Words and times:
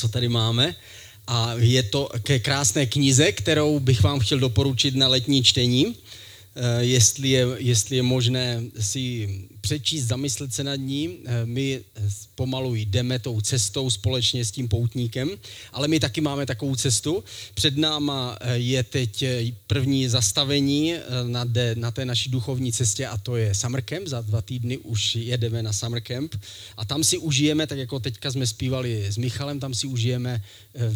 co 0.00 0.08
tady 0.08 0.28
máme. 0.28 0.74
A 1.26 1.54
je 1.58 1.82
to 1.82 2.08
ke 2.22 2.38
krásné 2.38 2.86
knize, 2.86 3.32
kterou 3.32 3.80
bych 3.80 4.02
vám 4.02 4.20
chtěl 4.20 4.38
doporučit 4.38 4.96
na 4.96 5.08
letní 5.08 5.44
čtení. 5.44 5.96
Eh, 6.54 6.84
jestli 6.84 7.28
je, 7.28 7.46
jestli 7.58 7.96
je 7.96 8.02
možné 8.02 8.62
si 8.80 9.28
přečíst, 9.60 10.04
zamyslet 10.04 10.54
se 10.54 10.64
nad 10.64 10.76
ní. 10.76 11.18
Eh, 11.24 11.46
my 11.46 11.80
pomalu 12.34 12.74
jdeme 12.74 13.18
tou 13.18 13.40
cestou 13.40 13.90
společně 13.90 14.44
s 14.44 14.50
tím 14.50 14.68
poutníkem, 14.68 15.30
ale 15.72 15.88
my 15.88 16.00
taky 16.00 16.20
máme 16.20 16.46
takovou 16.46 16.76
cestu. 16.76 17.24
Před 17.54 17.76
náma 17.76 18.36
eh, 18.40 18.56
je 18.56 18.82
teď 18.82 19.24
první 19.66 20.08
zastavení 20.08 20.94
na, 21.26 21.44
de, 21.44 21.74
na 21.74 21.90
té 21.90 22.04
naší 22.04 22.30
duchovní 22.30 22.72
cestě 22.72 23.06
a 23.06 23.16
to 23.16 23.36
je 23.36 23.54
Summer 23.54 23.82
Camp. 23.82 24.06
Za 24.06 24.20
dva 24.20 24.42
týdny 24.42 24.78
už 24.78 25.16
jedeme 25.16 25.62
na 25.62 25.72
Summer 25.72 26.02
Camp 26.02 26.34
a 26.76 26.84
tam 26.84 27.04
si 27.04 27.18
užijeme, 27.18 27.66
tak 27.66 27.78
jako 27.78 28.00
teďka 28.00 28.30
jsme 28.30 28.46
zpívali 28.46 29.06
s 29.06 29.16
Michalem, 29.16 29.60
tam 29.60 29.74
si 29.74 29.86
užijeme 29.86 30.42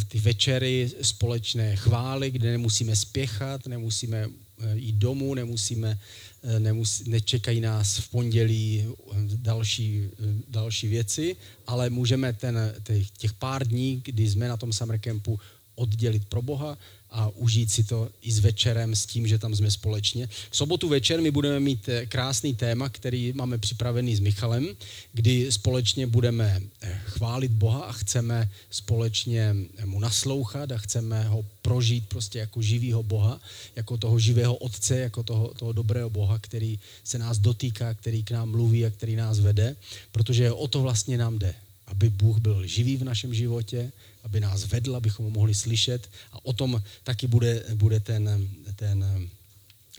ty 0.09 0.19
večery 0.19 0.91
společné 1.03 1.77
chvály, 1.77 2.31
kde 2.31 2.51
nemusíme 2.51 2.97
spěchat, 2.97 3.67
nemusíme 3.67 4.29
Eh, 4.29 4.44
jít 4.75 4.97
domů, 4.97 5.35
nemusíme, 5.35 5.99
eh, 6.43 6.61
nemusí, 6.61 7.11
nečekají 7.11 7.61
nás 7.61 7.99
v 7.99 8.09
pondělí 8.09 8.85
eh, 8.87 9.17
další, 9.37 10.09
další 10.49 10.89
věci, 10.89 11.37
ale 11.67 11.91
můžeme 11.91 12.33
ten, 12.33 12.75
těch 13.19 13.33
pár 13.33 13.69
dní, 13.69 14.03
kdy 14.05 14.31
jsme 14.31 14.49
na 14.49 14.57
tom 14.57 14.73
summer 14.73 14.99
campu, 14.99 15.41
oddělit 15.75 16.25
pro 16.25 16.43
Boha 16.43 16.79
a 17.15 17.29
užít 17.29 17.71
si 17.71 17.85
to 17.85 18.09
i 18.23 18.33
s 18.33 18.39
večerem 18.39 18.95
s 18.95 19.07
tím, 19.07 19.27
že 19.27 19.39
tam 19.39 19.55
jsme 19.55 19.71
společně. 19.71 20.29
V 20.51 20.57
sobotu 20.57 20.89
večer 20.89 21.21
my 21.21 21.31
budeme 21.31 21.61
mít 21.61 21.89
eh, 21.89 22.07
krásný 22.07 22.55
téma, 22.55 22.89
který 22.89 23.33
máme 23.33 23.59
připravený 23.59 24.17
s 24.17 24.21
Michalem, 24.21 24.69
kdy 25.13 25.53
společně 25.53 26.07
budeme 26.07 26.63
eh, 26.83 27.01
chválit 27.05 27.53
Boha 27.53 27.81
a 27.81 27.93
chceme 27.93 28.51
společně 28.71 29.57
mu 29.85 30.01
naslouchat 30.01 30.73
a 30.73 30.79
chceme 30.79 31.29
ho 31.29 31.45
prožít 31.63 32.09
prostě 32.09 32.39
jako 32.39 32.63
živýho 32.63 33.03
Boha, 33.03 33.41
jako 33.77 33.97
toho 33.97 34.19
živého 34.19 34.55
Otce, 34.55 34.99
jako 34.99 35.23
toho, 35.23 35.55
toho 35.59 35.73
dobrého 35.73 36.11
Boha, 36.11 36.39
který 36.39 36.79
se 37.05 37.19
nás 37.19 37.39
dotýká, 37.39 37.95
který 37.95 38.25
k 38.25 38.31
nám 38.31 38.51
mluví 38.51 38.87
a 38.87 38.91
který 38.91 39.17
nás 39.17 39.39
vede, 39.39 39.77
protože 40.13 40.53
o 40.53 40.69
to 40.69 40.83
vlastně 40.83 41.19
nám 41.19 41.39
jde 41.39 41.55
aby 41.87 42.11
Bůh 42.11 42.39
byl 42.39 42.67
živý 42.67 42.97
v 42.97 43.05
našem 43.05 43.35
životě, 43.35 43.93
aby 44.25 44.41
nás 44.41 44.65
vedl, 44.65 44.97
abychom 44.97 45.25
ho 45.25 45.31
mohli 45.31 45.55
slyšet. 45.55 46.11
A 46.33 46.45
o 46.45 46.53
tom 46.53 46.83
taky 47.05 47.27
bude, 47.27 47.65
bude 47.75 48.01
ten, 48.01 48.49
ten 48.77 49.29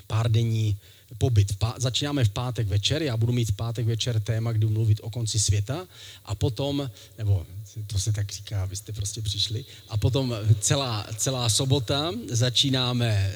párdenní 0.07 0.77
pobyt. 1.17 1.57
Pá- 1.59 1.73
začínáme 1.77 2.25
v 2.25 2.29
pátek 2.29 2.67
večer, 2.67 3.03
já 3.03 3.17
budu 3.17 3.33
mít 3.33 3.51
v 3.51 3.55
pátek 3.55 3.85
večer 3.85 4.19
téma, 4.19 4.51
kdy 4.51 4.65
mluvit 4.65 4.99
o 5.03 5.09
konci 5.09 5.39
světa 5.39 5.87
a 6.25 6.35
potom, 6.35 6.91
nebo 7.17 7.45
to 7.87 7.99
se 7.99 8.11
tak 8.11 8.31
říká, 8.31 8.63
abyste 8.63 8.91
prostě 8.91 9.21
přišli. 9.21 9.65
A 9.89 9.97
potom 9.97 10.35
celá, 10.59 11.07
celá 11.17 11.49
sobota 11.49 12.11
začínáme, 12.29 13.33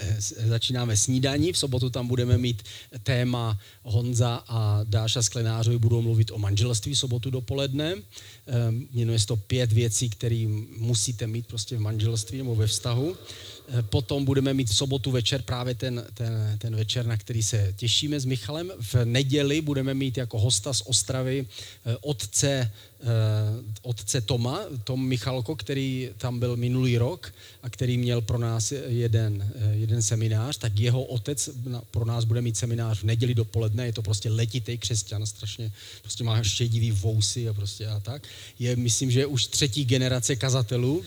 začínáme 0.47 0.97
snídaní. 0.97 1.53
V 1.53 1.57
sobotu 1.57 1.89
tam 1.89 2.07
budeme 2.07 2.37
mít 2.37 2.63
téma 3.03 3.59
Honza 3.83 4.43
a 4.47 4.79
Dáša 4.83 5.21
Sklenářovi 5.21 5.77
budou 5.77 6.01
mluvit 6.01 6.31
o 6.31 6.37
manželství 6.37 6.95
sobotu 6.95 7.29
dopoledne. 7.29 7.95
Ehm, 8.47 8.87
jmenuje 8.93 9.19
se 9.19 9.27
to 9.27 9.35
pět 9.35 9.71
věcí, 9.71 10.09
které 10.09 10.47
musíte 10.77 11.27
mít 11.27 11.47
prostě 11.47 11.77
v 11.77 11.79
manželství 11.79 12.37
nebo 12.37 12.55
ve 12.55 12.67
vztahu. 12.67 13.15
Ehm, 13.67 13.83
potom 13.83 14.25
budeme 14.25 14.53
mít 14.53 14.69
v 14.69 14.75
sobotu 14.75 15.11
večer 15.11 15.41
právě 15.41 15.75
ten, 15.75 16.05
ten, 16.13 16.57
ten 16.57 16.75
večer, 16.75 17.05
na 17.05 17.17
který 17.17 17.43
se 17.43 17.73
těšíme 17.77 18.19
s 18.19 18.25
Michalem. 18.25 18.71
V 18.79 19.05
neděli 19.05 19.61
budeme 19.61 19.93
mít 19.93 20.17
jako 20.17 20.39
hosta 20.39 20.73
z 20.73 20.81
Ostravy 20.85 21.45
ehm, 21.85 21.97
otce 22.01 22.49
Eh, 22.59 22.71
otce 23.81 24.21
Toma, 24.21 24.59
Tom 24.83 25.07
Michalko, 25.07 25.55
který 25.55 26.09
tam 26.17 26.39
byl 26.39 26.57
minulý 26.57 26.97
rok 26.97 27.33
a 27.63 27.69
který 27.69 27.97
měl 27.97 28.21
pro 28.21 28.37
nás 28.37 28.71
jeden, 28.87 29.51
eh, 29.55 29.75
jeden 29.75 30.01
seminář, 30.01 30.57
tak 30.57 30.79
jeho 30.79 31.03
otec 31.03 31.49
pro 31.91 32.05
nás 32.05 32.25
bude 32.25 32.41
mít 32.41 32.57
seminář 32.57 32.99
v 32.99 33.03
neděli 33.03 33.35
dopoledne, 33.35 33.85
je 33.85 33.93
to 33.93 34.01
prostě 34.01 34.29
letitý 34.29 34.77
křesťan, 34.77 35.25
strašně, 35.25 35.71
prostě 36.01 36.23
má 36.23 36.43
štědivý 36.43 36.91
vousy 36.91 37.49
a 37.49 37.53
prostě 37.53 37.87
a 37.87 37.99
tak. 37.99 38.23
Je, 38.59 38.75
myslím, 38.75 39.11
že 39.11 39.25
už 39.25 39.47
třetí 39.47 39.85
generace 39.85 40.35
kazatelů, 40.35 41.03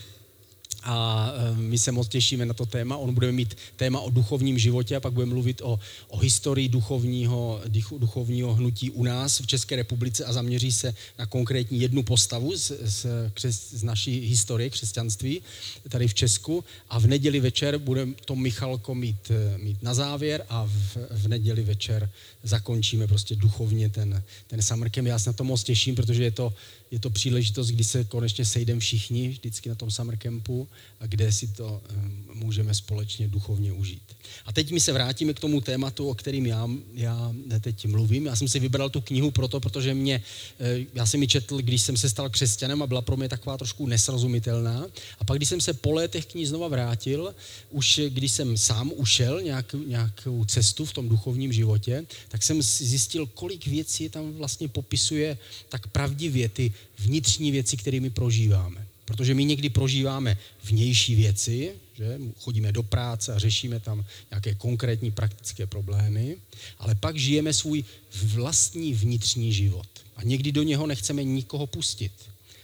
a 0.83 1.29
eh, 1.35 1.55
my 1.55 1.77
se 1.77 1.91
moc 1.91 2.07
těšíme 2.07 2.45
na 2.45 2.53
to 2.53 2.65
téma. 2.65 2.97
On 2.97 3.13
bude 3.13 3.31
mít 3.31 3.57
téma 3.75 3.99
o 3.99 4.09
duchovním 4.09 4.59
životě 4.59 4.95
a 4.95 4.99
pak 4.99 5.13
bude 5.13 5.25
mluvit 5.25 5.61
o, 5.61 5.79
o 6.07 6.17
historii 6.17 6.69
duchovního, 6.69 7.61
duchovního 7.97 8.53
hnutí 8.53 8.91
u 8.91 9.03
nás 9.03 9.39
v 9.39 9.47
České 9.47 9.75
republice 9.75 10.25
a 10.25 10.33
zaměří 10.33 10.71
se 10.71 10.95
na 11.19 11.25
konkrétní 11.25 11.81
jednu 11.81 12.03
postavu 12.03 12.57
z, 12.57 12.71
z, 12.81 13.05
z 13.51 13.83
naší 13.83 14.19
historie 14.27 14.69
křesťanství 14.69 15.41
tady 15.89 16.07
v 16.07 16.13
Česku. 16.13 16.63
A 16.89 16.99
v 16.99 17.07
neděli 17.07 17.39
večer 17.39 17.77
bude 17.77 18.07
to 18.25 18.35
Michalko 18.35 18.95
mít, 18.95 19.31
eh, 19.31 19.57
mít 19.57 19.83
na 19.83 19.93
závěr 19.93 20.45
a 20.49 20.65
v, 20.65 20.97
v 21.11 21.27
neděli 21.27 21.63
večer 21.63 22.09
zakončíme 22.43 23.07
prostě 23.07 23.35
duchovně 23.35 23.89
ten, 23.89 24.23
ten 24.47 24.59
camp. 24.89 25.07
Já 25.07 25.19
se 25.19 25.29
na 25.29 25.33
to 25.33 25.43
moc 25.43 25.63
těším, 25.63 25.95
protože 25.95 26.23
je 26.23 26.31
to, 26.31 26.53
je 26.93 26.99
to 26.99 27.09
příležitost, 27.09 27.67
kdy 27.67 27.83
se 27.83 28.03
konečně 28.03 28.45
sejdeme 28.45 28.79
všichni, 28.79 29.29
vždycky 29.29 29.69
na 29.69 29.75
tom 29.75 29.91
summer 29.91 30.17
campu, 30.17 30.67
a 30.99 31.07
kde 31.07 31.31
si 31.31 31.47
to 31.47 31.81
um, 31.95 32.25
můžeme 32.33 32.75
společně 32.75 33.27
duchovně 33.27 33.73
užít. 33.73 34.01
A 34.45 34.53
teď 34.53 34.71
my 34.71 34.79
se 34.79 34.93
vrátíme 34.93 35.33
k 35.33 35.39
tomu 35.39 35.61
tématu, 35.61 36.09
o 36.09 36.15
kterým 36.15 36.45
já, 36.45 36.69
já 36.93 37.33
teď 37.61 37.85
mluvím. 37.85 38.25
Já 38.25 38.35
jsem 38.35 38.47
si 38.47 38.59
vybral 38.59 38.89
tu 38.89 39.01
knihu 39.01 39.31
proto, 39.31 39.59
protože 39.59 39.93
mě, 39.93 40.21
eh, 40.59 40.85
já 40.93 41.05
jsem 41.05 41.21
ji 41.21 41.27
četl, 41.27 41.57
když 41.57 41.81
jsem 41.81 41.97
se 41.97 42.09
stal 42.09 42.29
křesťanem 42.29 42.83
a 42.83 42.87
byla 42.87 43.01
pro 43.01 43.17
mě 43.17 43.29
taková 43.29 43.57
trošku 43.57 43.87
nesrozumitelná. 43.87 44.85
A 45.19 45.23
pak, 45.23 45.37
když 45.37 45.49
jsem 45.49 45.61
se 45.61 45.73
po 45.73 45.91
letech 45.91 46.25
k 46.25 46.35
ní 46.35 46.45
znova 46.45 46.67
vrátil, 46.67 47.35
už 47.69 47.99
když 48.09 48.31
jsem 48.31 48.57
sám 48.57 48.91
ušel 48.95 49.41
nějak, 49.41 49.75
nějakou 49.87 50.45
cestu 50.45 50.85
v 50.85 50.93
tom 50.93 51.09
duchovním 51.09 51.53
životě, 51.53 52.05
tak 52.29 52.43
jsem 52.43 52.61
zjistil, 52.61 53.25
kolik 53.25 53.67
věcí 53.67 54.09
tam 54.09 54.33
vlastně 54.33 54.67
popisuje 54.67 55.37
tak 55.69 55.87
pravdivě 55.87 56.49
ty 56.49 56.73
vnitřní 56.99 57.51
věci, 57.51 57.77
kterými 57.77 58.09
prožíváme. 58.09 58.87
Protože 59.05 59.33
my 59.33 59.45
někdy 59.45 59.69
prožíváme 59.69 60.37
vnější 60.63 61.15
věci, 61.15 61.71
že 61.93 62.19
chodíme 62.39 62.71
do 62.71 62.83
práce 62.83 63.33
a 63.33 63.39
řešíme 63.39 63.79
tam 63.79 64.05
nějaké 64.31 64.55
konkrétní 64.55 65.11
praktické 65.11 65.67
problémy, 65.67 66.37
ale 66.79 66.95
pak 66.95 67.17
žijeme 67.17 67.53
svůj 67.53 67.83
vlastní 68.23 68.93
vnitřní 68.93 69.53
život. 69.53 69.87
A 70.15 70.23
někdy 70.23 70.51
do 70.51 70.63
něho 70.63 70.87
nechceme 70.87 71.23
nikoho 71.23 71.67
pustit. 71.67 72.11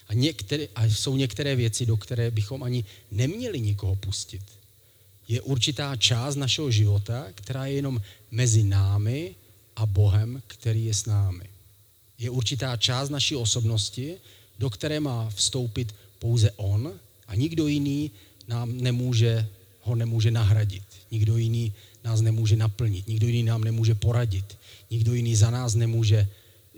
A, 0.07 0.13
některé, 0.13 0.67
a 0.75 0.85
jsou 0.85 1.17
některé 1.17 1.55
věci, 1.55 1.85
do 1.85 1.97
které 1.97 2.31
bychom 2.31 2.63
ani 2.63 2.85
neměli 3.11 3.59
nikoho 3.59 3.95
pustit. 3.95 4.41
Je 5.27 5.41
určitá 5.41 5.95
část 5.95 6.35
našeho 6.35 6.71
života, 6.71 7.27
která 7.35 7.65
je 7.65 7.73
jenom 7.73 8.01
mezi 8.31 8.63
námi 8.63 9.35
a 9.75 9.85
Bohem, 9.85 10.41
který 10.47 10.85
je 10.85 10.93
s 10.93 11.05
námi. 11.05 11.48
Je 12.19 12.29
určitá 12.29 12.77
část 12.77 13.09
naší 13.09 13.35
osobnosti, 13.35 14.15
do 14.59 14.69
které 14.69 14.99
má 14.99 15.29
vstoupit 15.29 15.95
pouze 16.19 16.51
On 16.51 16.93
a 17.27 17.35
nikdo 17.35 17.67
jiný 17.67 18.11
nám 18.47 18.77
nemůže, 18.77 19.47
ho 19.81 19.95
nemůže 19.95 20.31
nahradit. 20.31 20.83
Nikdo 21.11 21.37
jiný 21.37 21.73
nás 22.03 22.21
nemůže 22.21 22.55
naplnit, 22.55 23.07
nikdo 23.07 23.27
jiný 23.27 23.43
nám 23.43 23.63
nemůže 23.63 23.95
poradit, 23.95 24.57
nikdo 24.91 25.13
jiný 25.13 25.35
za 25.35 25.49
nás 25.49 25.75
nemůže, 25.75 26.27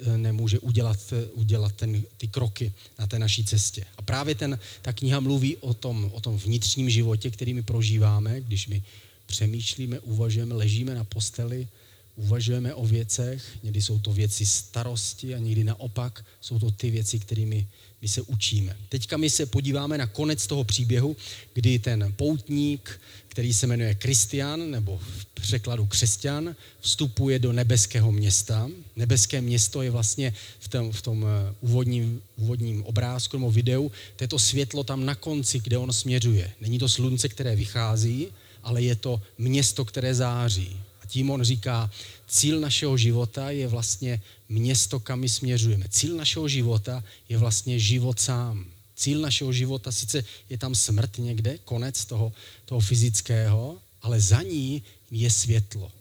eh, 0.06 0.18
nemůže 0.18 0.60
udělat, 0.60 1.14
udělat 1.34 1.72
ten, 1.72 2.04
ty 2.18 2.28
kroky 2.28 2.74
na 3.00 3.08
té 3.08 3.20
naší 3.20 3.44
cestě. 3.46 3.86
A 3.98 4.02
právě 4.02 4.36
ten, 4.36 4.60
ta 4.82 4.94
kniha 4.94 5.20
mluví 5.20 5.58
o 5.58 5.74
tom, 5.74 6.12
o 6.14 6.22
tom 6.22 6.38
vnitřním 6.38 6.90
životě, 6.90 7.30
který 7.30 7.54
my 7.54 7.64
prožíváme, 7.64 8.42
když 8.42 8.68
my 8.68 8.84
přemýšlíme, 9.26 10.00
uvažujeme, 10.00 10.56
ležíme 10.56 10.96
na 10.96 11.04
posteli, 11.04 11.68
uvažujeme 12.16 12.74
o 12.74 12.86
věcech, 12.86 13.44
někdy 13.64 13.82
jsou 13.82 14.00
to 14.00 14.14
věci 14.14 14.46
starosti 14.46 15.36
a 15.36 15.38
někdy 15.38 15.64
naopak 15.64 16.26
jsou 16.42 16.60
to 16.60 16.72
ty 16.72 16.92
věci, 16.92 17.20
kterými 17.20 17.68
my 18.02 18.08
se 18.08 18.22
učíme. 18.22 18.78
Teďka 18.90 19.18
my 19.18 19.30
se 19.30 19.46
podíváme 19.46 19.98
na 19.98 20.08
konec 20.08 20.48
toho 20.48 20.64
příběhu, 20.64 21.16
kdy 21.54 21.80
ten 21.80 22.14
poutník, 22.16 23.02
který 23.28 23.54
se 23.54 23.68
jmenuje 23.68 23.96
Kristian, 23.96 24.72
nebo 24.72 24.98
v 24.98 25.26
překladu 25.42 25.86
křesťan, 25.86 26.56
vstupuje 26.80 27.40
do 27.40 27.54
nebeského 27.54 28.12
města. 28.12 28.70
Nebeské 28.96 29.42
město 29.42 29.82
je 29.82 29.92
vlastně 29.92 30.34
v 30.60 30.68
tom, 30.68 30.92
v 30.92 31.02
tom 31.02 31.26
eh, 31.26 31.56
úvodním, 31.62 32.22
úvodním 32.36 32.84
obrázku 32.84 33.38
nebo 33.38 33.52
videu, 33.52 33.92
to 34.16 34.24
je 34.24 34.28
to 34.28 34.40
světlo 34.40 34.84
tam 34.84 35.06
na 35.06 35.16
konci, 35.16 35.60
kde 35.60 35.78
on 35.78 35.94
směřuje. 35.94 36.52
Není 36.62 36.80
to 36.80 36.90
slunce, 36.90 37.30
které 37.30 37.56
vychází, 37.56 38.28
ale 38.64 38.82
je 38.82 38.96
to 38.96 39.22
město, 39.38 39.86
které 39.86 40.16
září. 40.16 40.78
Tím 41.12 41.30
on 41.30 41.44
říká, 41.44 41.92
cíl 42.28 42.60
našeho 42.60 42.98
života 42.98 43.52
je 43.52 43.68
vlastně 43.68 44.22
město, 44.50 45.00
kam 45.00 45.20
my 45.20 45.30
směřujeme. 45.30 45.86
Cíl 45.90 46.16
našeho 46.16 46.48
života 46.48 47.04
je 47.30 47.38
vlastně 47.38 47.80
život 47.80 48.20
sám. 48.20 48.66
Cíl 48.96 49.20
našeho 49.20 49.54
života, 49.54 49.92
sice 49.92 50.24
je 50.50 50.58
tam 50.58 50.76
smrt 50.76 51.18
někde, 51.18 51.58
konec 51.66 52.06
toho, 52.06 52.34
toho 52.66 52.82
fyzického, 52.82 53.78
ale 54.02 54.22
za 54.22 54.42
ní 54.42 54.84
je 55.12 55.30
světlo. 55.30 55.92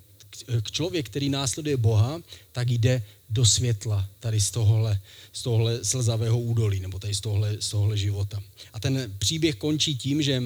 k 0.62 0.70
člověk, 0.70 1.06
který 1.06 1.28
následuje 1.28 1.76
Boha, 1.76 2.22
tak 2.52 2.70
jde 2.70 3.02
do 3.30 3.46
světla 3.46 4.08
tady 4.20 4.40
z 4.40 4.50
tohohle, 4.50 5.00
z 5.32 5.42
tohohle 5.42 5.84
slzavého 5.84 6.38
údolí, 6.40 6.80
nebo 6.80 6.98
tady 6.98 7.14
z 7.14 7.20
tohohle, 7.20 7.56
z 7.60 7.68
tohohle 7.68 7.96
života. 7.96 8.42
A 8.72 8.80
ten 8.80 9.14
příběh 9.18 9.56
končí 9.56 9.96
tím, 9.96 10.22
že 10.22 10.42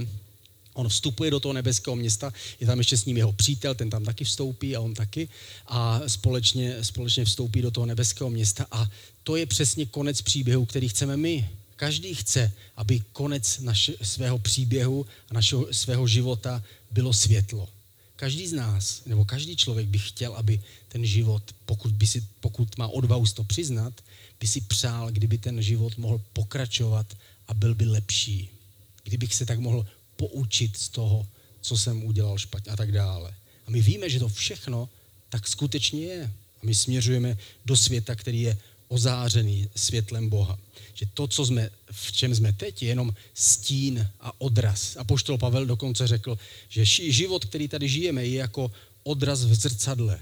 On 0.75 0.89
vstupuje 0.89 1.31
do 1.31 1.41
toho 1.41 1.53
nebeského 1.53 1.97
města, 1.97 2.33
je 2.61 2.67
tam 2.67 2.79
ještě 2.79 2.97
s 2.97 3.05
ním 3.05 3.17
jeho 3.17 3.33
přítel, 3.33 3.75
ten 3.75 3.91
tam 3.91 4.05
taky 4.05 4.25
vstoupí 4.25 4.77
a 4.77 4.81
on 4.81 4.95
taky 4.95 5.29
a 5.67 6.01
společně, 6.07 6.85
společně 6.85 7.25
vstoupí 7.25 7.63
do 7.63 7.71
toho 7.71 7.87
nebeského 7.87 8.31
města 8.31 8.67
a 8.71 8.91
to 9.23 9.37
je 9.37 9.47
přesně 9.47 9.87
konec 9.87 10.23
příběhu, 10.23 10.67
který 10.67 10.89
chceme 10.89 11.17
my. 11.17 11.49
Každý 11.77 12.15
chce, 12.15 12.53
aby 12.77 13.01
konec 13.13 13.59
naše, 13.59 13.93
svého 14.03 14.39
příběhu 14.39 15.07
a 15.31 15.35
našeho 15.35 15.67
svého 15.73 16.07
života 16.07 16.63
bylo 16.91 17.13
světlo. 17.13 17.69
Každý 18.17 18.47
z 18.47 18.53
nás, 18.53 19.03
nebo 19.07 19.25
každý 19.25 19.57
člověk 19.57 19.87
by 19.87 19.99
chtěl, 19.99 20.35
aby 20.35 20.61
ten 20.89 21.07
život, 21.07 21.43
pokud, 21.67 21.93
by 21.93 22.07
si, 22.07 22.25
pokud 22.41 22.79
má 22.79 22.89
odvahu 22.89 23.27
to 23.35 23.45
přiznat, 23.45 23.93
by 24.41 24.47
si 24.47 24.61
přál, 24.61 25.11
kdyby 25.11 25.39
ten 25.39 25.63
život 25.63 25.99
mohl 25.99 26.21
pokračovat 26.33 27.17
a 27.49 27.55
byl 27.55 27.75
by 27.75 27.85
lepší. 27.85 28.49
Kdybych 29.05 29.35
se 29.35 29.47
tak 29.47 29.59
mohl 29.59 29.87
poučit 30.17 30.77
z 30.77 30.89
toho, 30.89 31.27
co 31.61 31.77
jsem 31.77 32.05
udělal 32.05 32.39
špatně 32.39 32.73
a 32.73 32.77
tak 32.77 32.93
dále. 32.93 33.35
A 33.67 33.71
my 33.71 33.81
víme, 33.81 34.11
že 34.11 34.19
to 34.19 34.29
všechno 34.29 34.89
tak 35.29 35.49
skutečně 35.49 36.01
je. 36.01 36.33
A 36.63 36.67
my 36.67 36.75
směřujeme 36.75 37.39
do 37.65 37.77
světa, 37.77 38.15
který 38.15 38.43
je 38.43 38.59
ozářený 38.89 39.69
světlem 39.77 40.29
Boha. 40.29 40.59
Že 40.95 41.07
to, 41.15 41.29
co 41.29 41.47
jsme, 41.47 41.71
v 41.93 42.13
čem 42.13 42.35
jsme 42.35 42.53
teď, 42.53 42.83
je 42.83 42.89
jenom 42.89 43.15
stín 43.35 44.09
a 44.21 44.41
odraz. 44.41 44.97
A 44.97 45.05
poštol 45.05 45.39
Pavel 45.39 45.67
dokonce 45.67 46.07
řekl, 46.07 46.39
že 46.69 46.85
život, 46.85 47.45
který 47.45 47.69
tady 47.69 47.89
žijeme, 47.89 48.27
je 48.27 48.39
jako 48.39 48.73
odraz 49.03 49.45
v 49.45 49.55
zrcadle. 49.55 50.21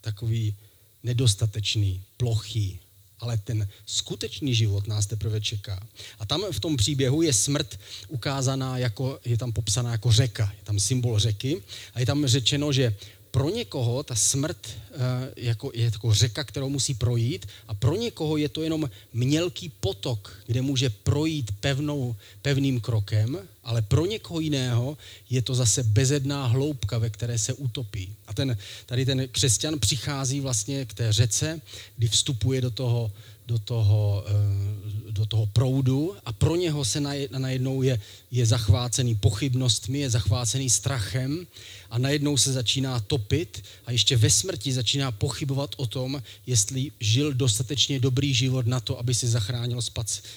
Takový 0.00 0.54
nedostatečný, 1.02 2.02
plochý, 2.16 2.80
ale 3.20 3.38
ten 3.38 3.68
skutečný 3.86 4.54
život 4.54 4.86
nás 4.86 5.06
teprve 5.06 5.40
čeká. 5.40 5.86
A 6.18 6.26
tam 6.26 6.42
v 6.52 6.60
tom 6.60 6.76
příběhu 6.76 7.22
je 7.22 7.32
smrt 7.32 7.80
ukázaná 8.08 8.78
jako, 8.78 9.20
je 9.24 9.38
tam 9.38 9.52
popsaná 9.52 9.92
jako 9.92 10.12
řeka, 10.12 10.52
je 10.58 10.64
tam 10.64 10.80
symbol 10.80 11.18
řeky 11.18 11.62
a 11.94 12.00
je 12.00 12.06
tam 12.06 12.26
řečeno, 12.26 12.72
že 12.72 12.96
pro 13.30 13.50
někoho 13.50 14.02
ta 14.02 14.14
smrt 14.14 14.68
eh, 14.68 14.96
jako, 15.36 15.70
je 15.74 15.84
jako 15.84 16.14
řeka, 16.14 16.44
kterou 16.44 16.68
musí 16.68 16.94
projít 16.94 17.46
a 17.68 17.74
pro 17.74 17.96
někoho 17.96 18.36
je 18.36 18.48
to 18.48 18.62
jenom 18.62 18.90
mělký 19.12 19.72
potok, 19.80 20.42
kde 20.46 20.62
může 20.62 20.90
projít 20.90 21.50
pevnou, 21.60 22.16
pevným 22.42 22.80
krokem, 22.80 23.38
ale 23.64 23.82
pro 23.82 24.06
někoho 24.06 24.40
jiného 24.40 24.98
je 25.30 25.42
to 25.42 25.54
zase 25.54 25.82
bezedná 25.82 26.46
hloubka, 26.46 26.98
ve 26.98 27.10
které 27.10 27.38
se 27.38 27.52
utopí. 27.52 28.14
A 28.26 28.34
ten, 28.34 28.58
tady 28.86 29.06
ten 29.06 29.28
křesťan 29.28 29.78
přichází 29.78 30.40
vlastně 30.40 30.84
k 30.84 30.94
té 30.94 31.12
řece, 31.12 31.60
kdy 31.96 32.08
vstupuje 32.08 32.60
do 32.60 32.70
toho, 32.70 33.12
do 33.50 33.58
toho, 33.58 34.24
eh, 34.26 35.10
do 35.10 35.26
toho 35.26 35.46
proudu 35.46 36.14
a 36.24 36.32
pro 36.32 36.56
něho 36.56 36.84
se 36.84 37.00
najednou 37.34 37.82
je, 37.82 37.98
je 38.30 38.46
zachvácený 38.46 39.14
pochybnostmi, 39.18 39.98
je 39.98 40.10
zachvácený 40.10 40.70
strachem 40.70 41.46
a 41.90 41.98
najednou 41.98 42.36
se 42.38 42.52
začíná 42.52 43.00
topit 43.00 43.62
a 43.86 43.92
ještě 43.92 44.16
ve 44.16 44.30
smrti 44.30 44.72
začíná 44.72 45.10
pochybovat 45.10 45.74
o 45.76 45.86
tom, 45.86 46.22
jestli 46.46 46.94
žil 47.00 47.34
dostatečně 47.34 48.00
dobrý 48.00 48.30
život 48.34 48.66
na 48.66 48.80
to, 48.80 48.98
aby 48.98 49.14
si 49.14 49.26
zachránil 49.26 49.82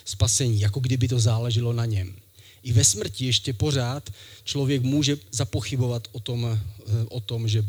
spasení, 0.06 0.60
jako 0.60 0.80
kdyby 0.80 1.08
to 1.08 1.20
záleželo 1.20 1.74
na 1.74 1.86
něm. 1.86 2.16
I 2.64 2.74
ve 2.74 2.84
smrti 2.84 3.26
ještě 3.26 3.54
pořád 3.54 4.10
člověk 4.44 4.82
může 4.82 5.18
zapochybovat 5.32 6.08
o 6.12 6.20
tom, 6.20 6.50
eh, 6.50 6.60
o 7.10 7.20
tom 7.20 7.48
že 7.48 7.62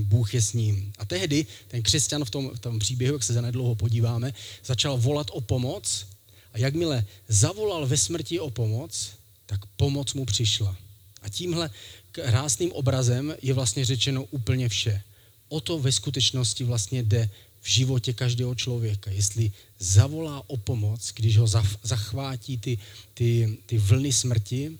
Bůh 0.00 0.34
je 0.34 0.42
s 0.42 0.52
ním. 0.52 0.92
A 0.98 1.04
tehdy 1.04 1.46
ten 1.68 1.82
křesťan 1.82 2.24
v 2.24 2.30
tom, 2.30 2.50
v 2.54 2.58
tom 2.58 2.78
příběhu, 2.78 3.14
jak 3.14 3.22
se 3.22 3.32
zanedlouho 3.32 3.74
podíváme, 3.74 4.34
začal 4.64 4.98
volat 4.98 5.26
o 5.30 5.40
pomoc 5.40 6.06
a 6.52 6.58
jakmile 6.58 7.04
zavolal 7.28 7.86
ve 7.86 7.96
smrti 7.96 8.40
o 8.40 8.50
pomoc, 8.50 9.10
tak 9.46 9.66
pomoc 9.66 10.14
mu 10.14 10.24
přišla. 10.24 10.76
A 11.22 11.28
tímhle 11.28 11.70
krásným 12.12 12.72
obrazem 12.72 13.34
je 13.42 13.54
vlastně 13.54 13.84
řečeno 13.84 14.24
úplně 14.24 14.68
vše. 14.68 15.02
O 15.48 15.60
to 15.60 15.78
ve 15.78 15.92
skutečnosti 15.92 16.64
vlastně 16.64 17.02
jde 17.02 17.30
v 17.60 17.68
životě 17.68 18.12
každého 18.12 18.54
člověka. 18.54 19.10
Jestli 19.10 19.52
zavolá 19.78 20.50
o 20.50 20.56
pomoc, 20.56 21.12
když 21.14 21.38
ho 21.38 21.46
zachvátí 21.82 22.58
ty, 22.58 22.78
ty, 23.14 23.58
ty 23.66 23.78
vlny 23.78 24.12
smrti, 24.12 24.78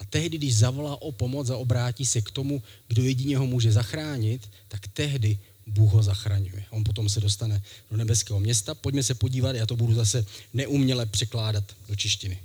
a 0.00 0.04
tehdy, 0.04 0.38
když 0.38 0.56
zavolá 0.56 1.02
o 1.02 1.12
pomoc 1.12 1.50
a 1.50 1.56
obrátí 1.56 2.06
se 2.06 2.20
k 2.20 2.30
tomu, 2.30 2.62
kdo 2.88 3.02
jedině 3.02 3.38
ho 3.38 3.46
může 3.46 3.72
zachránit, 3.72 4.50
tak 4.68 4.88
tehdy 4.88 5.38
Bůh 5.66 5.92
ho 5.92 6.02
zachraňuje. 6.02 6.64
On 6.70 6.84
potom 6.84 7.08
se 7.08 7.20
dostane 7.20 7.62
do 7.90 7.96
nebeského 7.96 8.40
města. 8.40 8.74
Pojďme 8.74 9.02
se 9.02 9.14
podívat, 9.14 9.56
já 9.56 9.66
to 9.66 9.76
budu 9.76 9.94
zase 9.94 10.26
neuměle 10.54 11.06
překládat 11.06 11.64
do 11.88 11.96
češtiny. 11.96 12.38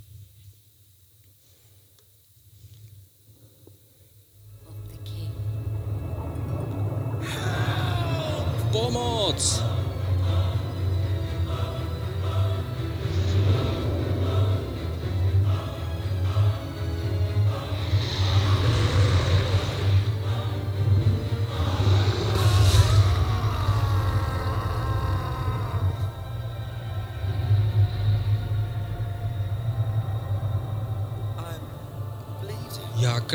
Pomoc! 8.71 9.74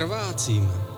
Krvácím. 0.01 0.90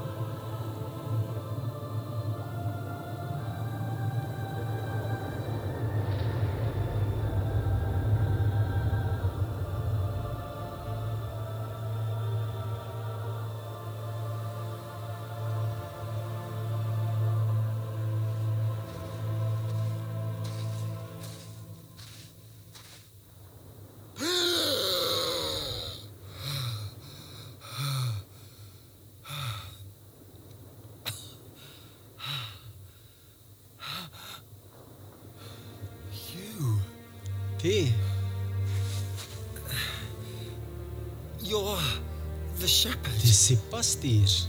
Pastýř. 43.83 44.49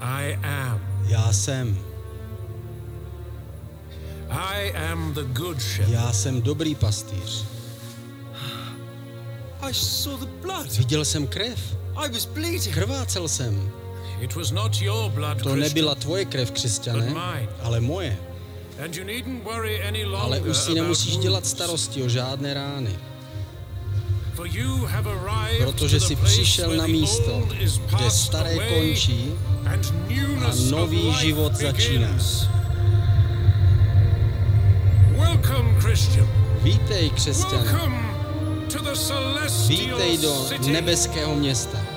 I 0.00 0.38
am. 0.42 0.80
Já 1.08 1.32
jsem. 1.32 1.78
I 4.28 4.72
am 4.72 5.14
the 5.14 5.22
good 5.22 5.60
shepherd. 5.60 5.92
Já 5.92 6.12
jsem 6.12 6.42
dobrý 6.42 6.74
pastýř. 6.74 7.44
I 9.60 9.74
saw 9.74 10.20
the 10.20 10.26
blood. 10.42 10.76
Viděl 10.76 11.04
jsem 11.04 11.26
krev. 11.26 11.76
I 11.96 12.08
was 12.12 12.24
bleeding. 12.24 12.74
Krvácel 12.74 13.28
jsem. 13.28 13.70
It 14.20 14.34
was 14.34 14.50
not 14.50 14.80
your 14.80 15.10
blood, 15.10 15.42
To 15.42 15.56
nebyla 15.56 15.94
tvoje 15.94 16.24
krev, 16.24 16.50
křesťané, 16.50 17.14
ale 17.62 17.80
moje. 17.80 18.18
Ale 20.16 20.40
už 20.40 20.56
si 20.56 20.74
nemusíš 20.74 21.16
dělat 21.16 21.46
starosti 21.46 22.02
o 22.02 22.08
žádné 22.08 22.54
rány. 22.54 22.98
Protože 25.58 26.00
si 26.00 26.16
přišel 26.16 26.76
na 26.76 26.86
místo, 26.86 27.48
kde 27.86 28.10
staré 28.10 28.54
končí 28.54 29.32
a 30.46 30.50
nový 30.70 31.14
život 31.20 31.54
začíná. 31.54 32.08
Vítej, 36.62 37.10
křesťané. 37.10 37.64
Vítej 39.68 40.18
do 40.18 40.34
nebeského 40.66 41.34
města. 41.34 41.91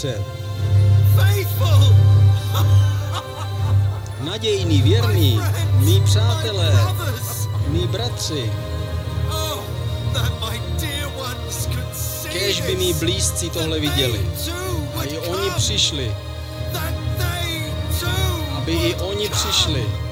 Bratře, 0.00 0.24
faithful, 1.16 1.96
nadějný, 4.24 4.82
věrný, 4.82 5.40
mý 5.72 6.00
přátelé, 6.00 6.72
mý 7.66 7.86
bratři, 7.86 8.52
Oh, 9.30 9.58
kež 12.32 12.60
by 12.60 12.76
mý 12.76 12.94
blízcí 12.94 13.50
tohle 13.50 13.80
viděli. 13.80 14.30
A 14.96 15.04
i 15.04 15.18
oni 15.18 15.50
přišli, 15.50 16.16
aby 18.56 18.72
i 18.72 18.94
oni 18.94 19.28
přišli. 19.28 20.09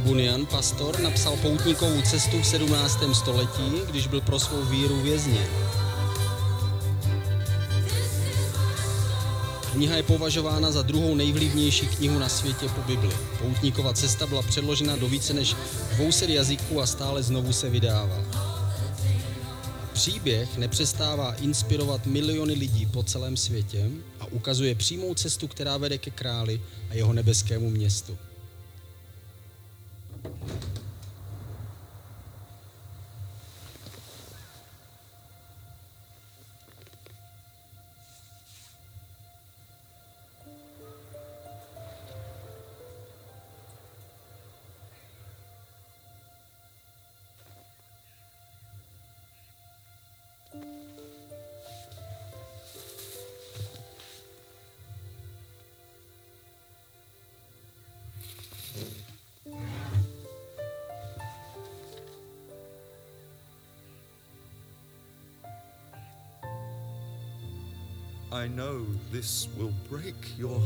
Bunyan, 0.00 0.46
pastor, 0.46 1.00
napsal 1.00 1.36
poutníkovou 1.36 2.02
cestu 2.02 2.40
v 2.40 2.46
17. 2.46 2.98
století, 3.12 3.72
když 3.90 4.06
byl 4.06 4.20
pro 4.20 4.38
svou 4.38 4.64
víru 4.64 5.00
vězněn. 5.00 5.46
Kniha 9.72 9.96
je 9.96 10.02
považována 10.02 10.70
za 10.70 10.82
druhou 10.82 11.14
nejvlivnější 11.14 11.86
knihu 11.86 12.18
na 12.18 12.28
světě 12.28 12.68
po 12.68 12.82
Bibli. 12.82 13.16
Poutníková 13.38 13.92
cesta 13.92 14.26
byla 14.26 14.42
předložena 14.42 14.96
do 14.96 15.08
více 15.08 15.34
než 15.34 15.56
200 15.92 16.26
jazyků 16.26 16.80
a 16.80 16.86
stále 16.86 17.22
znovu 17.22 17.52
se 17.52 17.70
vydává. 17.70 18.24
Příběh 19.92 20.56
nepřestává 20.56 21.34
inspirovat 21.34 22.06
miliony 22.06 22.54
lidí 22.54 22.86
po 22.86 23.02
celém 23.02 23.36
světě 23.36 23.90
a 24.20 24.26
ukazuje 24.26 24.74
přímou 24.74 25.14
cestu, 25.14 25.48
která 25.48 25.76
vede 25.76 25.98
ke 25.98 26.10
králi 26.10 26.60
a 26.90 26.94
jeho 26.94 27.12
nebeskému 27.12 27.70
městu. 27.70 28.18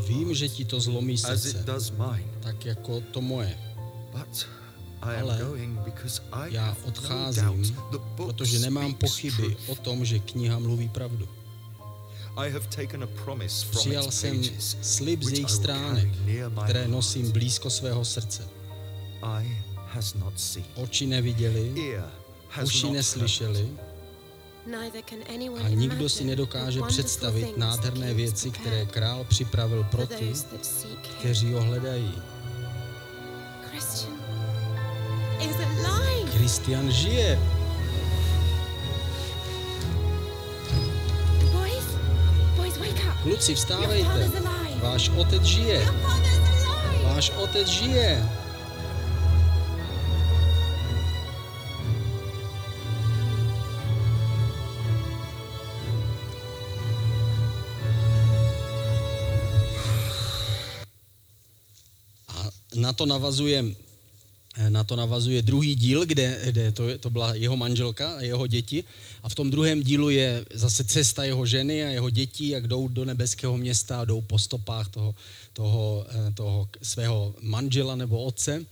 Vím, 0.08 0.34
že 0.34 0.48
ti 0.48 0.64
to 0.64 0.80
zlomí 0.80 1.18
srdce, 1.18 1.64
tak 2.40 2.66
jako 2.66 3.00
to 3.00 3.20
moje. 3.20 3.58
but 4.12 4.46
I 5.02 5.16
am 5.16 5.28
Ale 5.28 5.38
going 5.38 5.78
because 5.84 6.22
I 6.32 6.54
Já 6.54 6.66
no 6.66 6.88
odcházím, 6.88 7.76
protože 8.16 8.58
nemám 8.58 8.94
pochyby 8.94 9.56
o 9.66 9.74
tom, 9.74 10.04
že 10.04 10.18
kniha 10.18 10.58
mluví 10.58 10.88
pravdu. 10.88 11.28
I 12.36 12.50
have 12.50 12.66
taken 12.66 13.02
a 13.02 13.06
promise 13.06 13.66
from 13.66 13.80
Přijal 13.80 14.10
jsem 14.10 14.36
pages, 14.36 14.76
slib 14.82 15.22
z 15.22 15.30
jejich 15.30 15.50
stránek, 15.50 16.08
které 16.64 16.88
nosím 16.88 17.32
blízko 17.32 17.70
svého 17.70 18.04
srdce. 18.04 18.48
Oči 20.74 21.06
neviděli, 21.06 21.74
uši 22.64 22.90
neslyšeli 22.90 23.68
a 25.64 25.68
nikdo 25.68 26.08
si 26.08 26.24
nedokáže 26.24 26.80
představit 26.88 27.56
nádherné 27.56 28.14
věci, 28.14 28.50
které 28.50 28.86
král 28.86 29.24
připravil 29.24 29.86
pro 29.90 30.06
ty, 30.06 30.32
kteří 31.18 31.52
ho 31.52 31.62
hledají. 31.62 32.22
Kristian 36.32 36.90
žije. 36.90 37.38
Boys, 41.52 41.84
boys, 42.56 42.78
wake 42.78 43.04
up. 43.08 43.22
Kluci, 43.22 43.54
vstávejte. 43.54 44.30
Váš 44.82 45.08
otec 45.08 45.42
žije. 45.42 45.86
Váš 47.04 47.30
otec 47.30 47.68
žije. 47.68 48.41
Na 62.82 62.92
to 62.92 63.06
navazuje 63.06 63.64
na 64.68 64.84
to 64.84 64.96
navazuje 64.96 65.42
druhý 65.42 65.74
díl, 65.74 66.04
kde, 66.06 66.40
kde 66.44 66.72
to, 66.72 66.98
to 66.98 67.10
byla 67.10 67.34
jeho 67.34 67.56
manželka 67.56 68.16
a 68.16 68.20
jeho 68.20 68.46
děti. 68.46 68.84
A 69.22 69.28
v 69.28 69.34
tom 69.34 69.50
druhém 69.50 69.82
dílu 69.82 70.10
je 70.10 70.44
zase 70.54 70.84
cesta 70.84 71.24
jeho 71.24 71.46
ženy 71.46 71.84
a 71.84 71.88
jeho 71.88 72.10
dětí, 72.10 72.48
jak 72.48 72.68
jdou 72.68 72.88
do 72.88 73.04
nebeského 73.04 73.56
města 73.56 74.00
a 74.00 74.04
jdou 74.04 74.20
po 74.20 74.38
stopách 74.38 74.88
toho, 74.88 75.14
toho, 75.52 76.06
eh, 76.08 76.32
toho 76.36 76.68
svého 76.82 77.34
manžela 77.40 77.96
nebo 77.96 78.24
otce. 78.24 78.64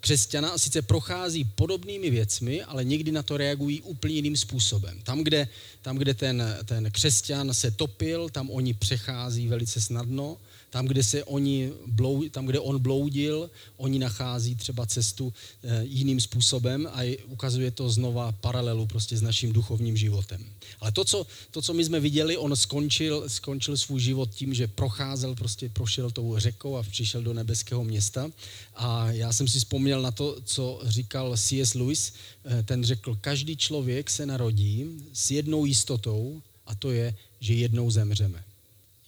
Křesťana 0.00 0.58
sice 0.58 0.82
prochází 0.82 1.44
podobnými 1.44 2.10
věcmi, 2.10 2.62
ale 2.62 2.84
někdy 2.84 3.12
na 3.12 3.22
to 3.22 3.36
reagují 3.36 3.82
úplně 3.82 4.14
jiným 4.14 4.36
způsobem. 4.36 4.98
Tam, 5.02 5.22
kde, 5.22 5.48
tam, 5.82 5.98
kde 5.98 6.14
ten, 6.14 6.42
ten 6.64 6.90
křesťan 6.90 7.54
se 7.54 7.70
topil, 7.70 8.28
tam 8.28 8.50
oni 8.50 8.74
přechází 8.74 9.48
velice 9.48 9.80
snadno. 9.80 10.36
Tam, 10.70 10.86
kde 10.86 11.02
se 11.02 11.24
oni 11.24 11.72
blou, 11.86 12.28
tam, 12.28 12.46
kde 12.46 12.60
on 12.60 12.78
bloudil, 12.78 13.50
oni 13.76 13.98
nachází 13.98 14.54
třeba 14.54 14.86
cestu 14.86 15.32
e, 15.62 15.84
jiným 15.84 16.20
způsobem 16.20 16.88
a 16.92 17.02
je, 17.02 17.18
ukazuje 17.18 17.70
to 17.70 17.90
znova 17.90 18.32
paralelu 18.32 18.86
prostě 18.86 19.16
s 19.16 19.22
naším 19.22 19.52
duchovním 19.52 19.96
životem. 19.96 20.44
Ale 20.80 20.92
to, 20.92 21.04
co, 21.04 21.26
to, 21.50 21.62
co 21.62 21.74
my 21.74 21.84
jsme 21.84 22.00
viděli, 22.00 22.36
on 22.36 22.56
skončil, 22.56 23.24
skončil 23.28 23.76
svůj 23.76 24.00
život 24.00 24.30
tím, 24.30 24.54
že 24.54 24.66
procházel, 24.66 25.34
prostě 25.34 25.68
prošel 25.68 26.10
tou 26.10 26.38
řekou 26.38 26.76
a 26.76 26.82
přišel 26.82 27.22
do 27.22 27.34
nebeského 27.34 27.84
města. 27.84 28.30
A 28.74 29.10
já 29.10 29.32
jsem 29.32 29.48
si 29.48 29.58
vzpomněl 29.58 30.02
na 30.02 30.10
to, 30.10 30.36
co 30.44 30.80
říkal 30.84 31.36
C.S. 31.36 31.74
Lewis. 31.74 32.12
E, 32.44 32.62
ten 32.62 32.84
řekl, 32.84 33.18
každý 33.20 33.56
člověk 33.56 34.10
se 34.10 34.26
narodí 34.26 34.86
s 35.12 35.30
jednou 35.30 35.64
jistotou 35.64 36.42
a 36.66 36.74
to 36.74 36.90
je, 36.90 37.14
že 37.40 37.54
jednou 37.54 37.90
zemřeme 37.90 38.47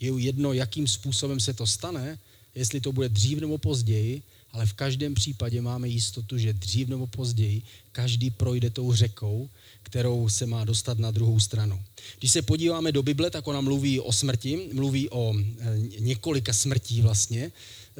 je 0.00 0.12
jedno, 0.21 0.52
jakým 0.52 0.88
způsobem 0.88 1.40
se 1.40 1.54
to 1.54 1.66
stane, 1.66 2.19
jestli 2.54 2.80
to 2.80 2.92
bude 2.92 3.09
dřív 3.09 3.40
nebo 3.40 3.59
později, 3.59 4.23
ale 4.52 4.66
v 4.66 4.73
každém 4.73 5.14
případě 5.14 5.61
máme 5.61 5.88
jistotu, 5.88 6.38
že 6.38 6.52
dřív 6.52 6.88
nebo 6.88 7.07
později 7.07 7.62
každý 7.92 8.30
projde 8.30 8.71
tou 8.71 8.92
řekou, 8.92 9.49
kterou 9.83 10.28
se 10.28 10.47
má 10.47 10.64
dostat 10.64 10.99
na 10.99 11.11
druhou 11.11 11.40
stranu. 11.40 11.83
Když 12.19 12.30
se 12.30 12.42
podíváme 12.42 12.92
do 12.92 13.02
Bible, 13.02 13.30
tak 13.30 13.49
ona 13.49 13.61
mluví 13.61 14.00
o 14.00 14.12
smrti, 14.12 14.71
mluví 14.73 15.11
o 15.11 15.35
e, 15.35 15.78
několika 15.99 16.52
smrtí 16.52 17.02
vlastně. 17.02 17.52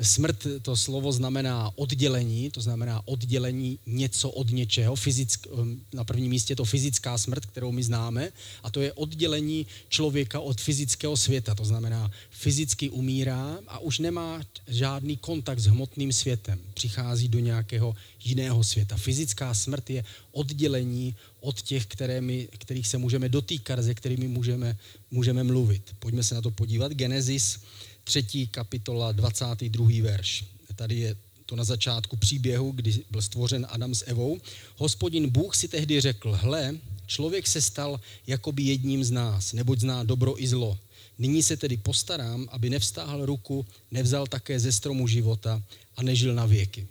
Smrt, 0.03 0.47
to 0.63 0.77
slovo 0.77 1.13
znamená 1.13 1.73
oddělení, 1.77 2.51
to 2.51 2.61
znamená 2.61 3.09
oddělení 3.09 3.79
něco 3.87 4.31
od 4.31 4.51
něčeho. 4.51 4.97
Fyzick, 4.97 5.47
na 5.95 6.05
prvním 6.05 6.31
místě 6.31 6.53
je 6.53 6.57
to 6.57 6.65
fyzická 6.65 7.19
smrt, 7.19 7.47
kterou 7.47 7.73
my 7.73 7.83
známe, 7.83 8.29
a 8.63 8.71
to 8.71 8.81
je 8.81 8.93
oddělení 8.93 9.67
člověka 9.89 10.41
od 10.41 10.61
fyzického 10.61 11.17
světa. 11.17 11.55
To 11.55 11.65
znamená, 11.65 12.11
fyzicky 12.31 12.91
umírá 12.91 13.59
a 13.69 13.79
už 13.79 13.99
nemá 13.99 14.41
žádný 14.69 15.17
kontakt 15.17 15.59
s 15.59 15.67
hmotným 15.67 16.13
světem. 16.13 16.59
Přichází 16.75 17.29
do 17.29 17.39
nějakého 17.39 17.97
jiného 18.25 18.65
světa. 18.65 18.97
Fyzická 18.97 19.55
smrt 19.55 19.91
je 19.91 20.05
oddělení 20.33 21.15
od 21.41 21.63
těch, 21.63 21.87
které 21.87 22.21
my, 22.21 22.49
kterých 22.59 22.87
se 22.89 22.99
můžeme 22.99 23.29
dotýkat, 23.29 23.85
se 23.85 23.95
kterými 23.95 24.29
můžeme, 24.29 24.77
můžeme 25.11 25.45
mluvit. 25.45 25.83
Pojďme 25.99 26.23
se 26.23 26.35
na 26.35 26.43
to 26.43 26.51
podívat. 26.51 26.93
Genesis 26.93 27.59
3. 28.05 28.47
kapitola 28.51 29.13
22. 29.13 30.03
verš. 30.03 30.45
Tady 30.77 30.99
je 30.99 31.17
to 31.47 31.57
na 31.57 31.65
začátku 31.65 32.17
příběhu, 32.17 32.73
kdy 32.73 33.05
byl 33.11 33.23
stvořen 33.23 33.67
Adam 33.71 33.95
s 33.95 34.05
Evou. 34.07 34.41
Hospodin 34.77 35.31
Bůh 35.31 35.57
si 35.57 35.69
tehdy 35.69 36.01
řekl, 36.01 36.33
hle, 36.33 36.75
člověk 37.07 37.47
se 37.47 37.63
stal 37.63 38.01
jakoby 38.27 38.63
jedním 38.63 39.05
z 39.05 39.11
nás, 39.11 39.53
neboť 39.53 39.81
zná 39.81 40.05
dobro 40.05 40.43
i 40.43 40.49
zlo. 40.49 40.79
Nyní 41.19 41.43
se 41.43 41.57
tedy 41.57 41.77
postarám, 41.77 42.49
aby 42.51 42.71
nevstáhl 42.71 43.27
ruku, 43.27 43.67
nevzal 43.91 44.27
také 44.27 44.61
ze 44.61 44.73
stromu 44.73 45.09
života 45.09 45.63
a 45.97 46.03
nežil 46.03 46.35
na 46.35 46.47
věky. 46.47 46.87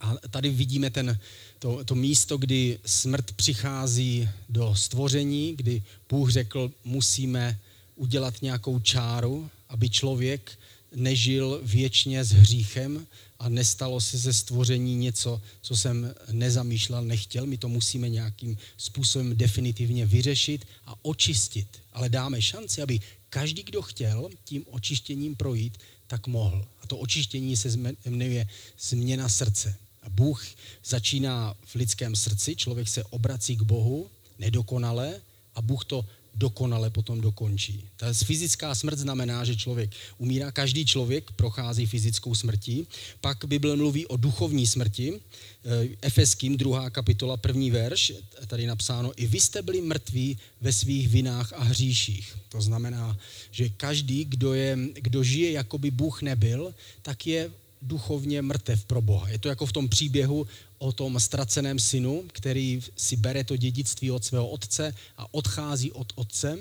A 0.00 0.14
tady 0.30 0.50
vidíme 0.50 0.90
ten, 0.90 1.18
to, 1.58 1.84
to 1.84 1.94
místo, 1.94 2.38
kdy 2.38 2.78
smrt 2.86 3.32
přichází 3.32 4.28
do 4.48 4.74
stvoření, 4.74 5.56
kdy 5.56 5.82
Bůh 6.08 6.30
řekl, 6.30 6.72
musíme 6.84 7.58
udělat 7.96 8.42
nějakou 8.42 8.78
čáru, 8.78 9.50
aby 9.68 9.90
člověk 9.90 10.58
nežil 10.94 11.60
věčně 11.62 12.24
s 12.24 12.30
hříchem 12.30 13.06
a 13.38 13.48
nestalo 13.48 14.00
se 14.00 14.18
ze 14.18 14.32
stvoření 14.32 14.96
něco, 14.96 15.42
co 15.62 15.76
jsem 15.76 16.14
nezamýšlel, 16.32 17.04
nechtěl. 17.04 17.46
My 17.46 17.58
to 17.58 17.68
musíme 17.68 18.08
nějakým 18.08 18.58
způsobem 18.76 19.36
definitivně 19.36 20.06
vyřešit 20.06 20.66
a 20.86 20.94
očistit. 21.02 21.68
Ale 21.92 22.08
dáme 22.08 22.42
šanci, 22.42 22.82
aby 22.82 23.00
každý, 23.30 23.62
kdo 23.62 23.82
chtěl 23.82 24.30
tím 24.44 24.64
očištěním 24.70 25.36
projít, 25.36 25.78
tak 26.06 26.26
mohl. 26.26 26.66
A 26.82 26.86
to 26.86 26.98
očištění 26.98 27.56
se 27.56 27.68
jmenuje 28.06 28.48
změna 28.80 29.28
srdce. 29.28 29.74
A 30.02 30.10
Bůh 30.10 30.46
začíná 30.84 31.54
v 31.64 31.74
lidském 31.74 32.16
srdci, 32.16 32.56
člověk 32.56 32.88
se 32.88 33.04
obrací 33.04 33.56
k 33.56 33.62
Bohu 33.62 34.10
nedokonale 34.38 35.20
a 35.54 35.62
Bůh 35.62 35.84
to 35.84 36.04
dokonale 36.38 36.90
potom 36.90 37.20
dokončí. 37.20 37.84
Ta 37.96 38.14
fyzická 38.14 38.74
smrt 38.74 38.98
znamená, 38.98 39.44
že 39.44 39.56
člověk 39.56 39.90
umírá, 40.18 40.52
každý 40.52 40.86
člověk 40.86 41.30
prochází 41.32 41.86
fyzickou 41.86 42.34
smrtí. 42.34 42.86
Pak 43.20 43.44
Bible 43.44 43.76
mluví 43.76 44.06
o 44.06 44.16
duchovní 44.16 44.66
smrti. 44.66 45.20
Eh, 45.64 45.88
Efeským, 46.02 46.56
druhá 46.56 46.90
kapitola, 46.90 47.36
první 47.36 47.70
verš, 47.70 48.12
tady 48.46 48.66
napsáno, 48.66 49.12
i 49.16 49.26
vy 49.26 49.40
jste 49.40 49.62
byli 49.62 49.80
mrtví 49.80 50.38
ve 50.60 50.72
svých 50.72 51.08
vinách 51.08 51.52
a 51.52 51.62
hříších. 51.62 52.36
To 52.48 52.60
znamená, 52.60 53.18
že 53.50 53.68
každý, 53.68 54.24
kdo, 54.24 54.54
je, 54.54 54.78
kdo 54.94 55.22
žije, 55.22 55.52
jako 55.52 55.78
by 55.78 55.90
Bůh 55.90 56.22
nebyl, 56.22 56.74
tak 57.02 57.26
je 57.26 57.50
duchovně 57.82 58.42
mrtev 58.42 58.84
pro 58.84 59.00
Boha. 59.00 59.28
Je 59.28 59.38
to 59.38 59.48
jako 59.48 59.66
v 59.66 59.72
tom 59.72 59.88
příběhu 59.88 60.46
o 60.78 60.92
tom 60.92 61.20
ztraceném 61.20 61.78
synu, 61.78 62.24
který 62.32 62.82
si 62.96 63.16
bere 63.16 63.44
to 63.44 63.56
dědictví 63.56 64.10
od 64.10 64.24
svého 64.24 64.48
otce 64.48 64.94
a 65.16 65.34
odchází 65.34 65.92
od 65.92 66.12
otce. 66.14 66.58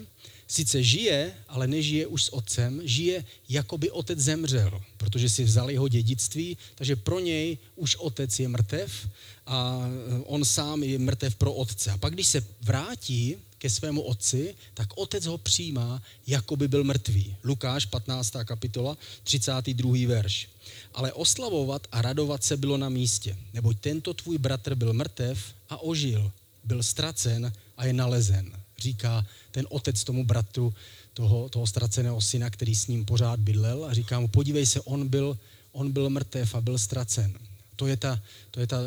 Sice 0.48 0.84
žije, 0.84 1.34
ale 1.48 1.68
nežije 1.68 2.08
už 2.08 2.24
s 2.24 2.34
otcem, 2.34 2.82
žije 2.84 3.26
jako 3.50 3.78
by 3.78 3.92
otec 3.92 4.20
zemřel, 4.20 4.82
protože 4.98 5.30
si 5.30 5.44
vzal 5.44 5.72
jeho 5.72 5.88
dědictví, 5.88 6.58
takže 6.76 6.96
pro 6.96 7.20
něj 7.20 7.58
už 7.76 7.96
otec 7.96 8.40
je 8.40 8.48
mrtev 8.48 9.10
a 9.46 9.90
on 10.26 10.46
sám 10.46 10.84
je 10.84 11.00
mrtev 11.00 11.36
pro 11.36 11.54
otce. 11.54 11.92
A 11.92 11.98
pak, 11.98 12.14
když 12.14 12.28
se 12.28 12.44
vrátí 12.62 13.36
ke 13.58 13.70
svému 13.70 14.02
otci, 14.02 14.56
tak 14.74 14.88
otec 14.96 15.26
ho 15.26 15.38
přijímá, 15.38 16.02
jako 16.28 16.56
by 16.56 16.68
byl 16.68 16.84
mrtvý. 16.84 17.36
Lukáš, 17.44 17.86
15. 17.86 18.34
kapitola, 18.46 18.98
32. 19.24 20.08
verš. 20.08 20.50
Ale 20.94 21.14
oslavovat 21.14 21.88
a 21.92 22.02
radovat 22.02 22.44
se 22.44 22.58
bylo 22.58 22.78
na 22.78 22.90
místě, 22.90 23.38
neboť 23.54 23.78
tento 23.80 24.14
tvůj 24.14 24.38
bratr 24.38 24.76
byl 24.76 24.94
mrtev 24.94 25.40
a 25.70 25.78
ožil, 25.78 26.32
byl 26.64 26.84
ztracen 26.84 27.54
a 27.78 27.86
je 27.86 27.94
nalezen. 27.94 28.67
Říká 28.80 29.26
ten 29.52 29.66
otec 29.70 30.04
tomu 30.04 30.26
bratru 30.26 30.74
toho, 31.14 31.50
toho 31.50 31.68
ztraceného 31.68 32.22
syna, 32.22 32.50
který 32.50 32.76
s 32.76 32.88
ním 32.88 33.06
pořád 33.06 33.40
bydlel 33.40 33.86
a 33.86 33.94
říká 33.94 34.20
mu, 34.20 34.28
podívej 34.28 34.66
se, 34.66 34.82
on 34.82 35.08
byl, 35.08 35.38
on 35.72 35.92
byl 35.92 36.10
mrtev 36.10 36.56
a 36.56 36.62
byl 36.62 36.78
ztracen. 36.78 37.34
To 37.76 37.88
je, 37.88 37.98
ta, 37.98 38.22
to 38.52 38.60
je 38.60 38.68
ta, 38.68 38.78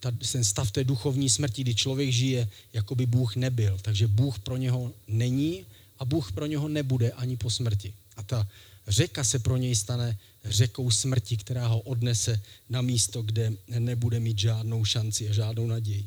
ta, 0.00 0.12
ten 0.32 0.44
stav 0.44 0.70
té 0.70 0.84
duchovní 0.84 1.30
smrti, 1.30 1.62
kdy 1.62 1.74
člověk 1.74 2.10
žije, 2.12 2.48
jako 2.72 2.94
by 2.94 3.06
Bůh 3.06 3.36
nebyl. 3.36 3.78
Takže 3.82 4.06
Bůh 4.06 4.38
pro 4.38 4.56
něho 4.56 4.92
není 5.08 5.66
a 5.98 6.04
Bůh 6.04 6.32
pro 6.32 6.46
něho 6.46 6.68
nebude 6.68 7.10
ani 7.10 7.36
po 7.36 7.50
smrti. 7.50 7.94
A 8.16 8.22
ta 8.22 8.48
řeka 8.88 9.24
se 9.24 9.38
pro 9.38 9.56
něj 9.56 9.76
stane 9.76 10.18
řekou 10.44 10.90
smrti, 10.90 11.36
která 11.36 11.66
ho 11.66 11.80
odnese 11.80 12.40
na 12.68 12.82
místo, 12.82 13.22
kde 13.22 13.52
nebude 13.68 14.20
mít 14.20 14.38
žádnou 14.38 14.84
šanci 14.84 15.28
a 15.28 15.32
žádnou 15.32 15.66
naději. 15.66 16.06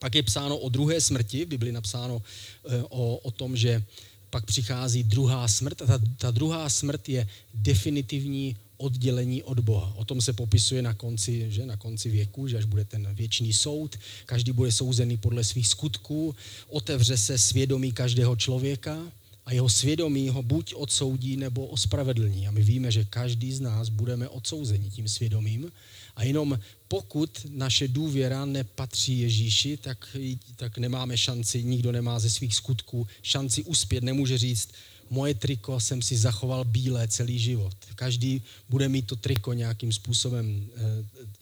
Pak 0.00 0.14
je 0.14 0.22
psáno 0.22 0.58
o 0.58 0.68
druhé 0.68 1.00
smrti, 1.00 1.44
v 1.44 1.48
Bibli 1.48 1.72
napsáno 1.72 2.22
eh, 2.68 2.82
o, 2.88 3.16
o 3.16 3.30
tom, 3.30 3.56
že 3.56 3.84
pak 4.30 4.46
přichází 4.46 5.02
druhá 5.02 5.48
smrt 5.48 5.82
a 5.82 5.86
ta, 5.86 6.00
ta 6.16 6.30
druhá 6.30 6.68
smrt 6.68 7.08
je 7.08 7.28
definitivní 7.54 8.56
oddělení 8.76 9.42
od 9.42 9.60
Boha. 9.60 9.92
O 9.96 10.04
tom 10.04 10.20
se 10.20 10.32
popisuje 10.32 10.82
na 10.82 10.94
konci, 10.94 11.46
že, 11.52 11.66
na 11.66 11.76
konci 11.76 12.10
věku, 12.10 12.48
že 12.48 12.56
až 12.58 12.64
bude 12.64 12.84
ten 12.84 13.14
věčný 13.14 13.52
soud, 13.52 13.98
každý 14.26 14.52
bude 14.52 14.72
souzený 14.72 15.16
podle 15.16 15.44
svých 15.44 15.68
skutků, 15.68 16.34
otevře 16.68 17.16
se 17.16 17.38
svědomí 17.38 17.92
každého 17.92 18.36
člověka 18.36 19.12
a 19.50 19.52
jeho 19.52 19.68
svědomí 19.68 20.28
ho 20.28 20.42
buď 20.42 20.74
odsoudí 20.74 21.36
nebo 21.36 21.66
ospravedlní. 21.66 22.48
A 22.48 22.50
my 22.50 22.62
víme, 22.62 22.92
že 22.92 23.04
každý 23.04 23.52
z 23.52 23.60
nás 23.60 23.88
budeme 23.88 24.28
odsouzeni 24.28 24.90
tím 24.90 25.08
svědomím. 25.08 25.72
A 26.16 26.24
jenom 26.24 26.58
pokud 26.88 27.46
naše 27.50 27.88
důvěra 27.88 28.44
nepatří 28.44 29.18
Ježíši, 29.18 29.76
tak, 29.76 30.16
tak 30.56 30.78
nemáme 30.78 31.18
šanci, 31.18 31.62
nikdo 31.62 31.92
nemá 31.92 32.18
ze 32.18 32.30
svých 32.30 32.54
skutků 32.54 33.06
šanci 33.22 33.62
uspět, 33.62 34.04
nemůže 34.04 34.38
říct, 34.38 34.68
moje 35.10 35.34
triko 35.34 35.80
jsem 35.80 36.02
si 36.02 36.16
zachoval 36.16 36.64
bílé 36.64 37.08
celý 37.08 37.38
život. 37.38 37.74
Každý 37.94 38.42
bude 38.68 38.88
mít 38.88 39.06
to 39.06 39.16
triko 39.16 39.52
nějakým 39.52 39.92
způsobem 39.92 40.66
eh, 40.76 40.80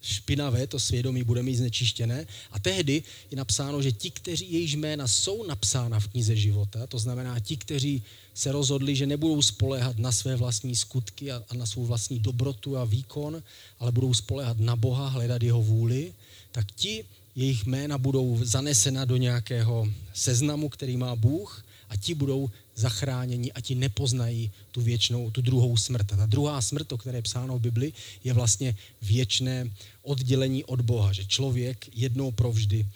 špinavé, 0.03 0.67
to 0.67 0.81
svědomí 0.81 1.23
bude 1.25 1.43
mít 1.43 1.57
znečištěné. 1.57 2.27
A 2.53 2.59
tehdy 2.59 3.03
je 3.31 3.37
napsáno, 3.37 3.83
že 3.83 3.93
ti, 3.93 4.11
kteří 4.11 4.53
jejíž 4.53 4.75
jména 4.75 5.09
jsou 5.09 5.47
napsána 5.47 6.01
v 6.01 6.09
knize 6.09 6.37
života, 6.37 6.87
to 6.87 6.99
znamená 6.99 7.41
ti, 7.41 7.57
kteří 7.57 8.03
se 8.35 8.53
rozhodli, 8.53 8.97
že 8.97 9.07
nebudou 9.07 9.43
spolehat 9.43 9.99
na 9.99 10.13
své 10.13 10.37
vlastní 10.37 10.77
skutky 10.77 11.33
a, 11.33 11.43
na 11.53 11.67
svou 11.67 11.87
vlastní 11.87 12.19
dobrotu 12.19 12.77
a 12.77 12.85
výkon, 12.85 13.43
ale 13.79 13.93
budou 13.93 14.15
spolehat 14.15 14.59
na 14.59 14.77
Boha, 14.77 15.09
hledat 15.09 15.43
jeho 15.43 15.63
vůli, 15.63 16.15
tak 16.53 16.73
ti, 16.73 17.05
jejich 17.37 17.67
jména 17.67 17.99
budou 17.99 18.39
zanesena 18.43 19.05
do 19.05 19.17
nějakého 19.17 19.89
seznamu, 20.15 20.69
který 20.69 20.97
má 20.97 21.17
Bůh 21.17 21.65
a 21.89 21.97
ti 21.97 22.15
budou 22.15 22.51
zachráněni 22.79 23.53
a 23.53 23.61
ti 23.61 23.75
nepoznají 23.75 24.51
tu 24.71 24.81
věčnou, 24.81 25.31
tu 25.31 25.43
druhou 25.43 25.77
smrt. 25.77 26.13
A 26.13 26.17
ta 26.17 26.27
druhá 26.27 26.63
smrt, 26.63 26.93
o 26.93 26.99
které 26.99 27.19
je 27.19 27.23
psáno 27.23 27.59
v 27.59 27.61
Bibli, 27.61 27.93
je 28.25 28.33
vlastně 28.33 28.77
věčné 29.03 29.71
oddělení 30.03 30.65
od 30.65 30.81
Boha, 30.81 31.13
že 31.13 31.27
člověk 31.27 31.91
jednou 31.97 32.31
provždy 32.31 32.87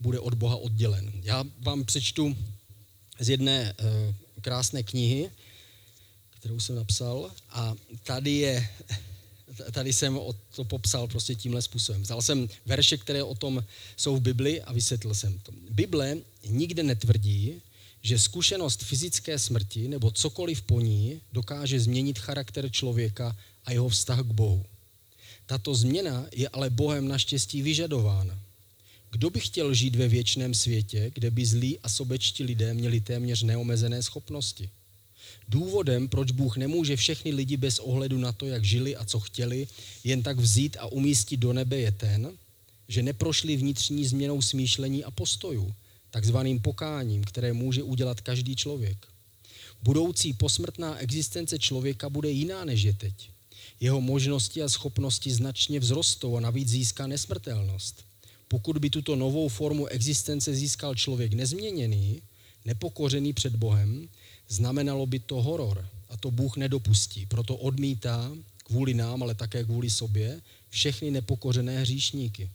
bude 0.00 0.18
od 0.18 0.34
Boha 0.34 0.56
oddělen. 0.56 1.12
Já 1.22 1.44
vám 1.60 1.84
přečtu 1.84 2.36
z 3.18 3.28
jedné 3.28 3.74
uh, 3.74 4.14
krásné 4.40 4.82
knihy, 4.82 5.30
kterou 6.38 6.60
jsem 6.60 6.76
napsal 6.76 7.30
a 7.50 7.74
tady 8.04 8.30
je, 8.30 8.68
tady 9.72 9.92
jsem 9.92 10.20
to 10.54 10.64
popsal 10.64 11.08
prostě 11.08 11.34
tímhle 11.34 11.62
způsobem. 11.62 12.02
Vzal 12.02 12.22
jsem 12.22 12.48
verše, 12.66 12.96
které 12.96 13.22
o 13.22 13.34
tom 13.34 13.64
jsou 13.96 14.16
v 14.16 14.20
Bibli 14.20 14.62
a 14.62 14.72
vysvětlil 14.72 15.14
jsem 15.14 15.38
to. 15.38 15.52
Bible 15.70 16.16
nikde 16.46 16.82
netvrdí, 16.82 17.60
že 18.02 18.18
zkušenost 18.18 18.82
fyzické 18.82 19.38
smrti 19.38 19.88
nebo 19.88 20.10
cokoliv 20.10 20.62
po 20.62 20.80
ní 20.80 21.20
dokáže 21.32 21.80
změnit 21.80 22.18
charakter 22.18 22.70
člověka 22.70 23.36
a 23.64 23.72
jeho 23.72 23.88
vztah 23.88 24.20
k 24.20 24.32
Bohu. 24.32 24.64
Tato 25.46 25.74
změna 25.74 26.26
je 26.32 26.48
ale 26.48 26.70
Bohem 26.70 27.08
naštěstí 27.08 27.62
vyžadována. 27.62 28.38
Kdo 29.10 29.30
by 29.30 29.40
chtěl 29.40 29.74
žít 29.74 29.96
ve 29.96 30.08
věčném 30.08 30.54
světě, 30.54 31.10
kde 31.14 31.30
by 31.30 31.46
zlí 31.46 31.78
a 31.78 31.88
sobečtí 31.88 32.44
lidé 32.44 32.74
měli 32.74 33.00
téměř 33.00 33.42
neomezené 33.42 34.02
schopnosti? 34.02 34.70
Důvodem, 35.48 36.08
proč 36.08 36.30
Bůh 36.30 36.56
nemůže 36.56 36.96
všechny 36.96 37.32
lidi 37.32 37.56
bez 37.56 37.78
ohledu 37.78 38.18
na 38.18 38.32
to, 38.32 38.46
jak 38.46 38.64
žili 38.64 38.96
a 38.96 39.04
co 39.04 39.20
chtěli, 39.20 39.68
jen 40.04 40.22
tak 40.22 40.38
vzít 40.38 40.76
a 40.80 40.86
umístit 40.86 41.36
do 41.36 41.52
nebe 41.52 41.78
je 41.78 41.92
ten, 41.92 42.32
že 42.88 43.02
neprošli 43.02 43.56
vnitřní 43.56 44.06
změnou 44.06 44.42
smýšlení 44.42 45.04
a 45.04 45.10
postojů, 45.10 45.74
takzvaným 46.10 46.60
pokáním, 46.60 47.24
které 47.24 47.52
může 47.52 47.82
udělat 47.82 48.20
každý 48.20 48.56
člověk. 48.56 49.06
Budoucí 49.82 50.32
posmrtná 50.32 50.98
existence 50.98 51.58
člověka 51.58 52.08
bude 52.08 52.30
jiná 52.30 52.64
než 52.64 52.82
je 52.82 52.92
teď. 52.92 53.30
Jeho 53.80 54.00
možnosti 54.00 54.62
a 54.62 54.68
schopnosti 54.68 55.30
značně 55.34 55.80
vzrostou 55.80 56.36
a 56.36 56.40
navíc 56.40 56.68
získá 56.68 57.06
nesmrtelnost. 57.06 58.04
Pokud 58.48 58.78
by 58.78 58.90
tuto 58.90 59.16
novou 59.16 59.48
formu 59.48 59.86
existence 59.86 60.54
získal 60.54 60.94
člověk 60.94 61.32
nezměněný, 61.32 62.22
nepokořený 62.64 63.32
před 63.32 63.56
Bohem, 63.56 64.08
znamenalo 64.48 65.06
by 65.06 65.18
to 65.18 65.42
horor. 65.42 65.86
A 66.08 66.16
to 66.16 66.30
Bůh 66.30 66.56
nedopustí. 66.56 67.26
Proto 67.26 67.56
odmítá 67.56 68.32
kvůli 68.64 68.94
nám, 68.94 69.22
ale 69.22 69.34
také 69.34 69.64
kvůli 69.64 69.90
sobě, 69.90 70.40
všechny 70.70 71.10
nepokořené 71.10 71.80
hříšníky. 71.80 72.50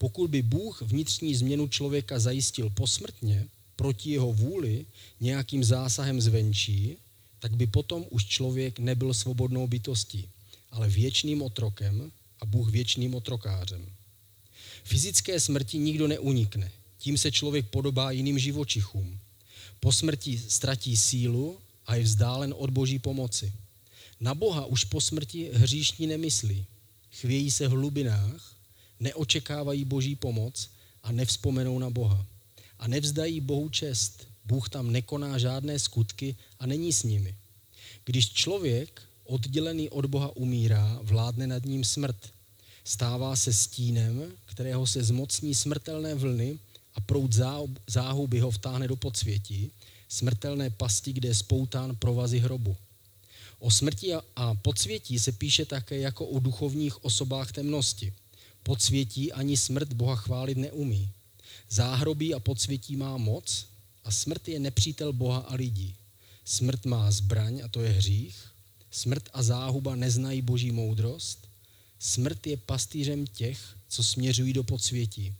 Pokud 0.00 0.30
by 0.30 0.42
Bůh 0.42 0.82
vnitřní 0.82 1.34
změnu 1.34 1.68
člověka 1.68 2.18
zajistil 2.18 2.70
posmrtně, 2.70 3.48
proti 3.76 4.10
jeho 4.10 4.32
vůli, 4.32 4.86
nějakým 5.20 5.64
zásahem 5.64 6.20
zvenčí, 6.20 6.96
tak 7.38 7.56
by 7.56 7.66
potom 7.66 8.04
už 8.10 8.24
člověk 8.26 8.78
nebyl 8.78 9.14
svobodnou 9.14 9.66
bytostí, 9.66 10.28
ale 10.70 10.88
věčným 10.88 11.42
otrokem 11.42 12.12
a 12.40 12.46
Bůh 12.46 12.70
věčným 12.70 13.14
otrokářem. 13.14 13.86
Fyzické 14.84 15.40
smrti 15.40 15.78
nikdo 15.78 16.08
neunikne. 16.08 16.70
Tím 16.98 17.18
se 17.18 17.32
člověk 17.32 17.68
podobá 17.68 18.10
jiným 18.10 18.38
živočichům. 18.38 19.18
Po 19.80 19.92
smrti 19.92 20.38
ztratí 20.48 20.96
sílu 20.96 21.58
a 21.86 21.94
je 21.94 22.02
vzdálen 22.02 22.54
od 22.56 22.70
boží 22.70 22.98
pomoci. 22.98 23.52
Na 24.20 24.34
Boha 24.34 24.66
už 24.66 24.84
po 24.84 25.00
smrti 25.00 25.50
hříšní 25.52 26.06
nemyslí. 26.06 26.66
Chvějí 27.12 27.50
se 27.50 27.68
v 27.68 27.70
hlubinách 27.70 28.59
neočekávají 29.00 29.84
boží 29.84 30.16
pomoc 30.16 30.70
a 31.02 31.12
nevzpomenou 31.12 31.78
na 31.78 31.90
Boha. 31.90 32.26
A 32.78 32.88
nevzdají 32.88 33.40
Bohu 33.40 33.68
čest. 33.68 34.28
Bůh 34.44 34.68
tam 34.68 34.92
nekoná 34.92 35.38
žádné 35.38 35.78
skutky 35.78 36.36
a 36.58 36.66
není 36.66 36.92
s 36.92 37.02
nimi. 37.02 37.34
Když 38.04 38.32
člověk 38.32 39.02
oddělený 39.24 39.90
od 39.90 40.06
Boha 40.06 40.36
umírá, 40.36 40.98
vládne 41.02 41.46
nad 41.46 41.64
ním 41.64 41.84
smrt. 41.84 42.16
Stává 42.84 43.36
se 43.36 43.52
stínem, 43.52 44.32
kterého 44.46 44.86
se 44.86 45.04
zmocní 45.04 45.54
smrtelné 45.54 46.14
vlny 46.14 46.58
a 46.94 47.00
proud 47.00 47.32
záhuby 47.86 48.40
ho 48.40 48.50
vtáhne 48.50 48.88
do 48.88 48.96
podsvětí, 48.96 49.70
smrtelné 50.08 50.70
pasti, 50.70 51.12
kde 51.12 51.28
je 51.28 51.34
spoután 51.34 51.96
provazy 51.96 52.38
hrobu. 52.38 52.76
O 53.58 53.70
smrti 53.70 54.14
a 54.36 54.54
podsvětí 54.54 55.18
se 55.18 55.32
píše 55.32 55.64
také 55.64 55.98
jako 55.98 56.26
o 56.26 56.38
duchovních 56.38 57.04
osobách 57.04 57.52
temnosti. 57.52 58.12
Podsvětí 58.62 59.32
ani 59.32 59.56
smrt 59.56 59.92
Boha 59.92 60.16
chválit 60.16 60.58
neumí. 60.58 61.08
Záhrobí 61.70 62.34
a 62.34 62.40
podsvětí 62.40 62.96
má 62.96 63.16
moc 63.16 63.66
a 64.04 64.10
smrt 64.10 64.48
je 64.48 64.60
nepřítel 64.60 65.12
Boha 65.12 65.38
a 65.38 65.54
lidí. 65.54 65.94
Smrt 66.44 66.86
má 66.86 67.10
zbraň 67.10 67.60
a 67.64 67.68
to 67.68 67.80
je 67.80 67.90
hřích. 67.90 68.36
Smrt 68.90 69.28
a 69.32 69.42
záhuba 69.42 69.96
neznají 69.96 70.42
boží 70.42 70.70
moudrost. 70.70 71.48
Smrt 71.98 72.46
je 72.46 72.56
pastýřem 72.56 73.26
těch, 73.26 73.76
co 73.88 74.04
směřují 74.04 74.52
do 74.52 74.64
podsvětí. 74.64 75.34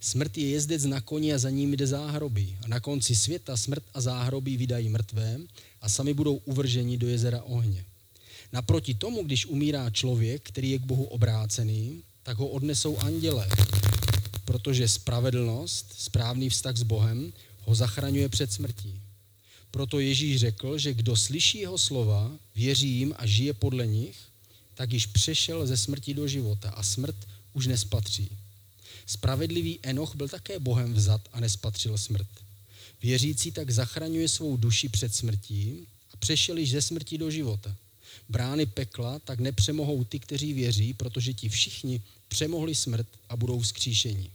Smrt 0.00 0.38
je 0.38 0.48
jezdec 0.48 0.84
na 0.84 1.00
koni 1.00 1.34
a 1.34 1.38
za 1.38 1.50
ním 1.50 1.74
jde 1.74 1.86
záhrobí. 1.86 2.56
A 2.64 2.68
na 2.68 2.80
konci 2.80 3.16
světa 3.16 3.56
smrt 3.56 3.84
a 3.94 4.00
záhrobí 4.00 4.56
vydají 4.56 4.88
mrtvé 4.88 5.40
a 5.80 5.88
sami 5.88 6.14
budou 6.14 6.36
uvrženi 6.36 6.98
do 6.98 7.08
jezera 7.08 7.42
ohně. 7.42 7.84
Naproti 8.52 8.94
tomu, 8.94 9.24
když 9.24 9.46
umírá 9.46 9.90
člověk, 9.90 10.42
který 10.48 10.70
je 10.70 10.78
k 10.78 10.82
Bohu 10.82 11.04
obrácený, 11.04 12.02
tak 12.22 12.38
ho 12.38 12.48
odnesou 12.48 12.98
anděle, 12.98 13.48
protože 14.44 14.88
spravedlnost, 14.88 15.94
správný 15.98 16.48
vztah 16.48 16.76
s 16.76 16.82
Bohem, 16.82 17.32
ho 17.60 17.74
zachraňuje 17.74 18.28
před 18.28 18.52
smrtí. 18.52 19.00
Proto 19.70 20.00
Ježíš 20.00 20.40
řekl, 20.40 20.78
že 20.78 20.94
kdo 20.94 21.16
slyší 21.16 21.58
jeho 21.58 21.78
slova, 21.78 22.30
věří 22.54 22.88
jim 22.88 23.14
a 23.16 23.26
žije 23.26 23.54
podle 23.54 23.86
nich, 23.86 24.16
tak 24.74 24.92
již 24.92 25.06
přešel 25.06 25.66
ze 25.66 25.76
smrti 25.76 26.14
do 26.14 26.28
života 26.28 26.70
a 26.70 26.82
smrt 26.82 27.16
už 27.52 27.66
nespatří. 27.66 28.28
Spravedlivý 29.06 29.78
Enoch 29.82 30.16
byl 30.16 30.28
také 30.28 30.58
Bohem 30.58 30.94
vzat 30.94 31.20
a 31.32 31.40
nespatřil 31.40 31.98
smrt. 31.98 32.28
Věřící 33.02 33.52
tak 33.52 33.70
zachraňuje 33.70 34.28
svou 34.28 34.56
duši 34.56 34.88
před 34.88 35.14
smrtí 35.14 35.86
a 36.14 36.16
přešel 36.16 36.58
již 36.58 36.70
ze 36.70 36.82
smrti 36.82 37.18
do 37.18 37.30
života. 37.30 37.76
Brány 38.28 38.66
pekla 38.66 39.18
tak 39.18 39.40
nepřemohou 39.40 40.04
ty, 40.04 40.18
kteří 40.18 40.52
věří, 40.52 40.94
protože 40.94 41.32
ti 41.32 41.48
všichni 41.48 42.02
přemohli 42.28 42.74
smrt 42.74 43.06
a 43.28 43.36
budou 43.36 43.60
vzkříšení. 43.60 44.30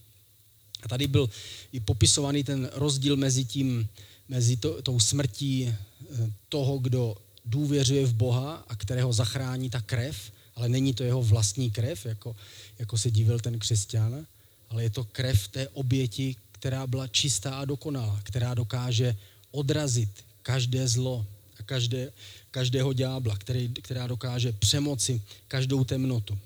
A 0.84 0.88
tady 0.88 1.08
byl 1.08 1.30
i 1.72 1.80
popisovaný 1.80 2.44
ten 2.44 2.70
rozdíl 2.74 3.16
mezi 3.16 3.46
tím, 3.46 3.88
mezi 4.30 4.58
to, 4.58 4.82
tou 4.82 5.00
smrtí 5.00 5.68
eh, 5.68 6.32
toho, 6.50 6.78
kdo 6.78 7.18
důvěřuje 7.46 8.06
v 8.06 8.14
Boha 8.14 8.66
a 8.68 8.76
kterého 8.76 9.14
zachrání 9.14 9.70
ta 9.70 9.82
krev, 9.82 10.32
ale 10.56 10.70
není 10.70 10.94
to 10.94 11.04
jeho 11.04 11.24
vlastní 11.24 11.72
krev, 11.72 12.06
jako, 12.06 12.36
jako 12.80 12.98
se 12.98 13.12
divil 13.12 13.40
ten 13.40 13.60
křesťan, 13.60 14.26
ale 14.70 14.84
je 14.84 14.90
to 14.90 15.04
krev 15.04 15.48
té 15.48 15.68
oběti, 15.68 16.36
která 16.52 16.88
byla 16.88 17.08
čistá 17.08 17.56
a 17.56 17.66
dokonalá, 17.66 18.20
která 18.24 18.54
dokáže 18.54 19.16
odrazit 19.52 20.10
každé 20.42 20.88
zlo 20.88 21.26
a 21.60 21.64
každé, 21.64 22.12
každého 22.58 22.94
ďábla, 22.94 23.38
který, 23.38 23.70
která 23.70 24.08
dokáže 24.08 24.52
přemoci 24.52 25.22
každou 25.48 25.84
temnotu. 25.84 26.38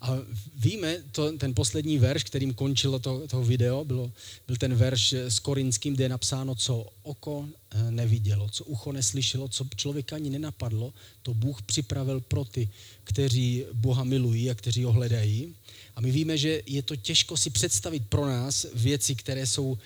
A 0.00 0.18
víme, 0.54 0.96
to, 1.12 1.32
ten 1.32 1.54
poslední 1.54 1.98
verš, 1.98 2.24
kterým 2.24 2.54
končilo 2.54 2.98
to, 2.98 3.26
to 3.26 3.42
video, 3.42 3.84
bylo, 3.84 4.12
byl 4.46 4.56
ten 4.56 4.74
verš 4.74 5.12
s 5.12 5.38
Korinským, 5.38 5.94
kde 5.94 6.04
je 6.04 6.08
napsáno, 6.08 6.54
co 6.54 6.86
oko 7.02 7.48
nevidělo, 7.90 8.48
co 8.48 8.64
ucho 8.64 8.92
neslyšelo, 8.92 9.48
co 9.48 9.66
člověka 9.76 10.16
ani 10.16 10.30
nenapadlo, 10.30 10.94
to 11.22 11.34
Bůh 11.34 11.62
připravil 11.62 12.20
pro 12.20 12.44
ty, 12.44 12.68
kteří 13.04 13.64
Boha 13.72 14.04
milují 14.04 14.50
a 14.50 14.54
kteří 14.54 14.84
ho 14.84 14.92
hledají. 14.92 15.54
A 15.96 16.00
my 16.00 16.10
víme, 16.10 16.38
že 16.38 16.62
je 16.66 16.82
to 16.82 16.96
těžko 16.96 17.36
si 17.36 17.50
představit 17.50 18.06
pro 18.08 18.26
nás 18.26 18.66
věci, 18.74 19.14
které 19.14 19.46
jsou, 19.46 19.78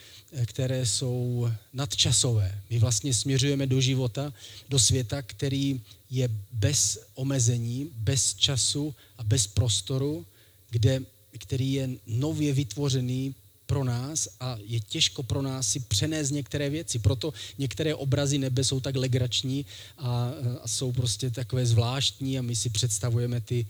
které 0.45 0.85
jsou 0.85 1.49
nadčasové. 1.73 2.61
My 2.69 2.79
vlastně 2.79 3.13
směřujeme 3.13 3.67
do 3.67 3.81
života, 3.81 4.33
do 4.69 4.79
světa, 4.79 5.21
který 5.21 5.81
je 6.09 6.29
bez 6.51 6.99
omezení, 7.15 7.89
bez 7.95 8.33
času 8.33 8.95
a 9.17 9.23
bez 9.23 9.47
prostoru, 9.47 10.25
kde, 10.69 11.01
který 11.37 11.73
je 11.73 11.89
nově 12.07 12.53
vytvořený 12.53 13.35
pro 13.65 13.83
nás 13.83 14.27
a 14.39 14.57
je 14.65 14.79
těžko 14.79 15.23
pro 15.23 15.41
nás 15.41 15.67
si 15.67 15.79
přenést 15.79 16.31
některé 16.31 16.69
věci. 16.69 16.99
Proto 16.99 17.33
některé 17.57 17.95
obrazy 17.95 18.37
nebe 18.37 18.63
jsou 18.63 18.79
tak 18.79 18.95
legrační 18.95 19.65
a, 19.97 20.31
a 20.61 20.67
jsou 20.67 20.91
prostě 20.91 21.29
takové 21.29 21.65
zvláštní 21.65 22.39
a 22.39 22.41
my 22.41 22.55
si 22.55 22.69
představujeme 22.69 23.41
ty, 23.41 23.67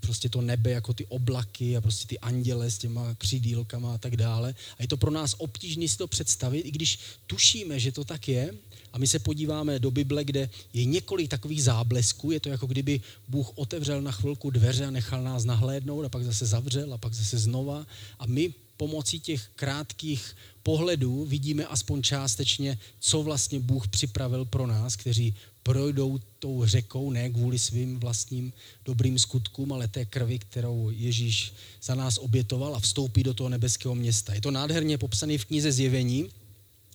prostě 0.00 0.28
to 0.28 0.40
nebe 0.40 0.70
jako 0.70 0.94
ty 0.94 1.06
oblaky 1.06 1.76
a 1.76 1.80
prostě 1.80 2.06
ty 2.06 2.18
anděle 2.18 2.70
s 2.70 2.78
těma 2.78 3.14
křídílkama 3.14 3.94
a 3.94 3.98
tak 3.98 4.16
dále. 4.16 4.54
A 4.78 4.82
je 4.82 4.88
to 4.88 4.96
pro 4.96 5.10
nás 5.10 5.34
obtížné 5.38 5.88
si 5.88 5.98
to 5.98 6.06
představit, 6.06 6.60
i 6.60 6.70
když 6.70 6.98
tušíme, 7.26 7.80
že 7.80 7.92
to 7.92 8.04
tak 8.04 8.28
je. 8.28 8.54
A 8.92 8.98
my 8.98 9.06
se 9.06 9.18
podíváme 9.18 9.78
do 9.78 9.90
Bible, 9.90 10.24
kde 10.24 10.50
je 10.72 10.84
několik 10.84 11.30
takových 11.30 11.62
záblesků. 11.62 12.30
Je 12.30 12.40
to 12.40 12.48
jako 12.48 12.66
kdyby 12.66 13.00
Bůh 13.28 13.52
otevřel 13.54 14.02
na 14.02 14.12
chvilku 14.12 14.50
dveře 14.50 14.86
a 14.86 14.90
nechal 14.90 15.22
nás 15.22 15.44
nahlédnout 15.44 16.04
a 16.04 16.08
pak 16.08 16.24
zase 16.24 16.46
zavřel 16.46 16.94
a 16.94 16.98
pak 16.98 17.14
zase 17.14 17.38
znova. 17.38 17.86
A 18.18 18.26
my 18.26 18.54
pomocí 18.80 19.20
těch 19.20 19.48
krátkých 19.56 20.36
pohledů 20.62 21.24
vidíme 21.24 21.66
aspoň 21.66 22.02
částečně, 22.02 22.78
co 23.00 23.22
vlastně 23.22 23.60
Bůh 23.60 23.88
připravil 23.88 24.44
pro 24.44 24.66
nás, 24.66 24.96
kteří 24.96 25.34
projdou 25.62 26.18
tou 26.38 26.64
řekou 26.64 27.10
ne 27.10 27.30
kvůli 27.30 27.58
svým 27.58 28.00
vlastním 28.00 28.52
dobrým 28.84 29.18
skutkům, 29.18 29.72
ale 29.72 29.88
té 29.88 30.04
krvi, 30.04 30.38
kterou 30.38 30.90
Ježíš 30.96 31.52
za 31.82 31.94
nás 31.94 32.18
obětoval 32.18 32.76
a 32.76 32.80
vstoupí 32.80 33.22
do 33.22 33.34
toho 33.34 33.48
nebeského 33.48 33.94
města. 33.94 34.34
Je 34.34 34.40
to 34.40 34.50
nádherně 34.50 34.98
popsané 34.98 35.38
v 35.38 35.44
knize 35.44 35.72
Zjevení, 35.72 36.30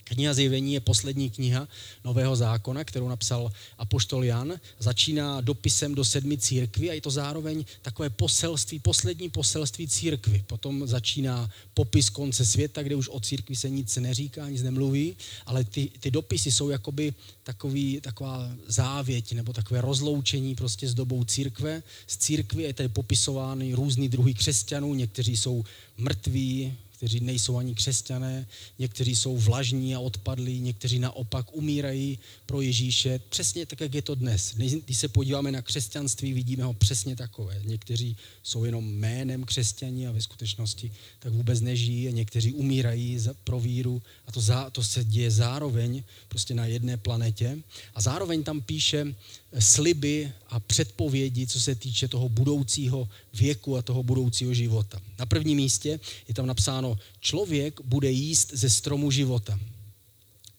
Kniha 0.05 0.33
Zjevení 0.33 0.73
je 0.73 0.79
poslední 0.79 1.29
kniha 1.29 1.67
Nového 2.03 2.35
zákona, 2.35 2.83
kterou 2.83 3.09
napsal 3.09 3.51
apoštol 3.77 4.23
Jan. 4.23 4.53
Začíná 4.79 5.41
dopisem 5.41 5.95
do 5.95 6.05
sedmi 6.05 6.37
církví 6.37 6.89
a 6.89 6.93
je 6.93 7.01
to 7.01 7.09
zároveň 7.11 7.65
takové 7.81 8.09
poselství, 8.09 8.79
poslední 8.79 9.29
poselství 9.29 9.87
církvy. 9.87 10.43
Potom 10.47 10.87
začíná 10.87 11.49
popis 11.73 12.09
konce 12.09 12.45
světa, 12.45 12.83
kde 12.83 12.95
už 12.95 13.09
o 13.09 13.19
církvi 13.19 13.55
se 13.55 13.69
nic 13.69 13.95
neříká, 13.95 14.49
nic 14.49 14.61
nemluví, 14.61 15.17
ale 15.45 15.63
ty, 15.63 15.89
ty 15.99 16.11
dopisy 16.11 16.51
jsou 16.51 16.69
jakoby 16.69 17.13
takový, 17.43 18.01
taková 18.01 18.51
závěť 18.67 19.33
nebo 19.33 19.53
takové 19.53 19.81
rozloučení 19.81 20.55
prostě 20.55 20.89
s 20.89 20.93
dobou 20.93 21.23
církve. 21.23 21.83
Z 22.07 22.17
církvy 22.17 22.63
je 22.63 22.73
tady 22.73 22.89
popisovány 22.89 23.73
různý 23.73 24.09
druhy 24.09 24.33
křesťanů, 24.33 24.93
někteří 24.93 25.37
jsou 25.37 25.65
mrtví, 25.97 26.77
kteří 26.97 27.19
nejsou 27.19 27.57
ani 27.57 27.75
křesťané, 27.75 28.47
někteří 28.79 29.15
jsou 29.15 29.37
vlažní 29.37 29.95
a 29.95 29.99
odpadlí, 29.99 30.59
někteří 30.59 30.99
naopak 30.99 31.55
umírají 31.55 32.19
pro 32.45 32.61
Ježíše, 32.61 33.19
přesně 33.29 33.65
tak, 33.65 33.81
jak 33.81 33.93
je 33.93 34.01
to 34.01 34.15
dnes. 34.15 34.53
Když 34.85 34.97
se 34.97 35.07
podíváme 35.07 35.51
na 35.51 35.61
křesťanství, 35.61 36.33
vidíme 36.33 36.63
ho 36.63 36.73
přesně 36.73 37.15
takové. 37.15 37.61
Někteří 37.63 38.17
jsou 38.43 38.65
jenom 38.65 38.93
jménem 38.93 39.43
křesťaní 39.43 40.07
a 40.07 40.11
ve 40.11 40.21
skutečnosti 40.21 40.91
tak 41.19 41.33
vůbec 41.33 41.61
nežijí 41.61 42.07
a 42.07 42.11
někteří 42.11 42.53
umírají 42.53 43.19
pro 43.43 43.59
víru 43.59 44.01
a 44.27 44.31
to, 44.31 44.41
za, 44.41 44.69
to 44.69 44.83
se 44.83 45.03
děje 45.03 45.31
zároveň 45.31 46.03
prostě 46.27 46.53
na 46.53 46.65
jedné 46.65 46.97
planetě. 46.97 47.57
A 47.95 48.01
zároveň 48.01 48.43
tam 48.43 48.61
píše, 48.61 49.15
sliby 49.59 50.31
a 50.49 50.59
předpovědi, 50.59 51.47
co 51.47 51.61
se 51.61 51.75
týče 51.75 52.07
toho 52.07 52.29
budoucího 52.29 53.09
věku 53.33 53.77
a 53.77 53.81
toho 53.81 54.03
budoucího 54.03 54.53
života. 54.53 55.01
Na 55.19 55.25
prvním 55.25 55.57
místě 55.57 55.99
je 56.27 56.33
tam 56.33 56.45
napsáno, 56.47 56.97
člověk 57.19 57.81
bude 57.81 58.11
jíst 58.11 58.51
ze 58.53 58.69
stromu 58.69 59.11
života. 59.11 59.59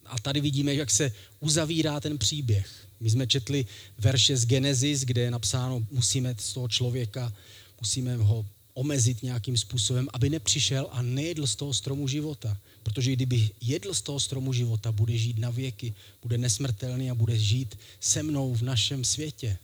A 0.06 0.18
tady 0.18 0.40
vidíme, 0.40 0.74
jak 0.74 0.90
se 0.90 1.12
uzavírá 1.40 2.00
ten 2.00 2.18
příběh. 2.18 2.86
My 3.00 3.10
jsme 3.10 3.26
četli 3.26 3.66
verše 3.98 4.36
z 4.36 4.46
Genesis, 4.46 5.00
kde 5.00 5.20
je 5.20 5.30
napsáno, 5.30 5.86
musíme 5.90 6.34
z 6.38 6.52
toho 6.52 6.68
člověka, 6.68 7.32
musíme 7.80 8.16
ho 8.16 8.46
omezit 8.74 9.22
nějakým 9.22 9.56
způsobem, 9.56 10.08
aby 10.12 10.30
nepřišel 10.30 10.88
a 10.90 11.02
nejedl 11.02 11.46
z 11.46 11.56
toho 11.56 11.74
stromu 11.74 12.08
života. 12.08 12.56
Protože 12.86 13.12
kdyby 13.12 13.50
jedl 13.60 13.94
z 13.94 14.02
toho 14.02 14.20
stromu 14.20 14.52
života, 14.52 14.92
bude 14.92 15.18
žít 15.18 15.38
na 15.38 15.50
věky, 15.50 15.94
bude 16.22 16.38
nesmrtelný 16.38 17.10
a 17.10 17.14
bude 17.14 17.38
žít 17.38 17.78
se 18.00 18.22
mnou 18.22 18.54
v 18.54 18.62
našem 18.62 19.04
světě. 19.04 19.58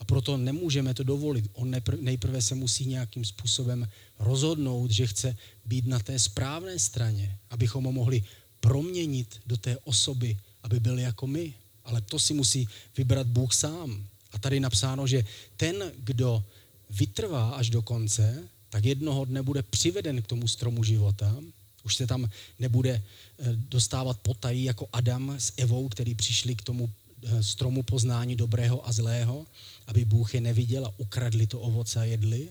A 0.00 0.04
proto 0.04 0.36
nemůžeme 0.36 0.94
to 0.94 1.04
dovolit. 1.04 1.44
On 1.52 1.74
nejprve 2.00 2.42
se 2.42 2.54
musí 2.54 2.86
nějakým 2.86 3.24
způsobem 3.24 3.88
rozhodnout, 4.18 4.90
že 4.90 5.06
chce 5.06 5.36
být 5.64 5.86
na 5.86 5.98
té 5.98 6.18
správné 6.18 6.78
straně, 6.78 7.36
abychom 7.50 7.84
ho 7.84 7.92
mohli 7.92 8.24
proměnit 8.60 9.40
do 9.46 9.56
té 9.56 9.76
osoby, 9.84 10.36
aby 10.62 10.80
byl 10.80 10.98
jako 10.98 11.26
my. 11.26 11.54
Ale 11.84 12.00
to 12.00 12.18
si 12.18 12.34
musí 12.34 12.68
vybrat 12.96 13.26
Bůh 13.26 13.54
sám. 13.54 14.06
A 14.32 14.38
tady 14.38 14.60
napsáno, 14.60 15.06
že 15.06 15.24
ten, 15.56 15.92
kdo 15.98 16.44
vytrvá 16.90 17.50
až 17.50 17.70
do 17.70 17.82
konce, 17.82 18.48
tak 18.70 18.84
jednoho 18.84 19.24
dne 19.24 19.42
bude 19.42 19.62
přiveden 19.62 20.22
k 20.22 20.26
tomu 20.26 20.48
stromu 20.48 20.84
života. 20.84 21.36
Už 21.84 21.96
se 21.96 22.06
tam 22.06 22.30
nebude 22.58 22.90
eh, 22.92 23.44
dostávat 23.56 24.20
potají 24.20 24.64
jako 24.64 24.88
Adam 24.92 25.34
s 25.38 25.52
Evou, 25.56 25.88
který 25.88 26.14
přišli 26.14 26.54
k 26.54 26.62
tomu 26.62 26.90
eh, 27.22 27.42
stromu 27.42 27.82
poznání 27.82 28.36
dobrého 28.36 28.88
a 28.88 28.92
zlého, 28.92 29.46
aby 29.86 30.04
Bůh 30.04 30.34
je 30.34 30.40
neviděl 30.40 30.86
a 30.86 30.94
ukradli 30.96 31.46
to 31.46 31.60
ovoce 31.60 32.00
a 32.00 32.04
jedli. 32.04 32.48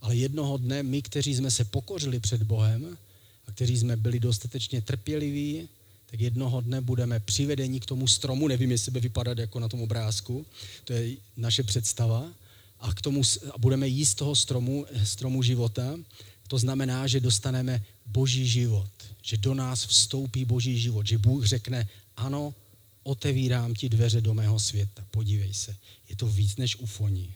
Ale 0.00 0.16
jednoho 0.16 0.56
dne 0.56 0.82
my, 0.82 1.02
kteří 1.02 1.34
jsme 1.34 1.50
se 1.50 1.64
pokořili 1.64 2.20
před 2.20 2.42
Bohem 2.42 2.98
a 3.46 3.52
kteří 3.52 3.78
jsme 3.78 3.96
byli 3.96 4.20
dostatečně 4.20 4.82
trpěliví, 4.82 5.68
tak 6.06 6.20
jednoho 6.20 6.60
dne 6.60 6.80
budeme 6.80 7.20
přivedeni 7.20 7.80
k 7.80 7.86
tomu 7.86 8.08
stromu, 8.08 8.48
nevím, 8.48 8.70
jestli 8.70 8.92
by 8.92 9.00
vypadat 9.00 9.38
jako 9.38 9.60
na 9.60 9.68
tom 9.68 9.82
obrázku, 9.82 10.46
to 10.84 10.92
je 10.92 11.16
naše 11.36 11.62
představa, 11.62 12.32
a, 12.80 12.94
k 12.94 13.02
tomu, 13.02 13.22
a 13.54 13.58
budeme 13.58 13.88
jíst 13.88 14.14
toho 14.14 14.36
stromu, 14.36 14.86
stromu 15.04 15.42
života. 15.42 15.98
To 16.46 16.58
znamená, 16.58 17.06
že 17.06 17.20
dostaneme 17.20 17.84
boží 18.06 18.48
život, 18.48 18.90
že 19.22 19.36
do 19.36 19.54
nás 19.54 19.86
vstoupí 19.86 20.44
boží 20.44 20.80
život, 20.80 21.06
že 21.06 21.18
Bůh 21.18 21.44
řekne, 21.44 21.88
ano, 22.16 22.54
otevírám 23.02 23.74
ti 23.74 23.88
dveře 23.88 24.20
do 24.20 24.34
mého 24.34 24.60
světa, 24.60 25.04
podívej 25.10 25.54
se, 25.54 25.76
je 26.08 26.16
to 26.16 26.26
víc 26.26 26.56
než 26.56 26.76
ufoní. 26.76 27.34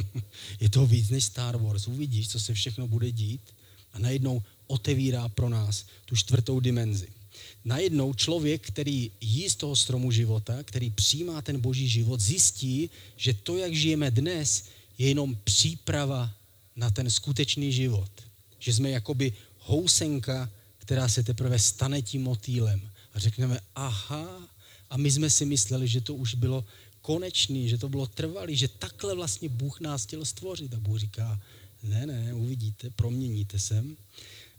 je 0.60 0.68
to 0.68 0.86
víc 0.86 1.10
než 1.10 1.24
Star 1.24 1.56
Wars, 1.56 1.88
uvidíš, 1.88 2.28
co 2.28 2.40
se 2.40 2.54
všechno 2.54 2.88
bude 2.88 3.12
dít 3.12 3.40
a 3.92 3.98
najednou 3.98 4.42
otevírá 4.66 5.28
pro 5.28 5.48
nás 5.48 5.84
tu 6.04 6.16
čtvrtou 6.16 6.60
dimenzi. 6.60 7.08
Najednou 7.64 8.14
člověk, 8.14 8.66
který 8.66 9.10
jí 9.20 9.50
z 9.50 9.54
toho 9.54 9.76
stromu 9.76 10.10
života, 10.10 10.62
který 10.62 10.90
přijímá 10.90 11.42
ten 11.42 11.60
boží 11.60 11.88
život, 11.88 12.20
zjistí, 12.20 12.90
že 13.16 13.34
to, 13.34 13.56
jak 13.56 13.74
žijeme 13.74 14.10
dnes, 14.10 14.64
je 14.98 15.08
jenom 15.08 15.36
příprava 15.44 16.34
na 16.76 16.90
ten 16.90 17.10
skutečný 17.10 17.72
život. 17.72 18.10
Že 18.62 18.72
jsme 18.72 18.90
jakoby 18.90 19.32
housenka, 19.58 20.50
která 20.78 21.08
se 21.08 21.22
teprve 21.22 21.58
stane 21.58 22.02
tím 22.02 22.22
motýlem. 22.22 22.90
A 23.14 23.18
řekneme, 23.18 23.60
aha, 23.74 24.48
a 24.90 24.96
my 24.96 25.10
jsme 25.10 25.30
si 25.30 25.44
mysleli, 25.44 25.88
že 25.88 26.00
to 26.00 26.14
už 26.14 26.34
bylo 26.34 26.64
konečný, 27.00 27.68
že 27.68 27.78
to 27.78 27.88
bylo 27.88 28.06
trvalý, 28.06 28.56
že 28.56 28.68
takhle 28.68 29.14
vlastně 29.14 29.48
Bůh 29.48 29.80
nás 29.80 30.04
chtěl 30.06 30.24
stvořit. 30.24 30.74
A 30.74 30.80
Bůh 30.80 30.98
říká, 30.98 31.40
ne, 31.82 32.06
ne, 32.06 32.34
uvidíte, 32.34 32.90
proměníte 32.90 33.58
se. 33.58 33.84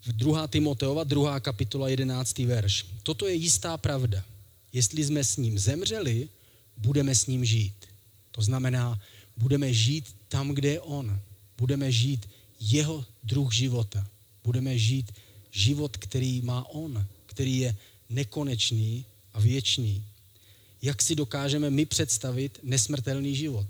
V 0.06 0.13
2. 0.13 0.48
Timoteova, 0.48 1.04
2. 1.04 1.39
kapitola, 1.39 1.89
11. 1.89 2.39
verš. 2.39 2.86
Toto 3.04 3.28
je 3.28 3.34
jistá 3.34 3.78
pravda. 3.78 4.24
Jestli 4.74 5.04
jsme 5.04 5.24
s 5.24 5.38
ním 5.38 5.60
zemřeli, 5.60 6.30
budeme 6.78 7.16
s 7.16 7.28
ním 7.28 7.46
žít. 7.46 7.86
To 8.32 8.42
znamená, 8.42 9.00
budeme 9.38 9.74
žít 9.74 10.16
tam, 10.28 10.52
kde 10.52 10.70
je 10.70 10.82
on. 10.82 11.20
Budeme 11.58 11.92
žít 11.92 12.30
jeho 12.71 13.06
druh 13.23 13.54
života. 13.54 14.08
Budeme 14.43 14.78
žít 14.78 15.12
život, 15.52 15.97
který 15.97 16.41
má 16.41 16.69
on, 16.69 17.06
který 17.26 17.58
je 17.58 17.76
nekonečný 18.10 19.06
a 19.34 19.39
věčný. 19.39 20.04
Jak 20.82 21.02
si 21.02 21.15
dokážeme 21.15 21.69
my 21.69 21.86
představit 21.86 22.60
nesmrtelný 22.63 23.36
život? 23.36 23.67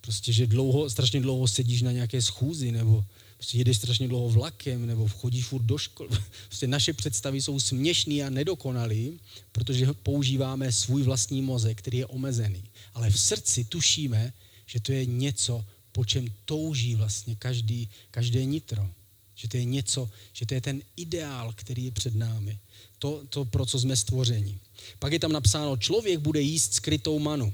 Prostě, 0.00 0.32
že 0.32 0.46
dlouho, 0.46 0.90
strašně 0.90 1.20
dlouho 1.20 1.48
sedíš 1.48 1.82
na 1.82 1.92
nějaké 1.92 2.22
schůzi, 2.22 2.72
nebo 2.72 3.04
prostě 3.36 3.58
jedeš 3.58 3.76
strašně 3.76 4.08
dlouho 4.08 4.28
vlakem, 4.28 4.86
nebo 4.86 5.08
chodíš 5.08 5.44
furt 5.44 5.62
do 5.62 5.78
školy. 5.78 6.08
Prostě 6.48 6.66
naše 6.66 6.92
představy 6.92 7.42
jsou 7.42 7.60
směšný 7.60 8.22
a 8.22 8.30
nedokonalý, 8.30 9.20
protože 9.52 9.92
používáme 9.92 10.72
svůj 10.72 11.02
vlastní 11.02 11.42
mozek, 11.42 11.78
který 11.78 11.98
je 11.98 12.06
omezený. 12.06 12.64
Ale 12.94 13.10
v 13.10 13.20
srdci 13.20 13.64
tušíme, 13.64 14.32
že 14.66 14.80
to 14.80 14.92
je 14.92 15.06
něco, 15.06 15.64
po 15.94 16.04
čem 16.04 16.26
touží 16.44 16.94
vlastně 16.94 17.36
každý, 17.36 17.88
každé 18.10 18.44
nitro. 18.44 18.90
Že 19.34 19.48
to 19.48 19.56
je 19.56 19.64
něco, 19.64 20.10
že 20.32 20.46
to 20.46 20.54
je 20.54 20.60
ten 20.60 20.82
ideál, 20.96 21.52
který 21.56 21.84
je 21.84 21.90
před 21.90 22.14
námi. 22.14 22.58
To, 22.98 23.22
to 23.28 23.44
pro 23.44 23.66
co 23.66 23.80
jsme 23.80 23.96
stvořeni. 23.96 24.58
Pak 24.98 25.12
je 25.12 25.18
tam 25.18 25.32
napsáno, 25.32 25.76
člověk 25.76 26.18
bude 26.18 26.40
jíst 26.40 26.74
skrytou 26.74 27.18
manu. 27.18 27.52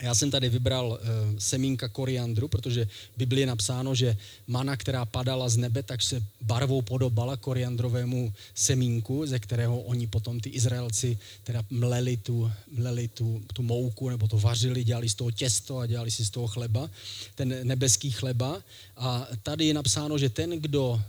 Já 0.00 0.14
jsem 0.14 0.30
tady 0.30 0.48
vybral 0.48 0.88
uh, 0.88 1.38
semínka 1.38 1.88
koriandru, 1.88 2.48
protože 2.48 2.84
v 2.84 3.18
Biblii 3.18 3.42
je 3.42 3.46
napsáno, 3.46 3.94
že 3.94 4.16
mana, 4.46 4.76
která 4.76 5.04
padala 5.04 5.48
z 5.48 5.56
nebe, 5.56 5.82
tak 5.82 6.02
se 6.02 6.22
barvou 6.40 6.82
podobala 6.82 7.36
koriandrovému 7.36 8.32
semínku, 8.54 9.26
ze 9.26 9.38
kterého 9.38 9.80
oni 9.80 10.06
potom 10.06 10.40
ty 10.40 10.50
Izraelci 10.50 11.18
teda 11.44 11.64
mleli 11.70 12.16
tu, 12.16 12.52
mleli 12.72 13.08
tu, 13.08 13.42
tu 13.52 13.62
mouku, 13.62 14.08
nebo 14.08 14.28
to 14.28 14.38
vařili, 14.38 14.84
dělali 14.84 15.08
z 15.08 15.14
toho 15.14 15.30
těsto 15.30 15.78
a 15.78 15.86
dělali 15.86 16.10
si 16.10 16.24
z 16.24 16.30
toho 16.30 16.46
chleba, 16.46 16.90
ten 17.34 17.60
nebeský 17.62 18.10
chleba. 18.10 18.62
A 18.96 19.26
tady 19.42 19.66
je 19.66 19.74
napsáno, 19.74 20.18
že 20.18 20.28
ten, 20.28 20.50
kdo 20.50 21.02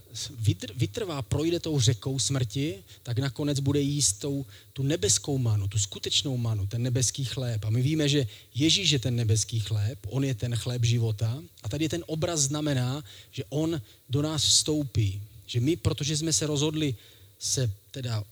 vytr- 0.44 0.72
vytrvá, 0.76 1.22
projde 1.22 1.60
tou 1.60 1.80
řekou 1.80 2.20
smrti, 2.20 2.76
tak 3.04 3.20
nakonec 3.20 3.60
bude 3.60 3.80
jíst 3.80 4.14
tou, 4.14 4.46
tu 4.74 4.84
nebeskou 4.84 5.38
manu, 5.38 5.68
tu 5.68 5.80
skutečnou 5.80 6.38
manu, 6.38 6.68
ten 6.68 6.82
nebeský 6.82 7.26
chléb. 7.26 7.66
A 7.66 7.70
my 7.70 7.82
víme, 7.82 8.10
že 8.10 8.28
Ježíš 8.56 8.81
je 8.90 9.00
ten 9.00 9.16
nebeský 9.16 9.60
chléb, 9.60 10.00
on 10.08 10.24
je 10.24 10.36
ten 10.36 10.56
chléb 10.56 10.86
života. 10.86 11.44
A 11.64 11.70
tady 11.70 11.90
ten 11.90 12.04
obraz 12.08 12.40
znamená, 12.40 13.04
že 13.32 13.44
on 13.50 13.82
do 14.10 14.22
nás 14.22 14.44
vstoupí. 14.44 15.22
Že 15.46 15.60
my, 15.60 15.76
protože 15.76 16.18
jsme 16.18 16.34
se 16.34 16.48
rozhodli 16.48 16.96
se 17.40 17.72
teda 17.92 18.24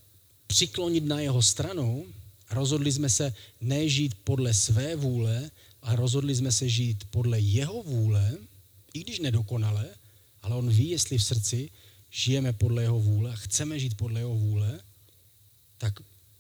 přiklonit 0.48 1.06
na 1.06 1.20
jeho 1.20 1.42
stranu, 1.42 2.06
rozhodli 2.52 2.92
jsme 2.92 3.10
se 3.10 3.34
nežít 3.62 4.16
podle 4.24 4.54
své 4.54 4.96
vůle, 4.96 5.52
ale 5.82 5.96
rozhodli 5.96 6.36
jsme 6.36 6.52
se 6.52 6.70
žít 6.70 7.04
podle 7.12 7.40
jeho 7.40 7.84
vůle, 7.84 8.38
i 8.94 9.00
když 9.00 9.20
nedokonale, 9.20 9.86
ale 10.42 10.56
on 10.56 10.70
ví, 10.70 10.90
jestli 10.90 11.18
v 11.18 11.24
srdci 11.24 11.70
žijeme 12.10 12.54
podle 12.54 12.82
jeho 12.82 13.00
vůle 13.00 13.32
a 13.32 13.36
chceme 13.36 13.80
žít 13.80 13.98
podle 13.98 14.20
jeho 14.20 14.36
vůle, 14.36 14.80
tak 15.78 15.94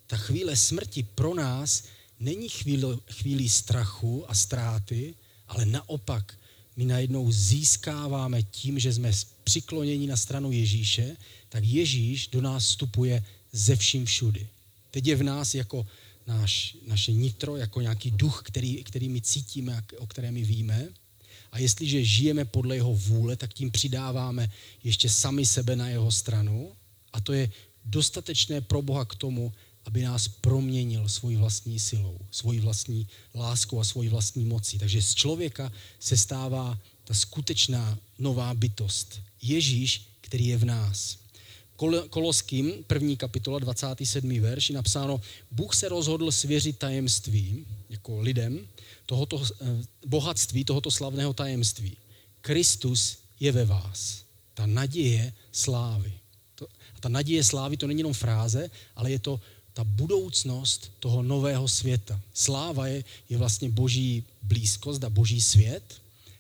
ta 0.07 0.17
chvíle 0.17 0.55
smrti 0.55 1.03
pro 1.03 1.33
nás 1.33 1.83
není 2.19 2.49
chvíli, 2.49 2.97
chvíli 3.11 3.49
strachu 3.49 4.31
a 4.31 4.35
ztráty, 4.35 5.13
ale 5.47 5.65
naopak 5.65 6.39
my 6.75 6.85
najednou 6.85 7.31
získáváme 7.31 8.43
tím, 8.43 8.79
že 8.79 8.93
jsme 8.93 9.11
přikloněni 9.43 10.07
na 10.07 10.17
stranu 10.17 10.51
Ježíše, 10.51 11.17
tak 11.49 11.63
Ježíš 11.63 12.27
do 12.27 12.41
nás 12.41 12.63
vstupuje 12.63 13.23
ze 13.51 13.75
vším 13.75 14.05
všudy. 14.05 14.47
Teď 14.91 15.07
je 15.07 15.15
v 15.15 15.23
nás 15.23 15.55
jako 15.55 15.87
náš, 16.27 16.77
naše 16.87 17.11
nitro, 17.11 17.55
jako 17.55 17.81
nějaký 17.81 18.11
duch, 18.11 18.41
který, 18.45 18.83
který 18.83 19.09
my 19.09 19.21
cítíme, 19.21 19.83
o 19.97 20.07
kterém 20.07 20.33
my 20.33 20.43
víme. 20.43 20.87
A 21.51 21.59
jestliže 21.59 22.05
žijeme 22.05 22.45
podle 22.45 22.75
jeho 22.75 22.93
vůle, 22.93 23.35
tak 23.35 23.53
tím 23.53 23.71
přidáváme 23.71 24.51
ještě 24.83 25.09
sami 25.09 25.45
sebe 25.45 25.75
na 25.75 25.89
jeho 25.89 26.11
stranu. 26.11 26.71
A 27.13 27.21
to 27.21 27.33
je 27.33 27.51
dostatečné 27.85 28.61
pro 28.61 28.81
Boha 28.81 29.05
k 29.05 29.15
tomu, 29.15 29.53
aby 29.89 30.03
nás 30.03 30.27
proměnil 30.27 31.09
svojí 31.09 31.35
vlastní 31.35 31.79
silou, 31.79 32.17
svojí 32.31 32.59
vlastní 32.59 33.07
láskou 33.35 33.79
a 33.79 33.83
svojí 33.83 34.09
vlastní 34.09 34.45
mocí. 34.45 34.77
Takže 34.77 35.01
z 35.01 35.15
člověka 35.15 35.71
se 35.99 36.17
stává 36.17 36.79
ta 37.03 37.13
skutečná 37.13 37.97
nová 38.19 38.53
bytost. 38.53 39.21
Ježíš, 39.41 40.01
který 40.21 40.47
je 40.47 40.57
v 40.57 40.65
nás. 40.65 41.17
Kol- 41.75 42.07
Koloským, 42.09 42.83
první 42.87 43.17
kapitola, 43.17 43.59
27. 43.59 44.39
verš, 44.39 44.69
je 44.69 44.75
napsáno, 44.75 45.21
Bůh 45.51 45.75
se 45.75 45.89
rozhodl 45.89 46.31
svěřit 46.31 46.77
tajemství, 46.77 47.65
jako 47.89 48.21
lidem, 48.21 48.67
tohoto, 49.05 49.41
eh, 49.41 49.65
bohatství 50.05 50.65
tohoto 50.65 50.91
slavného 50.91 51.33
tajemství. 51.33 51.97
Kristus 52.41 53.17
je 53.39 53.51
ve 53.51 53.65
vás. 53.65 54.21
Ta 54.53 54.65
naděje 54.65 55.33
slávy. 55.51 56.13
A 56.95 56.99
ta 56.99 57.09
naděje 57.09 57.43
slávy 57.43 57.77
to 57.77 57.87
není 57.87 57.99
jenom 57.99 58.13
fráze, 58.13 58.69
ale 58.95 59.11
je 59.11 59.19
to 59.19 59.39
ta 59.73 59.83
budoucnost 59.83 60.91
toho 60.99 61.23
nového 61.23 61.67
světa. 61.67 62.21
Sláva 62.33 62.87
je, 62.87 63.03
je 63.29 63.37
vlastně 63.37 63.69
boží 63.69 64.23
blízkost 64.41 65.03
a 65.03 65.09
boží 65.09 65.41
svět 65.41 65.83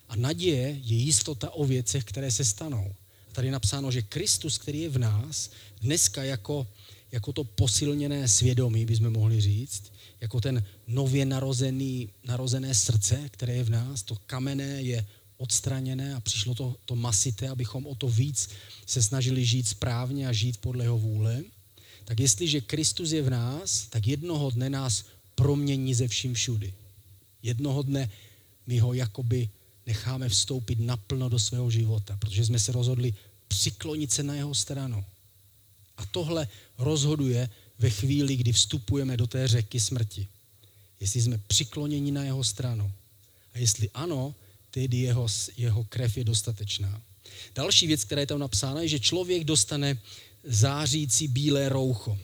a 0.09 0.15
naděje 0.15 0.79
je 0.83 0.97
jistota 0.97 1.49
o 1.49 1.65
věcech, 1.65 2.03
které 2.03 2.31
se 2.31 2.45
stanou. 2.45 2.95
A 3.29 3.33
tady 3.33 3.47
je 3.47 3.51
napsáno, 3.51 3.91
že 3.91 4.01
Kristus, 4.01 4.57
který 4.57 4.81
je 4.81 4.89
v 4.89 4.97
nás, 4.97 5.49
dneska 5.81 6.23
jako, 6.23 6.67
jako 7.11 7.33
to 7.33 7.43
posilněné 7.43 8.27
svědomí, 8.27 8.85
bychom 8.85 9.13
mohli 9.13 9.41
říct, 9.41 9.93
jako 10.21 10.41
ten 10.41 10.63
nově 10.87 11.25
narozený, 11.25 12.09
narozené 12.23 12.75
srdce, 12.75 13.29
které 13.31 13.53
je 13.53 13.63
v 13.63 13.69
nás, 13.69 14.03
to 14.03 14.15
kamenné 14.15 14.81
je 14.81 15.05
odstraněné 15.37 16.15
a 16.15 16.19
přišlo 16.19 16.55
to, 16.55 16.75
to 16.85 16.95
masité, 16.95 17.49
abychom 17.49 17.87
o 17.87 17.95
to 17.95 18.09
víc 18.09 18.49
se 18.85 19.03
snažili 19.03 19.45
žít 19.45 19.67
správně 19.67 20.27
a 20.27 20.33
žít 20.33 20.57
podle 20.57 20.85
jeho 20.85 20.97
vůle, 20.97 21.43
tak 22.09 22.19
jestliže 22.19 22.61
Kristus 22.61 23.11
je 23.11 23.21
v 23.21 23.29
nás, 23.29 23.85
tak 23.89 24.07
jednoho 24.07 24.49
dne 24.49 24.69
nás 24.69 25.05
promění 25.35 25.93
ze 25.93 26.07
vším 26.07 26.33
všudy. 26.33 26.73
Jednoho 27.43 27.81
dne 27.81 28.09
my 28.67 28.79
ho 28.79 28.93
jakoby 28.93 29.49
necháme 29.85 30.29
vstoupit 30.29 30.79
naplno 30.79 31.29
do 31.29 31.39
svého 31.39 31.69
života, 31.71 32.17
protože 32.17 32.45
jsme 32.45 32.59
se 32.59 32.71
rozhodli 32.71 33.13
přiklonit 33.47 34.11
se 34.11 34.23
na 34.23 34.33
jeho 34.33 34.55
stranu. 34.55 35.05
A 35.97 36.05
tohle 36.05 36.47
rozhoduje 36.77 37.49
ve 37.79 37.89
chvíli, 37.89 38.35
kdy 38.35 38.51
vstupujeme 38.51 39.17
do 39.17 39.27
té 39.27 39.47
řeky 39.47 39.79
smrti. 39.79 40.27
Jestli 40.99 41.21
jsme 41.21 41.37
přikloněni 41.37 42.11
na 42.11 42.23
jeho 42.23 42.43
stranu. 42.43 42.91
A 43.53 43.57
jestli 43.57 43.89
ano, 43.93 44.35
tedy 44.71 44.97
jeho, 44.97 45.27
jeho 45.57 45.83
krev 45.83 46.17
je 46.17 46.23
dostatečná. 46.23 47.01
Další 47.55 47.87
věc, 47.87 48.03
která 48.03 48.21
je 48.21 48.27
tam 48.27 48.39
napsána, 48.39 48.81
je, 48.81 48.87
že 48.87 48.99
člověk 48.99 49.43
dostane 49.43 49.97
zářící 50.43 51.27
bílé 51.27 51.69
roucho. 51.69 52.17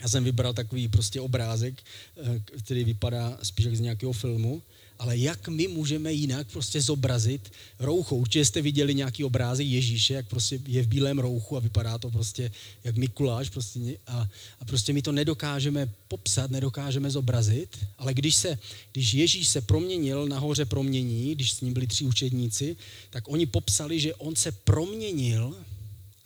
Já 0.00 0.08
jsem 0.08 0.24
vybral 0.24 0.54
takový 0.54 0.88
prostě 0.88 1.20
obrázek, 1.20 1.82
eh, 2.16 2.42
který 2.58 2.84
vypadá 2.84 3.38
spíš 3.42 3.66
jak 3.66 3.76
z 3.76 3.80
nějakého 3.80 4.12
filmu, 4.12 4.62
ale 4.98 5.16
jak 5.16 5.48
my 5.48 5.68
můžeme 5.68 6.12
jinak 6.12 6.46
prostě 6.52 6.80
zobrazit 6.80 7.52
roucho. 7.78 8.16
Určitě 8.16 8.44
jste 8.44 8.62
viděli 8.62 8.94
nějaký 8.94 9.24
obrázek 9.24 9.66
Ježíše, 9.66 10.14
jak 10.14 10.28
prostě 10.28 10.60
je 10.66 10.82
v 10.82 10.86
bílém 10.86 11.18
rouchu 11.18 11.56
a 11.56 11.60
vypadá 11.60 11.98
to 11.98 12.10
prostě 12.10 12.50
jak 12.84 12.96
Mikuláš 12.96 13.50
prostě 13.50 13.80
a, 14.06 14.28
a 14.60 14.64
prostě 14.64 14.92
my 14.92 15.02
to 15.02 15.12
nedokážeme 15.12 15.88
popsat, 16.08 16.50
nedokážeme 16.50 17.10
zobrazit, 17.10 17.78
ale 17.98 18.14
když, 18.14 18.34
se, 18.34 18.58
když 18.92 19.14
Ježíš 19.14 19.48
se 19.48 19.60
proměnil 19.60 20.26
nahoře 20.26 20.64
promění, 20.64 21.34
když 21.34 21.52
s 21.52 21.60
ním 21.60 21.74
byli 21.74 21.86
tři 21.86 22.04
učedníci, 22.04 22.76
tak 23.10 23.28
oni 23.28 23.46
popsali, 23.46 24.00
že 24.00 24.14
on 24.14 24.36
se 24.36 24.52
proměnil 24.52 25.54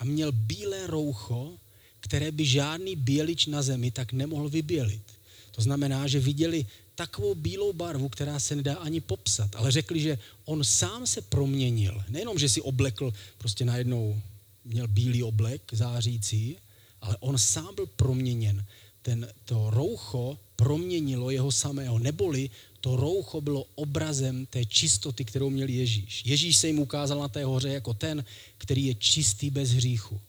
a 0.03 0.05
měl 0.05 0.33
bílé 0.33 0.87
roucho, 0.87 1.53
které 2.01 2.33
by 2.33 2.45
žádný 2.45 2.97
bělič 2.97 3.47
na 3.47 3.63
zemi 3.63 3.91
tak 3.91 4.13
nemohl 4.13 4.49
vybělit. 4.49 5.03
To 5.51 5.63
znamená, 5.63 6.07
že 6.07 6.21
viděli 6.21 6.67
takovou 6.95 7.35
bílou 7.35 7.73
barvu, 7.73 8.09
která 8.09 8.41
se 8.41 8.57
nedá 8.57 8.75
ani 8.75 9.01
popsat, 9.01 9.57
ale 9.57 9.71
řekli, 9.71 10.01
že 10.01 10.19
on 10.45 10.65
sám 10.65 11.07
se 11.07 11.23
proměnil. 11.23 12.03
Nejenom, 12.09 12.39
že 12.39 12.49
si 12.49 12.61
oblekl, 12.61 13.13
prostě 13.39 13.65
najednou 13.65 14.21
měl 14.65 14.89
bílý 14.89 15.23
oblek 15.23 15.63
zářící, 15.73 16.57
ale 17.01 17.17
on 17.21 17.39
sám 17.39 17.75
byl 17.75 17.87
proměněn. 17.87 18.65
Ten, 19.03 19.29
to 19.45 19.71
roucho 19.71 20.39
proměnilo 20.57 21.31
jeho 21.31 21.53
samého, 21.53 21.99
neboli 21.99 22.51
to 22.81 22.97
roucho 22.97 23.41
bylo 23.41 23.67
obrazem 23.75 24.47
té 24.47 24.65
čistoty, 24.65 25.25
kterou 25.25 25.51
měl 25.51 25.69
Ježíš. 25.69 26.23
Ježíš 26.27 26.57
se 26.57 26.67
jim 26.67 26.79
ukázal 26.79 27.19
na 27.19 27.29
té 27.29 27.45
hoře 27.45 27.69
jako 27.69 27.95
ten, 27.95 28.25
který 28.59 28.87
je 28.87 28.95
čistý 28.95 29.51
bez 29.51 29.71
hříchu. 29.71 30.21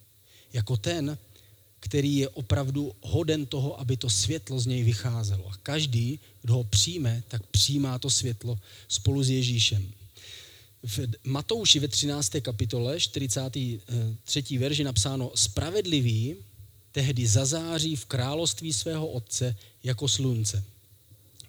Jako 0.53 0.77
ten, 0.77 1.17
který 1.79 2.17
je 2.17 2.29
opravdu 2.29 2.95
hoden 3.01 3.45
toho, 3.45 3.79
aby 3.79 3.97
to 3.97 4.09
světlo 4.09 4.59
z 4.59 4.65
něj 4.65 4.83
vycházelo. 4.83 5.49
A 5.49 5.57
každý, 5.63 6.19
kdo 6.41 6.53
ho 6.53 6.63
přijme, 6.63 7.23
tak 7.27 7.45
přijímá 7.47 7.99
to 7.99 8.09
světlo 8.09 8.59
spolu 8.87 9.23
s 9.23 9.29
Ježíšem. 9.29 9.91
V 10.83 10.99
Matouši 11.23 11.79
ve 11.79 11.87
13. 11.87 12.31
kapitole, 12.41 12.99
43. 12.99 14.57
verži 14.57 14.83
napsáno, 14.83 15.31
spravedlivý 15.35 16.35
tehdy 16.93 17.27
zazáří 17.27 17.95
v 17.95 18.05
království 18.05 18.73
svého 18.73 19.07
otce 19.07 19.55
jako 19.83 20.07
slunce 20.07 20.63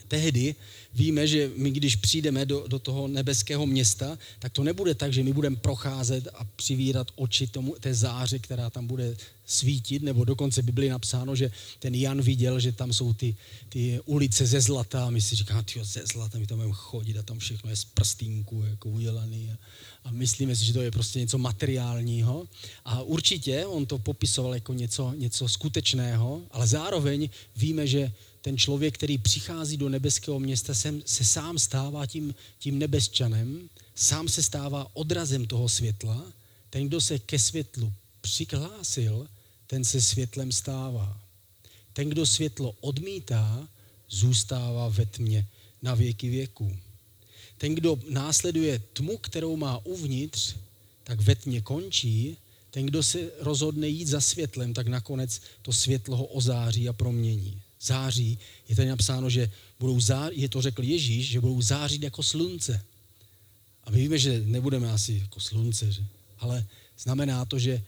tehdy 0.09 0.55
víme, 0.95 1.27
že 1.27 1.51
my 1.57 1.71
když 1.71 1.97
přijdeme 1.97 2.47
do, 2.47 2.65
do 2.69 2.79
toho 2.79 3.09
nebeského 3.09 3.67
města, 3.67 4.19
tak 4.39 4.53
to 4.53 4.65
nebude 4.65 4.95
tak, 4.95 5.13
že 5.13 5.23
my 5.23 5.33
budeme 5.33 5.57
procházet 5.57 6.29
a 6.35 6.45
přivírat 6.45 7.09
oči 7.17 7.47
tomu, 7.47 7.77
té 7.81 7.95
záře, 7.95 8.39
která 8.39 8.71
tam 8.71 8.87
bude 8.87 9.17
svítit, 9.47 10.03
nebo 10.03 10.25
dokonce 10.25 10.63
by 10.63 10.73
byly 10.73 10.89
napsáno, 10.89 11.37
že 11.37 11.51
ten 11.79 11.95
Jan 11.95 12.23
viděl, 12.23 12.61
že 12.61 12.73
tam 12.73 12.93
jsou 12.93 13.15
ty, 13.15 13.37
ty 13.69 14.01
ulice 14.05 14.47
ze 14.47 14.61
zlata. 14.61 15.07
A 15.07 15.11
my 15.11 15.21
si 15.21 15.37
říkáme, 15.37 15.63
ty 15.63 15.85
ze 15.85 16.07
zlata, 16.07 16.39
my 16.39 16.47
tam 16.47 16.59
budeme 16.59 16.75
chodit 16.77 17.19
a 17.19 17.23
tam 17.23 17.39
všechno 17.39 17.71
je 17.71 17.77
z 17.77 17.85
prstínku 17.85 18.65
jako 18.71 18.89
udělaný. 18.89 19.51
A, 19.53 19.57
a 20.09 20.11
myslíme 20.11 20.57
si, 20.57 20.65
že 20.65 20.73
to 20.73 20.83
je 20.83 20.91
prostě 20.91 21.21
něco 21.21 21.39
materiálního. 21.39 22.49
A 22.85 23.03
určitě 23.03 23.67
on 23.67 23.87
to 23.87 23.99
popisoval 23.99 24.55
jako 24.55 24.73
něco, 24.73 25.13
něco 25.17 25.49
skutečného, 25.49 26.43
ale 26.51 26.67
zároveň 26.67 27.29
víme, 27.57 27.87
že 27.87 28.13
ten 28.45 28.59
člověk, 28.59 28.95
který 28.95 29.19
přichází 29.19 29.77
do 29.77 29.89
nebeského 29.89 30.41
města, 30.41 30.75
se, 30.75 30.95
se 31.05 31.25
sám 31.25 31.59
stává 31.59 32.07
tím, 32.07 32.35
tím 32.59 32.79
nebesčanem, 32.79 33.69
sám 33.95 34.29
se 34.29 34.43
stává 34.43 34.87
odrazem 34.93 35.47
toho 35.47 35.69
světla. 35.69 36.25
Ten, 36.71 36.89
kdo 36.89 37.01
se 37.01 37.19
ke 37.19 37.39
světlu 37.39 37.93
přihlásil, 38.21 39.29
ten 39.67 39.85
se 39.85 40.01
světlem 40.01 40.53
stává. 40.53 41.21
Ten, 41.93 42.09
kdo 42.09 42.27
světlo 42.27 42.75
odmítá, 42.81 43.69
zůstává 44.09 44.89
ve 44.89 45.07
tmě 45.07 45.47
na 45.83 45.95
věky 45.95 46.29
věků. 46.29 46.77
Ten, 47.59 47.75
kdo 47.75 47.99
následuje 48.09 48.83
tmu, 48.93 49.19
kterou 49.19 49.57
má 49.57 49.87
uvnitř, 49.87 50.55
tak 51.05 51.21
ve 51.21 51.35
tmě 51.35 51.61
končí. 51.61 52.37
Ten, 52.71 52.87
kdo 52.87 53.03
se 53.03 53.31
rozhodne 53.41 53.89
jít 53.89 54.09
za 54.09 54.21
světlem, 54.21 54.75
tak 54.75 54.87
nakonec 54.87 55.41
to 55.63 55.73
světlo 55.73 56.17
ho 56.17 56.25
ozáří 56.25 56.89
a 56.89 56.93
promění 56.93 57.64
září, 57.85 58.39
je 58.69 58.77
tady 58.77 58.89
napsáno, 58.89 59.31
že 59.31 59.51
budou 59.81 60.01
zářit, 60.01 60.39
je 60.39 60.49
to 60.49 60.63
řekl 60.63 60.83
Ježíš, 60.83 61.29
že 61.29 61.41
budou 61.41 61.63
zářit 61.63 62.03
jako 62.03 62.23
slunce. 62.23 62.85
A 63.85 63.91
my 63.91 63.99
víme, 63.99 64.19
že 64.19 64.43
nebudeme 64.45 64.93
asi 64.93 65.21
jako 65.23 65.41
slunce, 65.41 65.93
že? 65.93 66.05
ale 66.39 66.67
znamená 66.99 67.45
to, 67.45 67.59
že 67.59 67.83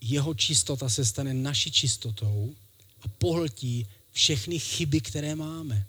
jeho 0.00 0.34
čistota 0.34 0.88
se 0.88 1.04
stane 1.04 1.34
naší 1.34 1.70
čistotou 1.70 2.54
a 3.02 3.08
pohltí 3.08 3.86
všechny 4.12 4.58
chyby, 4.58 5.00
které 5.00 5.34
máme. 5.34 5.86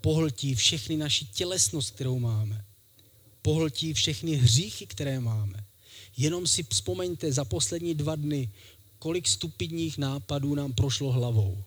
Pohltí 0.00 0.54
všechny 0.54 0.96
naši 0.96 1.24
tělesnost, 1.24 1.90
kterou 1.90 2.18
máme. 2.18 2.64
Pohltí 3.42 3.94
všechny 3.94 4.34
hříchy, 4.34 4.86
které 4.86 5.20
máme. 5.20 5.64
Jenom 6.16 6.46
si 6.46 6.62
vzpomeňte 6.62 7.32
za 7.32 7.44
poslední 7.44 7.94
dva 7.94 8.16
dny, 8.16 8.50
kolik 8.98 9.28
stupidních 9.28 9.98
nápadů 9.98 10.54
nám 10.54 10.72
prošlo 10.72 11.12
hlavou. 11.12 11.64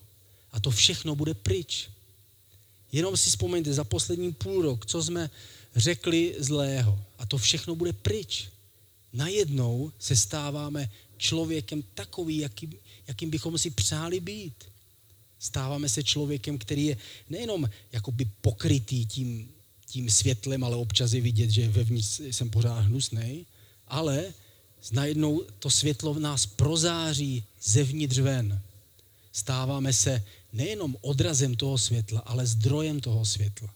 A 0.56 0.60
to 0.60 0.72
všechno 0.72 1.15
bude 1.15 1.34
pryč. 1.34 1.89
Jenom 2.91 3.18
si 3.18 3.30
vzpomeňte 3.30 3.74
za 3.74 3.84
poslední 3.84 4.34
půl 4.34 4.62
rok, 4.62 4.86
co 4.86 5.04
jsme 5.04 5.30
řekli 5.76 6.36
zlého. 6.39 7.00
A 7.18 7.26
to 7.26 7.38
všechno 7.38 7.76
bude 7.76 7.94
pryč. 7.94 8.48
Najednou 9.13 9.91
se 10.00 10.15
stáváme 10.15 10.89
člověkem 11.18 11.84
takový, 11.94 12.38
jakým, 12.38 12.74
jakým 13.08 13.30
bychom 13.30 13.58
si 13.58 13.70
přáli 13.70 14.20
být. 14.20 14.54
Stáváme 15.39 15.89
se 15.89 16.04
člověkem, 16.04 16.58
který 16.58 16.86
je 16.86 16.98
nejenom 17.30 17.70
jakoby 17.91 18.26
pokrytý 18.41 19.06
tím, 19.06 19.50
tím 19.86 20.10
světlem, 20.10 20.63
ale 20.63 20.76
občas 20.76 21.13
je 21.13 21.22
vidět, 21.22 21.50
že 21.50 21.68
vevnitř 21.68 22.20
jsem 22.20 22.50
pořád 22.50 22.80
hnusný, 22.80 23.46
ale 23.88 24.34
najednou 24.91 25.44
to 25.60 25.70
světlo 25.70 26.13
v 26.13 26.20
nás 26.20 26.46
prozáří 26.46 27.44
zevnitř 27.63 28.18
ven. 28.18 28.62
Stáváme 29.32 29.94
se 29.94 30.24
nejenom 30.56 30.98
odrazem 31.02 31.56
toho 31.56 31.78
světla, 31.78 32.20
ale 32.20 32.48
zdrojem 32.48 33.00
toho 33.00 33.26
světla. 33.26 33.70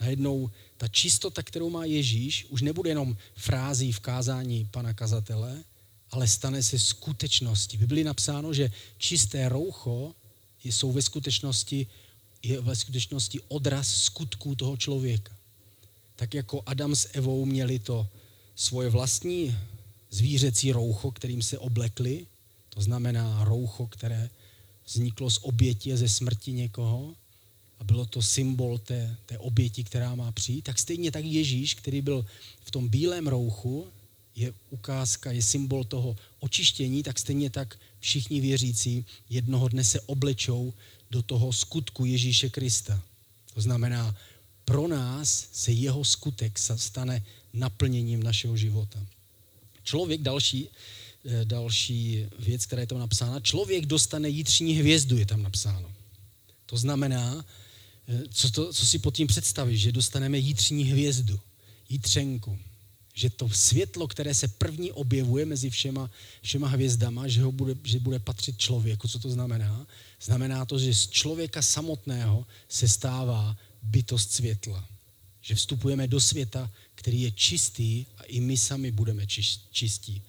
Najednou 0.00 0.50
ta 0.76 0.88
čistota, 0.88 1.42
kterou 1.42 1.70
má 1.70 1.84
Ježíš, 1.84 2.46
už 2.48 2.62
nebude 2.62 2.90
jenom 2.90 3.16
frází 3.36 3.92
v 3.92 4.00
kázání 4.00 4.68
pana 4.70 4.94
kazatele, 4.94 5.64
ale 6.10 6.28
stane 6.28 6.62
se 6.62 6.78
skutečností. 6.78 7.76
V 7.76 7.80
Biblii 7.80 8.04
napsáno, 8.04 8.54
že 8.54 8.70
čisté 8.98 9.48
roucho 9.48 10.14
jsou 10.64 10.92
ve 10.92 11.02
skutečnosti, 11.02 11.86
je 12.42 12.60
ve 12.60 12.76
skutečnosti 12.76 13.40
odraz 13.48 13.88
skutků 13.88 14.54
toho 14.54 14.76
člověka. 14.76 15.32
Tak 16.16 16.34
jako 16.34 16.62
Adam 16.66 16.96
s 16.96 17.08
Evou 17.12 17.44
měli 17.44 17.78
to 17.78 18.06
svoje 18.54 18.90
vlastní 18.90 19.56
zvířecí 20.10 20.72
roucho, 20.72 21.10
kterým 21.10 21.42
se 21.42 21.58
oblekli, 21.58 22.26
to 22.68 22.82
znamená 22.82 23.44
roucho, 23.44 23.86
které 23.86 24.30
vzniklo 24.86 25.30
z 25.30 25.38
oběti 25.42 25.92
a 25.92 25.96
ze 25.96 26.08
smrti 26.08 26.52
někoho 26.52 27.14
a 27.78 27.84
bylo 27.84 28.06
to 28.06 28.22
symbol 28.22 28.78
té, 28.78 29.16
té 29.26 29.38
oběti, 29.38 29.84
která 29.84 30.14
má 30.14 30.32
přijít, 30.32 30.62
tak 30.62 30.78
stejně 30.78 31.10
tak 31.10 31.24
Ježíš, 31.24 31.74
který 31.74 32.02
byl 32.02 32.26
v 32.64 32.70
tom 32.70 32.88
bílém 32.88 33.26
rouchu, 33.26 33.86
je 34.36 34.52
ukázka, 34.70 35.32
je 35.32 35.42
symbol 35.42 35.84
toho 35.84 36.16
očištění, 36.40 37.02
tak 37.02 37.18
stejně 37.18 37.50
tak 37.50 37.78
všichni 38.00 38.40
věřící 38.40 39.04
jednoho 39.30 39.68
dne 39.68 39.84
se 39.84 40.00
oblečou 40.00 40.72
do 41.10 41.22
toho 41.22 41.52
skutku 41.52 42.04
Ježíše 42.04 42.48
Krista. 42.48 43.02
To 43.54 43.60
znamená, 43.60 44.16
pro 44.64 44.88
nás 44.88 45.48
se 45.52 45.72
jeho 45.72 46.04
skutek 46.04 46.58
stane 46.58 47.24
naplněním 47.52 48.22
našeho 48.22 48.56
života. 48.56 49.06
Člověk 49.82 50.22
další 50.22 50.68
další 51.44 52.26
věc, 52.38 52.66
která 52.66 52.80
je 52.80 52.86
tam 52.86 52.98
napsána. 52.98 53.40
Člověk 53.40 53.86
dostane 53.86 54.28
jitřní 54.28 54.72
hvězdu, 54.72 55.18
je 55.18 55.26
tam 55.26 55.42
napsáno. 55.42 55.92
To 56.66 56.76
znamená, 56.76 57.44
eh, 58.08 58.22
co, 58.30 58.50
to, 58.50 58.72
co 58.72 58.86
si 58.86 58.98
pod 58.98 59.14
tím 59.16 59.26
představíš, 59.26 59.80
že 59.80 59.92
dostaneme 59.92 60.38
jitřní 60.38 60.84
hvězdu, 60.84 61.40
jitřenku. 61.88 62.58
Že 63.14 63.30
to 63.30 63.48
světlo, 63.48 64.08
které 64.08 64.34
se 64.34 64.48
první 64.48 64.92
objevuje 64.92 65.46
mezi 65.46 65.70
všema, 65.70 66.10
všema 66.42 66.68
hvězdama, 66.68 67.28
že, 67.28 67.42
ho 67.42 67.52
bude, 67.52 67.74
že 67.84 68.00
bude 68.00 68.18
patřit 68.18 68.58
člověku. 68.58 69.08
Co 69.08 69.18
to 69.18 69.30
znamená? 69.30 69.86
Znamená 70.22 70.64
to, 70.64 70.78
že 70.78 70.94
z 70.94 71.08
člověka 71.08 71.62
samotného 71.62 72.46
se 72.68 72.88
stává 72.88 73.56
bytost 73.82 74.32
světla. 74.32 74.88
Že 75.40 75.54
vstupujeme 75.54 76.06
do 76.06 76.20
světa, 76.20 76.70
který 76.94 77.22
je 77.22 77.30
čistý 77.30 78.06
a 78.18 78.22
i 78.22 78.40
my 78.40 78.56
sami 78.56 78.90
budeme 78.90 79.26
čistí 79.70 80.22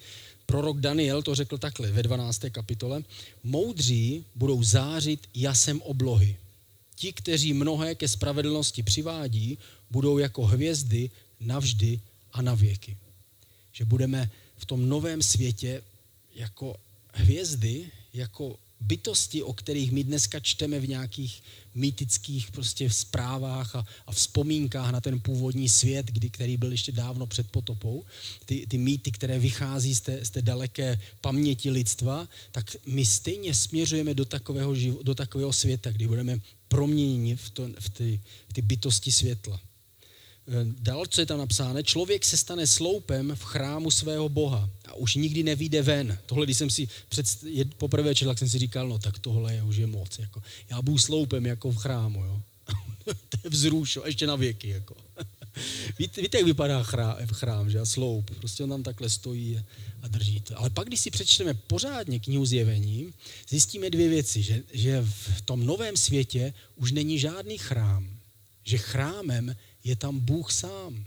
prorok 0.46 0.80
Daniel 0.80 1.22
to 1.22 1.36
řekl 1.36 1.58
takhle 1.58 1.92
ve 1.92 2.04
12. 2.04 2.42
kapitole. 2.52 3.04
Moudří 3.44 4.26
budou 4.36 4.64
zářit 4.64 5.28
jasem 5.36 5.82
oblohy. 5.82 6.38
Ti, 6.96 7.14
kteří 7.14 7.54
mnohé 7.54 7.96
ke 7.96 8.08
spravedlnosti 8.08 8.84
přivádí, 8.84 9.58
budou 9.92 10.18
jako 10.18 10.46
hvězdy 10.46 11.10
navždy 11.40 12.00
a 12.34 12.42
na 12.42 12.54
věky. 12.56 12.98
že 13.72 13.86
budeme 13.86 14.30
v 14.58 14.66
tom 14.66 14.90
novém 14.90 15.22
světě 15.22 15.82
jako 16.36 16.76
hvězdy, 17.14 17.92
jako 18.14 18.58
bytosti, 18.84 19.44
o 19.44 19.54
kterých 19.54 19.92
my 19.92 20.04
dneska 20.04 20.40
čteme 20.40 20.80
v 20.80 20.88
nějakých 20.88 21.44
mýtických 21.76 22.52
prostě 22.52 22.90
zprávách 22.90 23.76
a, 23.76 23.86
a 24.08 24.12
vzpomínkách 24.12 24.92
na 24.92 25.02
ten 25.02 25.20
původní 25.20 25.70
svět, 25.70 26.06
kdy, 26.06 26.30
který 26.30 26.58
byl 26.58 26.72
ještě 26.72 26.92
dávno 26.92 27.28
před 27.28 27.52
potopou, 27.52 28.04
ty, 28.46 28.68
ty 28.68 28.78
mýty, 28.78 29.12
které 29.12 29.40
vychází 29.40 29.96
z 29.96 30.02
té, 30.02 30.26
z 30.26 30.30
té 30.30 30.42
daleké 30.42 31.00
paměti 31.22 31.70
lidstva, 31.72 32.28
tak 32.52 32.76
my 32.86 33.06
stejně 33.06 33.54
směřujeme 33.54 34.14
do 34.14 34.26
takového, 34.26 34.76
živo, 34.76 35.04
do 35.04 35.16
takového 35.16 35.54
světa, 35.54 35.92
kdy 35.92 36.08
budeme 36.08 36.40
proměněni 36.68 37.36
v, 37.36 37.50
to, 37.50 37.70
v, 37.80 37.90
ty, 37.90 38.22
v 38.50 38.54
ty 38.54 38.62
bytosti 38.62 39.12
světla. 39.12 39.62
Eh, 40.48 40.66
dál, 40.80 41.06
co 41.06 41.22
je 41.22 41.26
tam 41.26 41.38
napsáno, 41.40 41.82
člověk 41.82 42.26
se 42.26 42.38
stane 42.38 42.68
sloupem 42.68 43.32
v 43.36 43.44
chrámu 43.44 43.92
svého 43.92 44.30
Boha 44.30 44.70
a 44.88 44.94
už 44.94 45.16
nikdy 45.16 45.44
nevíde 45.44 45.82
ven. 45.82 46.18
Tohle, 46.26 46.46
když 46.46 46.58
jsem 46.58 46.70
si 46.70 46.88
před, 47.10 47.26
poprvé 47.78 48.16
četl, 48.16 48.32
tak 48.32 48.40
jsem 48.40 48.50
si 48.50 48.60
říkal, 48.60 48.88
no 48.88 49.00
tak 49.00 49.20
tohle 49.20 49.54
je 49.54 49.64
už 49.64 49.76
je 49.76 49.88
moc. 49.88 50.20
Jako. 50.20 50.44
Já 50.70 50.82
budu 50.82 50.98
sloupem 50.98 51.46
jako 51.46 51.72
v 51.72 51.78
chrámu, 51.78 52.24
jo. 52.24 52.42
to 53.30 53.38
je 53.44 53.50
vzrušo, 53.50 54.04
ještě 54.06 54.28
na 54.28 54.36
věky. 54.36 54.70
Jako. 54.70 54.96
víte, 56.00 56.22
víte, 56.22 56.38
jak 56.38 56.46
vypadá 56.46 56.84
chrám, 56.84 57.16
chrám, 57.28 57.70
že? 57.70 57.86
Sloup. 57.86 58.32
Prostě 58.36 58.64
on 58.64 58.70
tam 58.70 58.84
takhle 58.84 59.10
stojí 59.10 59.62
a 60.02 60.08
drží 60.08 60.42
to. 60.42 60.60
Ale 60.60 60.70
pak, 60.70 60.88
když 60.88 61.00
si 61.00 61.12
přečteme 61.12 61.54
pořádně 61.54 62.20
knihu 62.20 62.46
zjevení, 62.46 63.14
zjistíme 63.50 63.90
dvě 63.90 64.10
věci, 64.10 64.44
že, 64.44 64.64
že 64.74 65.02
v 65.02 65.42
tom 65.42 65.66
novém 65.66 65.98
světě 65.98 66.54
už 66.76 66.92
není 66.92 67.20
žádný 67.20 67.58
chrám. 67.58 68.10
Že 68.64 68.78
chrámem 68.78 69.56
je 69.84 69.96
tam 69.96 70.20
Bůh 70.20 70.52
sám. 70.52 71.06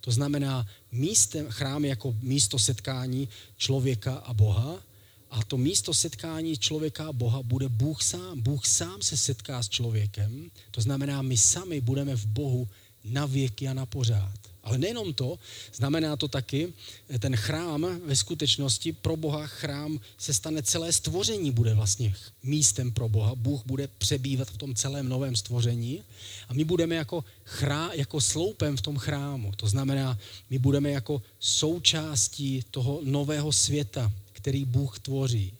To 0.00 0.10
znamená, 0.10 0.66
místem, 0.92 1.46
chrám 1.48 1.84
jako 1.84 2.16
místo 2.22 2.58
setkání 2.58 3.28
člověka 3.56 4.14
a 4.14 4.34
Boha 4.34 4.82
a 5.30 5.44
to 5.44 5.56
místo 5.56 5.94
setkání 5.94 6.56
člověka 6.56 7.08
a 7.08 7.12
Boha 7.12 7.42
bude 7.42 7.68
Bůh 7.68 8.02
sám. 8.02 8.40
Bůh 8.40 8.66
sám 8.66 9.02
se 9.02 9.16
setká 9.16 9.62
s 9.62 9.68
člověkem, 9.68 10.50
to 10.70 10.80
znamená, 10.80 11.22
my 11.22 11.36
sami 11.36 11.80
budeme 11.80 12.16
v 12.16 12.26
Bohu 12.26 12.68
na 13.04 13.26
věky 13.26 13.68
a 13.68 13.74
na 13.74 13.86
pořád. 13.86 14.40
Ale 14.62 14.78
nejenom 14.78 15.14
to, 15.14 15.38
znamená 15.74 16.16
to 16.16 16.28
taky, 16.28 16.72
ten 17.18 17.36
chrám 17.36 18.00
ve 18.04 18.16
skutečnosti 18.16 18.92
pro 18.92 19.16
Boha 19.16 19.46
chrám 19.46 20.00
se 20.18 20.34
stane 20.34 20.62
celé 20.62 20.92
stvoření, 20.92 21.50
bude 21.50 21.74
vlastně 21.74 22.14
místem 22.42 22.92
pro 22.92 23.08
Boha. 23.08 23.34
Bůh 23.34 23.62
bude 23.66 23.88
přebývat 23.98 24.50
v 24.50 24.56
tom 24.56 24.74
celém 24.74 25.08
novém 25.08 25.36
stvoření 25.36 26.02
a 26.48 26.54
my 26.54 26.64
budeme 26.64 26.94
jako, 26.94 27.24
chrá, 27.44 27.90
jako 27.94 28.20
sloupem 28.20 28.76
v 28.76 28.80
tom 28.80 28.96
chrámu. 28.98 29.52
To 29.56 29.68
znamená, 29.68 30.18
my 30.50 30.58
budeme 30.58 30.90
jako 30.90 31.22
součástí 31.38 32.64
toho 32.70 33.00
nového 33.02 33.52
světa, 33.52 34.12
který 34.32 34.64
Bůh 34.64 34.98
tvoří. 34.98 35.52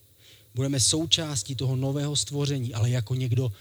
Budeme 0.55 0.81
součástí 0.81 1.55
toho 1.55 1.77
nového 1.77 2.17
stvoření, 2.17 2.75
ale 2.75 2.91
jako 2.91 3.15
někdo 3.15 3.53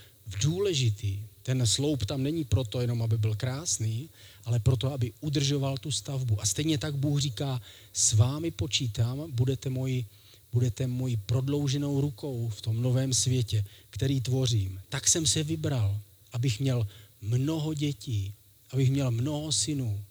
důležitý. 0.41 1.19
Ten 1.49 1.67
sloup 1.67 2.05
tam 2.05 2.23
není 2.23 2.43
proto 2.43 2.81
jenom, 2.81 3.01
aby 3.01 3.17
byl 3.17 3.35
krásný, 3.35 4.09
ale 4.45 4.59
proto, 4.59 4.93
aby 4.93 5.13
udržoval 5.21 5.77
tu 5.77 5.91
stavbu. 5.91 6.41
A 6.41 6.45
stejně 6.45 6.77
tak 6.77 6.95
Bůh 6.95 7.21
říká, 7.21 7.61
s 7.93 8.13
vámi 8.13 8.51
počítám, 8.51 9.31
budete 9.31 9.69
moji, 9.69 10.05
budete 10.53 10.87
moji 10.87 11.17
prodlouženou 11.17 12.01
rukou 12.01 12.49
v 12.49 12.61
tom 12.61 12.81
novém 12.81 13.13
světě, 13.13 13.65
který 13.89 14.21
tvořím. 14.21 14.81
Tak 14.89 15.07
jsem 15.07 15.25
se 15.25 15.43
vybral, 15.43 15.99
abych 16.33 16.59
měl 16.59 16.87
mnoho 17.21 17.73
dětí, 17.73 18.33
abych 18.69 18.91
měl 18.91 19.11
mnoho 19.11 19.51
synů, 19.51 20.03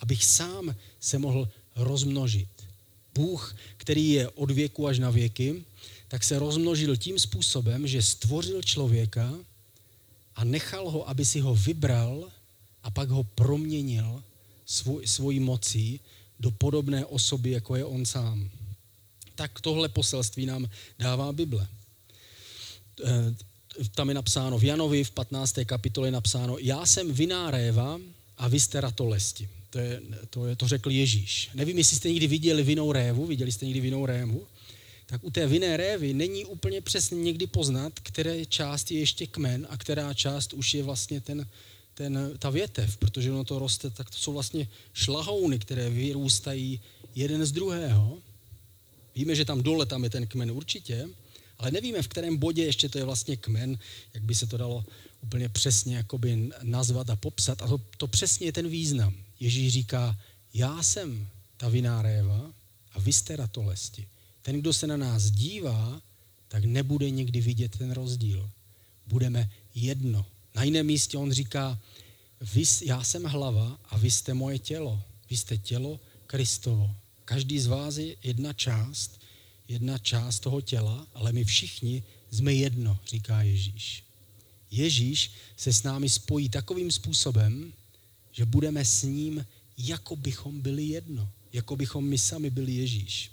abych 0.00 0.24
sám 0.24 0.74
se 1.00 1.18
mohl 1.18 1.48
rozmnožit. 1.76 2.48
Bůh, 3.14 3.56
který 3.76 4.10
je 4.10 4.28
od 4.28 4.50
věku 4.50 4.86
až 4.86 4.98
na 4.98 5.10
věky, 5.10 5.64
tak 6.08 6.24
se 6.24 6.38
rozmnožil 6.38 6.96
tím 6.96 7.18
způsobem, 7.18 7.86
že 7.86 8.02
stvořil 8.02 8.62
člověka 8.62 9.34
a 10.36 10.44
nechal 10.44 10.90
ho, 10.90 11.08
aby 11.08 11.24
si 11.24 11.40
ho 11.40 11.54
vybral 11.54 12.30
a 12.82 12.90
pak 12.90 13.08
ho 13.08 13.24
proměnil 13.24 14.22
svoj, 14.66 15.06
svojí 15.06 15.40
mocí 15.40 16.00
do 16.40 16.50
podobné 16.50 17.06
osoby, 17.06 17.50
jako 17.50 17.76
je 17.76 17.84
on 17.84 18.06
sám. 18.06 18.50
Tak 19.34 19.60
tohle 19.60 19.88
poselství 19.88 20.46
nám 20.46 20.68
dává 20.98 21.32
Bible. 21.32 21.66
Eh, 23.04 23.34
tam 23.94 24.08
je 24.08 24.14
napsáno 24.14 24.58
v 24.58 24.64
Janovi 24.64 25.04
v 25.04 25.10
15. 25.10 25.64
kapitole 25.64 26.08
je 26.08 26.12
napsáno, 26.12 26.58
já 26.58 26.86
jsem 26.86 27.12
viná 27.12 27.50
réva 27.50 28.00
a 28.38 28.48
vy 28.48 28.60
jste 28.60 28.80
ratolesti. 28.80 29.48
To, 29.70 29.78
je, 29.78 30.00
to, 30.30 30.46
je, 30.46 30.56
to 30.56 30.68
řekl 30.68 30.90
Ježíš. 30.90 31.50
Nevím, 31.54 31.78
jestli 31.78 31.96
jste 31.96 32.08
někdy 32.08 32.26
viděli 32.26 32.62
vinou 32.62 32.92
révu, 32.92 33.26
viděli 33.26 33.52
jste 33.52 33.66
někdy 33.66 33.80
vinou 33.80 34.06
révu, 34.06 34.46
tak 35.06 35.24
u 35.24 35.30
té 35.30 35.46
vinné 35.46 35.76
révy 35.76 36.14
není 36.14 36.44
úplně 36.44 36.80
přesně 36.80 37.22
někdy 37.22 37.46
poznat, 37.46 37.92
které 38.00 38.46
část 38.46 38.90
je 38.90 38.98
ještě 38.98 39.26
kmen 39.26 39.66
a 39.70 39.76
která 39.76 40.14
část 40.14 40.52
už 40.52 40.74
je 40.74 40.82
vlastně 40.82 41.20
ten, 41.20 41.48
ten, 41.94 42.32
ta 42.38 42.50
větev, 42.50 42.96
protože 42.96 43.32
ono 43.32 43.44
to 43.44 43.58
roste, 43.58 43.90
tak 43.90 44.10
to 44.10 44.16
jsou 44.16 44.32
vlastně 44.32 44.68
šlahouny, 44.92 45.58
které 45.58 45.90
vyrůstají 45.90 46.80
jeden 47.14 47.46
z 47.46 47.52
druhého. 47.52 48.18
Víme, 49.14 49.34
že 49.34 49.44
tam 49.44 49.62
dole 49.62 49.86
tam 49.86 50.04
je 50.04 50.10
ten 50.10 50.26
kmen 50.26 50.50
určitě, 50.50 51.08
ale 51.58 51.70
nevíme, 51.70 52.02
v 52.02 52.08
kterém 52.08 52.36
bodě 52.36 52.64
ještě 52.64 52.88
to 52.88 52.98
je 52.98 53.04
vlastně 53.04 53.36
kmen, 53.36 53.78
jak 54.14 54.22
by 54.22 54.34
se 54.34 54.46
to 54.46 54.56
dalo 54.56 54.84
úplně 55.22 55.48
přesně 55.48 55.96
jakoby 55.96 56.50
nazvat 56.62 57.10
a 57.10 57.16
popsat. 57.16 57.62
A 57.62 57.66
to, 57.66 57.80
to 57.96 58.06
přesně 58.06 58.46
je 58.46 58.52
ten 58.52 58.68
význam. 58.68 59.14
Ježíš 59.40 59.72
říká, 59.72 60.18
já 60.54 60.82
jsem 60.82 61.28
ta 61.56 61.68
viná 61.68 62.02
réva 62.02 62.52
a 62.92 63.00
vy 63.00 63.12
jste 63.12 63.36
ratolesti. 63.36 64.06
Ten, 64.42 64.60
kdo 64.60 64.72
se 64.72 64.86
na 64.86 64.96
nás 64.96 65.30
dívá, 65.30 66.02
tak 66.48 66.64
nebude 66.64 67.10
někdy 67.10 67.40
vidět 67.40 67.78
ten 67.78 67.90
rozdíl. 67.90 68.50
Budeme 69.06 69.50
jedno. 69.74 70.26
Na 70.54 70.62
jiném 70.62 70.86
místě 70.86 71.18
on 71.18 71.32
říká, 71.32 71.80
vy, 72.54 72.62
já 72.84 73.04
jsem 73.04 73.24
hlava 73.24 73.80
a 73.84 73.98
vy 73.98 74.10
jste 74.10 74.34
moje 74.34 74.58
tělo. 74.58 75.02
Vy 75.30 75.36
jste 75.36 75.58
tělo 75.58 76.00
Kristovo. 76.26 76.96
Každý 77.24 77.58
z 77.58 77.66
vás 77.66 77.96
je 77.96 78.16
jedna 78.22 78.52
část, 78.52 79.20
jedna 79.68 79.98
část 79.98 80.40
toho 80.40 80.60
těla, 80.60 81.06
ale 81.14 81.32
my 81.32 81.44
všichni 81.44 82.02
jsme 82.30 82.54
jedno, 82.54 82.98
říká 83.06 83.42
Ježíš. 83.42 84.04
Ježíš 84.70 85.30
se 85.56 85.72
s 85.72 85.82
námi 85.82 86.08
spojí 86.08 86.48
takovým 86.48 86.90
způsobem, 86.90 87.72
že 88.32 88.44
budeme 88.44 88.84
s 88.84 89.02
ním, 89.02 89.46
jako 89.78 90.16
bychom 90.16 90.60
byli 90.60 90.84
jedno. 90.84 91.28
Jako 91.52 91.76
bychom 91.76 92.04
my 92.04 92.18
sami 92.18 92.50
byli 92.50 92.72
Ježíš. 92.72 93.30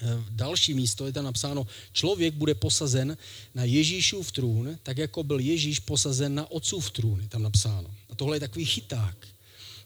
Eh, 0.00 0.24
další 0.30 0.74
místo 0.74 1.06
je 1.06 1.12
tam 1.12 1.24
napsáno, 1.24 1.66
člověk 1.92 2.34
bude 2.34 2.54
posazen 2.54 3.16
na 3.54 3.64
Ježíšův 3.64 4.32
trůn, 4.32 4.78
tak 4.82 4.98
jako 4.98 5.22
byl 5.22 5.38
Ježíš 5.40 5.80
posazen 5.80 6.34
na 6.34 6.50
otcův 6.50 6.90
trůn, 6.90 7.20
je 7.20 7.28
tam 7.28 7.42
napsáno. 7.42 7.90
A 8.10 8.14
tohle 8.14 8.36
je 8.36 8.40
takový 8.40 8.64
chyták, 8.64 9.16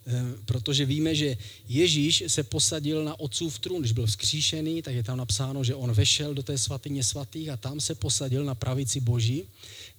eh, 0.06 0.12
protože 0.44 0.84
víme, 0.84 1.14
že 1.14 1.36
Ježíš 1.68 2.24
se 2.26 2.42
posadil 2.42 3.04
na 3.04 3.20
otcův 3.20 3.58
trůn, 3.58 3.80
když 3.80 3.92
byl 3.92 4.06
vzkříšený, 4.06 4.82
tak 4.82 4.94
je 4.94 5.02
tam 5.02 5.18
napsáno, 5.18 5.64
že 5.64 5.74
on 5.74 5.92
vešel 5.92 6.34
do 6.34 6.42
té 6.42 6.58
svatyně 6.58 7.04
svatých 7.04 7.48
a 7.48 7.56
tam 7.56 7.80
se 7.80 7.94
posadil 7.94 8.44
na 8.44 8.54
pravici 8.54 9.00
Boží, 9.00 9.44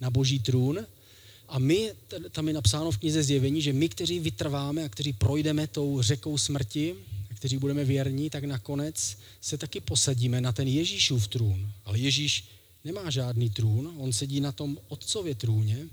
na 0.02 0.10
Boží 0.10 0.40
trůn. 0.40 0.86
A 1.48 1.60
my, 1.60 1.92
tam 2.32 2.48
je 2.48 2.54
napsáno 2.54 2.92
v 2.92 2.98
knize 2.98 3.24
Zjevení, 3.24 3.62
že 3.62 3.74
my, 3.74 3.90
kteří 3.90 4.20
vytrváme 4.20 4.84
a 4.84 4.90
kteří 4.90 5.14
projdeme 5.14 5.68
tou 5.68 6.02
řekou 6.02 6.38
smrti, 6.38 6.96
kteří 7.44 7.58
budeme 7.58 7.86
věrní, 7.86 8.30
tak 8.30 8.44
nakonec 8.44 9.18
se 9.42 9.58
taky 9.58 9.80
posadíme 9.80 10.42
na 10.42 10.52
ten 10.52 10.68
Ježíšův 10.68 11.28
trůn. 11.28 11.72
Ale 11.86 12.00
Ježíš 12.00 12.44
nemá 12.84 13.10
žádný 13.10 13.50
trůn, 13.50 13.94
on 13.98 14.14
sedí 14.14 14.40
na 14.40 14.52
tom 14.52 14.78
otcově 14.88 15.36
trůně, 15.36 15.88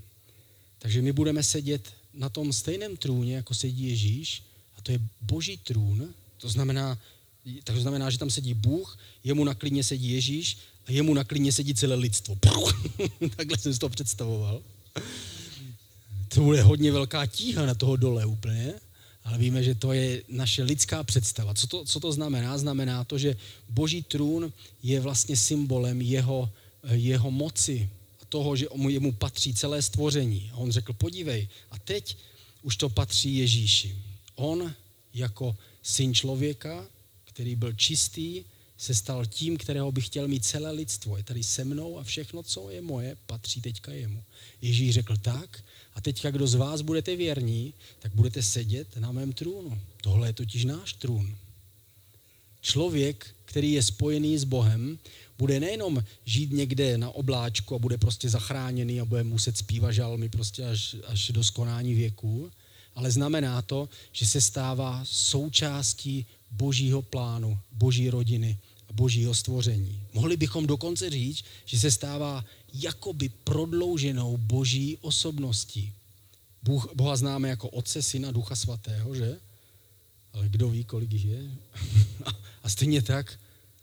takže 0.79 1.01
my 1.01 1.11
budeme 1.11 1.43
sedět 1.43 1.93
na 2.13 2.29
tom 2.29 2.53
stejném 2.53 2.97
trůně, 2.97 3.35
jako 3.35 3.53
sedí 3.53 3.89
Ježíš, 3.89 4.43
a 4.77 4.81
to 4.81 4.91
je 4.91 4.99
boží 5.21 5.57
trůn, 5.57 6.13
to 6.37 6.49
znamená, 6.49 6.99
to 7.63 7.81
znamená, 7.81 8.09
že 8.09 8.17
tam 8.17 8.29
sedí 8.29 8.53
Bůh, 8.53 8.99
jemu 9.23 9.43
na 9.43 9.53
klíně 9.53 9.83
sedí 9.83 10.11
Ježíš 10.11 10.57
a 10.87 10.91
jemu 10.91 11.13
na 11.13 11.23
klíně 11.23 11.51
sedí 11.51 11.75
celé 11.75 11.95
lidstvo. 11.95 12.35
Takhle 13.35 13.57
jsem 13.57 13.73
si 13.73 13.79
to 13.79 13.89
představoval. 13.89 14.61
To 16.27 16.41
bude 16.41 16.61
hodně 16.61 16.91
velká 16.91 17.25
tíha 17.25 17.65
na 17.65 17.75
toho 17.75 17.95
dole 17.95 18.25
úplně 18.25 18.73
ale 19.23 19.37
víme, 19.37 19.63
že 19.63 19.75
to 19.75 19.93
je 19.93 20.23
naše 20.29 20.63
lidská 20.63 21.03
představa. 21.03 21.53
Co 21.53 21.67
to, 21.67 21.85
co 21.85 21.99
to 21.99 22.11
znamená? 22.11 22.57
Znamená 22.57 23.03
to, 23.03 23.17
že 23.17 23.35
boží 23.69 24.03
trůn 24.03 24.53
je 24.83 24.99
vlastně 24.99 25.37
symbolem 25.37 26.01
jeho, 26.01 26.49
jeho 26.91 27.31
moci 27.31 27.89
a 28.21 28.25
toho, 28.25 28.55
že 28.55 28.65
mu, 28.73 29.11
patří 29.11 29.53
celé 29.53 29.81
stvoření. 29.81 30.49
A 30.53 30.57
on 30.57 30.71
řekl, 30.71 30.93
podívej, 30.93 31.47
a 31.71 31.79
teď 31.79 32.17
už 32.61 32.75
to 32.77 32.89
patří 32.89 33.37
Ježíši. 33.37 33.95
On 34.35 34.73
jako 35.13 35.55
syn 35.83 36.13
člověka, 36.13 36.85
který 37.25 37.55
byl 37.55 37.73
čistý, 37.73 38.43
se 38.81 38.95
stal 38.95 39.25
tím, 39.25 39.57
kterého 39.57 39.91
bych 39.91 40.05
chtěl 40.05 40.27
mít 40.27 40.45
celé 40.45 40.71
lidstvo. 40.71 41.17
Je 41.17 41.23
tady 41.23 41.43
se 41.43 41.63
mnou 41.65 41.99
a 41.99 42.03
všechno, 42.03 42.43
co 42.43 42.69
je 42.69 42.81
moje, 42.81 43.17
patří 43.25 43.61
teďka 43.61 43.91
jemu. 43.91 44.23
Ježíš 44.61 44.93
řekl 44.93 45.17
tak, 45.17 45.63
a 45.93 46.01
teďka, 46.01 46.31
kdo 46.31 46.47
z 46.47 46.55
vás 46.55 46.81
budete 46.81 47.15
věrní, 47.15 47.73
tak 47.99 48.15
budete 48.15 48.43
sedět 48.43 48.97
na 48.97 49.11
mém 49.11 49.33
trůnu. 49.33 49.79
Tohle 50.01 50.29
je 50.29 50.33
totiž 50.33 50.65
náš 50.65 50.93
trůn. 50.93 51.35
Člověk, 52.61 53.27
který 53.45 53.71
je 53.71 53.83
spojený 53.83 54.37
s 54.37 54.43
Bohem, 54.43 54.99
bude 55.37 55.59
nejenom 55.59 56.03
žít 56.25 56.51
někde 56.51 56.97
na 56.97 57.09
obláčku 57.09 57.75
a 57.75 57.79
bude 57.79 57.97
prostě 57.97 58.29
zachráněný 58.29 59.01
a 59.01 59.05
bude 59.05 59.23
muset 59.23 59.57
zpívat 59.57 59.93
žalmy 59.93 60.29
prostě 60.29 60.65
až, 60.65 60.95
až 61.07 61.29
do 61.29 61.43
skonání 61.43 61.93
věku, 61.93 62.51
ale 62.95 63.11
znamená 63.11 63.61
to, 63.61 63.89
že 64.11 64.27
se 64.27 64.41
stává 64.41 65.01
součástí 65.05 66.25
božího 66.51 67.01
plánu, 67.01 67.59
boží 67.71 68.09
rodiny 68.09 68.57
božího 68.91 69.35
stvoření. 69.35 70.01
Mohli 70.13 70.37
bychom 70.37 70.67
dokonce 70.67 71.09
říct, 71.09 71.45
že 71.65 71.79
se 71.79 71.91
stává 71.91 72.45
jakoby 72.73 73.29
prodlouženou 73.29 74.37
boží 74.37 74.97
osobností. 75.01 75.93
Bůh, 76.63 76.95
Boha 76.95 77.15
známe 77.15 77.49
jako 77.49 77.69
Otce, 77.69 78.01
Syna, 78.01 78.31
Ducha 78.31 78.55
Svatého, 78.55 79.15
že? 79.15 79.37
Ale 80.33 80.49
kdo 80.49 80.69
ví, 80.69 80.83
kolik 80.83 81.11
jich 81.11 81.25
je? 81.25 81.51
A 82.63 82.69
stejně 82.69 83.01
tak 83.01 83.39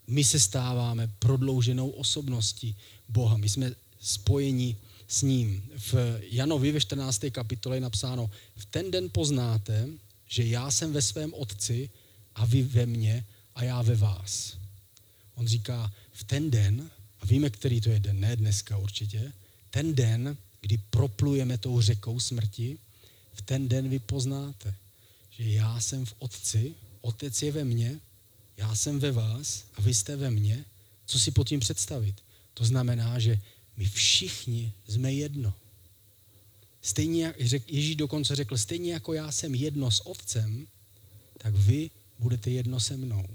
my 0.06 0.24
se 0.24 0.40
stáváme 0.40 1.10
prodlouženou 1.18 1.88
osobností 1.88 2.76
Boha. 3.08 3.36
My 3.36 3.48
jsme 3.48 3.72
spojeni 4.00 4.76
s 5.08 5.22
ním. 5.22 5.62
V 5.76 6.20
Janovi 6.30 6.72
ve 6.72 6.80
14. 6.80 7.24
kapitole 7.30 7.76
je 7.76 7.80
napsáno, 7.80 8.30
v 8.56 8.64
ten 8.64 8.90
den 8.90 9.08
poznáte, 9.12 9.88
že 10.28 10.44
já 10.44 10.70
jsem 10.70 10.92
ve 10.92 11.02
svém 11.02 11.34
otci 11.34 11.90
a 12.34 12.44
vy 12.44 12.62
ve 12.62 12.86
mně 12.86 13.24
a 13.54 13.64
já 13.64 13.82
ve 13.82 13.96
vás. 13.96 14.56
On 15.38 15.46
říká, 15.46 15.92
v 16.12 16.24
ten 16.24 16.50
den, 16.50 16.90
a 17.20 17.26
víme, 17.26 17.50
který 17.50 17.80
to 17.80 17.90
je 17.90 18.00
den, 18.00 18.20
ne 18.20 18.36
dneska 18.36 18.76
určitě, 18.76 19.32
ten 19.70 19.94
den, 19.94 20.36
kdy 20.60 20.78
proplujeme 20.78 21.58
tou 21.58 21.80
řekou 21.80 22.20
smrti, 22.20 22.78
v 23.32 23.42
ten 23.42 23.68
den 23.68 23.88
vy 23.88 23.98
poznáte, 23.98 24.74
že 25.30 25.50
já 25.50 25.80
jsem 25.80 26.06
v 26.06 26.14
Otci, 26.18 26.74
Otec 27.00 27.42
je 27.42 27.52
ve 27.52 27.64
mně, 27.64 28.00
já 28.56 28.74
jsem 28.74 28.98
ve 28.98 29.12
vás 29.12 29.64
a 29.74 29.80
vy 29.80 29.94
jste 29.94 30.16
ve 30.16 30.30
mně. 30.30 30.64
Co 31.06 31.18
si 31.18 31.30
pod 31.30 31.48
tím 31.48 31.60
představit? 31.60 32.14
To 32.54 32.64
znamená, 32.64 33.18
že 33.18 33.38
my 33.76 33.84
všichni 33.84 34.72
jsme 34.88 35.12
jedno. 35.12 35.54
Stejně, 36.82 37.34
jak 37.38 37.70
Ježíš 37.70 37.96
dokonce 37.96 38.36
řekl, 38.36 38.58
stejně 38.58 38.92
jako 38.92 39.12
já 39.12 39.32
jsem 39.32 39.54
jedno 39.54 39.90
s 39.90 40.06
Otcem, 40.06 40.66
tak 41.38 41.54
vy 41.54 41.90
budete 42.18 42.50
jedno 42.50 42.80
se 42.80 42.96
mnou. 42.96 43.26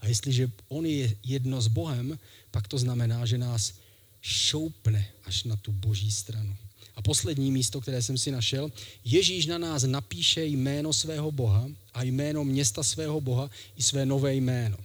A 0.00 0.06
jestliže 0.06 0.50
on 0.68 0.86
je 0.86 1.16
jedno 1.24 1.60
s 1.60 1.68
Bohem, 1.68 2.18
pak 2.50 2.68
to 2.68 2.78
znamená, 2.78 3.26
že 3.26 3.38
nás 3.38 3.74
šoupne 4.20 5.00
až 5.24 5.44
na 5.44 5.56
tu 5.56 5.72
boží 5.72 6.12
stranu. 6.12 6.56
A 6.96 7.02
poslední 7.02 7.52
místo, 7.52 7.80
které 7.80 8.02
jsem 8.02 8.18
si 8.18 8.30
našel, 8.30 8.72
Ježíš 9.04 9.46
na 9.46 9.58
nás 9.58 9.82
napíše 9.82 10.44
jméno 10.44 10.92
svého 10.92 11.32
Boha 11.32 11.68
a 11.94 12.02
jméno 12.02 12.44
města 12.44 12.82
svého 12.82 13.20
Boha 13.20 13.50
i 13.76 13.82
své 13.82 14.06
nové 14.06 14.34
jméno. 14.34 14.76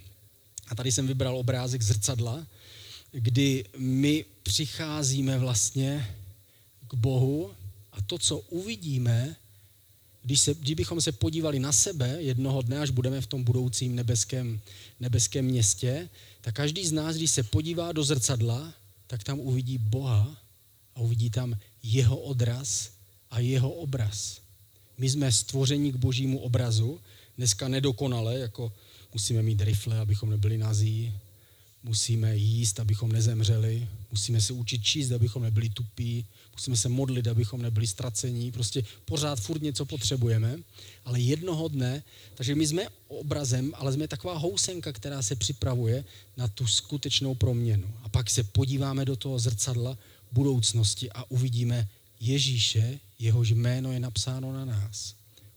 A 0.67 0.75
tady 0.75 0.91
jsem 0.91 1.07
vybral 1.07 1.37
obrázek 1.37 1.81
zrcadla, 1.81 2.47
kdy 3.11 3.65
my 3.77 4.25
přicházíme 4.43 5.39
vlastně 5.39 6.15
k 6.87 6.93
Bohu 6.93 7.51
a 7.91 8.01
to, 8.01 8.19
co 8.19 8.39
uvidíme, 8.39 9.35
když 10.25 10.39
se, 10.39 10.53
kdybychom 10.53 11.01
se 11.01 11.11
podívali 11.11 11.59
na 11.59 11.71
sebe 11.71 12.17
jednoho 12.19 12.61
dne, 12.61 12.79
až 12.79 12.89
budeme 12.89 13.21
v 13.21 13.27
tom 13.27 13.43
budoucím 13.43 13.95
nebeském, 13.95 14.59
nebeském 14.99 15.45
městě, 15.45 16.09
tak 16.41 16.55
každý 16.55 16.85
z 16.85 16.91
nás, 16.91 17.15
když 17.15 17.31
se 17.31 17.43
podívá 17.43 17.91
do 17.91 18.03
zrcadla, 18.03 18.73
tak 19.07 19.23
tam 19.23 19.39
uvidí 19.39 19.77
Boha 19.77 20.37
a 20.95 20.99
uvidí 20.99 21.29
tam 21.29 21.57
jeho 21.83 22.17
odraz 22.17 22.89
a 23.31 23.39
jeho 23.39 23.71
obraz. 23.71 24.41
My 24.97 25.09
jsme 25.09 25.31
stvoření 25.31 25.91
k 25.91 25.95
božímu 25.95 26.39
obrazu, 26.39 26.99
dneska 27.37 27.67
nedokonale, 27.67 28.39
jako 28.39 28.73
musíme 29.13 29.41
mít 29.41 29.61
rifle, 29.61 29.99
abychom 29.99 30.29
nebyli 30.29 30.57
nazí, 30.57 31.13
musíme 31.83 32.37
jíst, 32.37 32.79
abychom 32.79 33.11
nezemřeli, 33.11 33.87
musíme 34.11 34.41
se 34.41 34.53
učit 34.53 34.83
číst, 34.83 35.11
abychom 35.11 35.43
nebyli 35.43 35.69
tupí, 35.69 36.25
musíme 36.55 36.77
se 36.77 36.89
modlit, 36.89 37.27
abychom 37.27 37.61
nebyli 37.61 37.87
ztracení, 37.87 38.51
prostě 38.51 38.83
pořád 39.05 39.39
furt 39.39 39.61
něco 39.61 39.85
potřebujeme, 39.85 40.57
ale 41.05 41.19
jednoho 41.19 41.67
dne, 41.67 42.03
takže 42.35 42.55
my 42.55 42.67
jsme 42.67 42.87
obrazem, 43.07 43.71
ale 43.75 43.93
jsme 43.93 44.07
taková 44.07 44.37
housenka, 44.37 44.93
která 44.93 45.21
se 45.21 45.35
připravuje 45.35 46.05
na 46.37 46.47
tu 46.47 46.67
skutečnou 46.67 47.35
proměnu. 47.35 47.93
A 48.03 48.09
pak 48.09 48.29
se 48.29 48.43
podíváme 48.43 49.05
do 49.05 49.15
toho 49.15 49.39
zrcadla 49.39 49.97
budoucnosti 50.31 51.11
a 51.11 51.31
uvidíme 51.31 51.87
Ježíše, 52.19 52.99
jehož 53.19 53.51
jméno 53.51 53.91
je 53.91 53.99
napsáno 53.99 54.53
na 54.53 54.65
nás. 54.65 55.15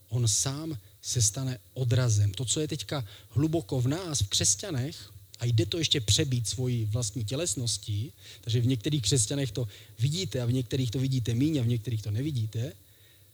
On 0.08 0.28
sám 0.28 0.78
se 1.02 1.22
stane 1.22 1.58
odrazem. 1.74 2.30
To, 2.32 2.44
co 2.44 2.60
je 2.60 2.68
teďka 2.68 3.04
hluboko 3.30 3.80
v 3.80 3.88
nás, 3.88 4.20
v 4.20 4.28
křesťanech, 4.28 5.12
a 5.40 5.44
jde 5.44 5.66
to 5.66 5.78
ještě 5.78 6.00
přebít 6.00 6.48
svojí 6.48 6.84
vlastní 6.84 7.24
tělesností, 7.24 8.12
takže 8.40 8.60
v 8.60 8.66
některých 8.66 9.02
křesťanech 9.02 9.52
to 9.52 9.68
vidíte 9.98 10.40
a 10.40 10.46
v 10.46 10.52
některých 10.52 10.90
to 10.90 10.98
vidíte 10.98 11.34
míň 11.34 11.58
a 11.58 11.62
v 11.62 11.66
některých 11.66 12.02
to 12.02 12.10
nevidíte, 12.10 12.72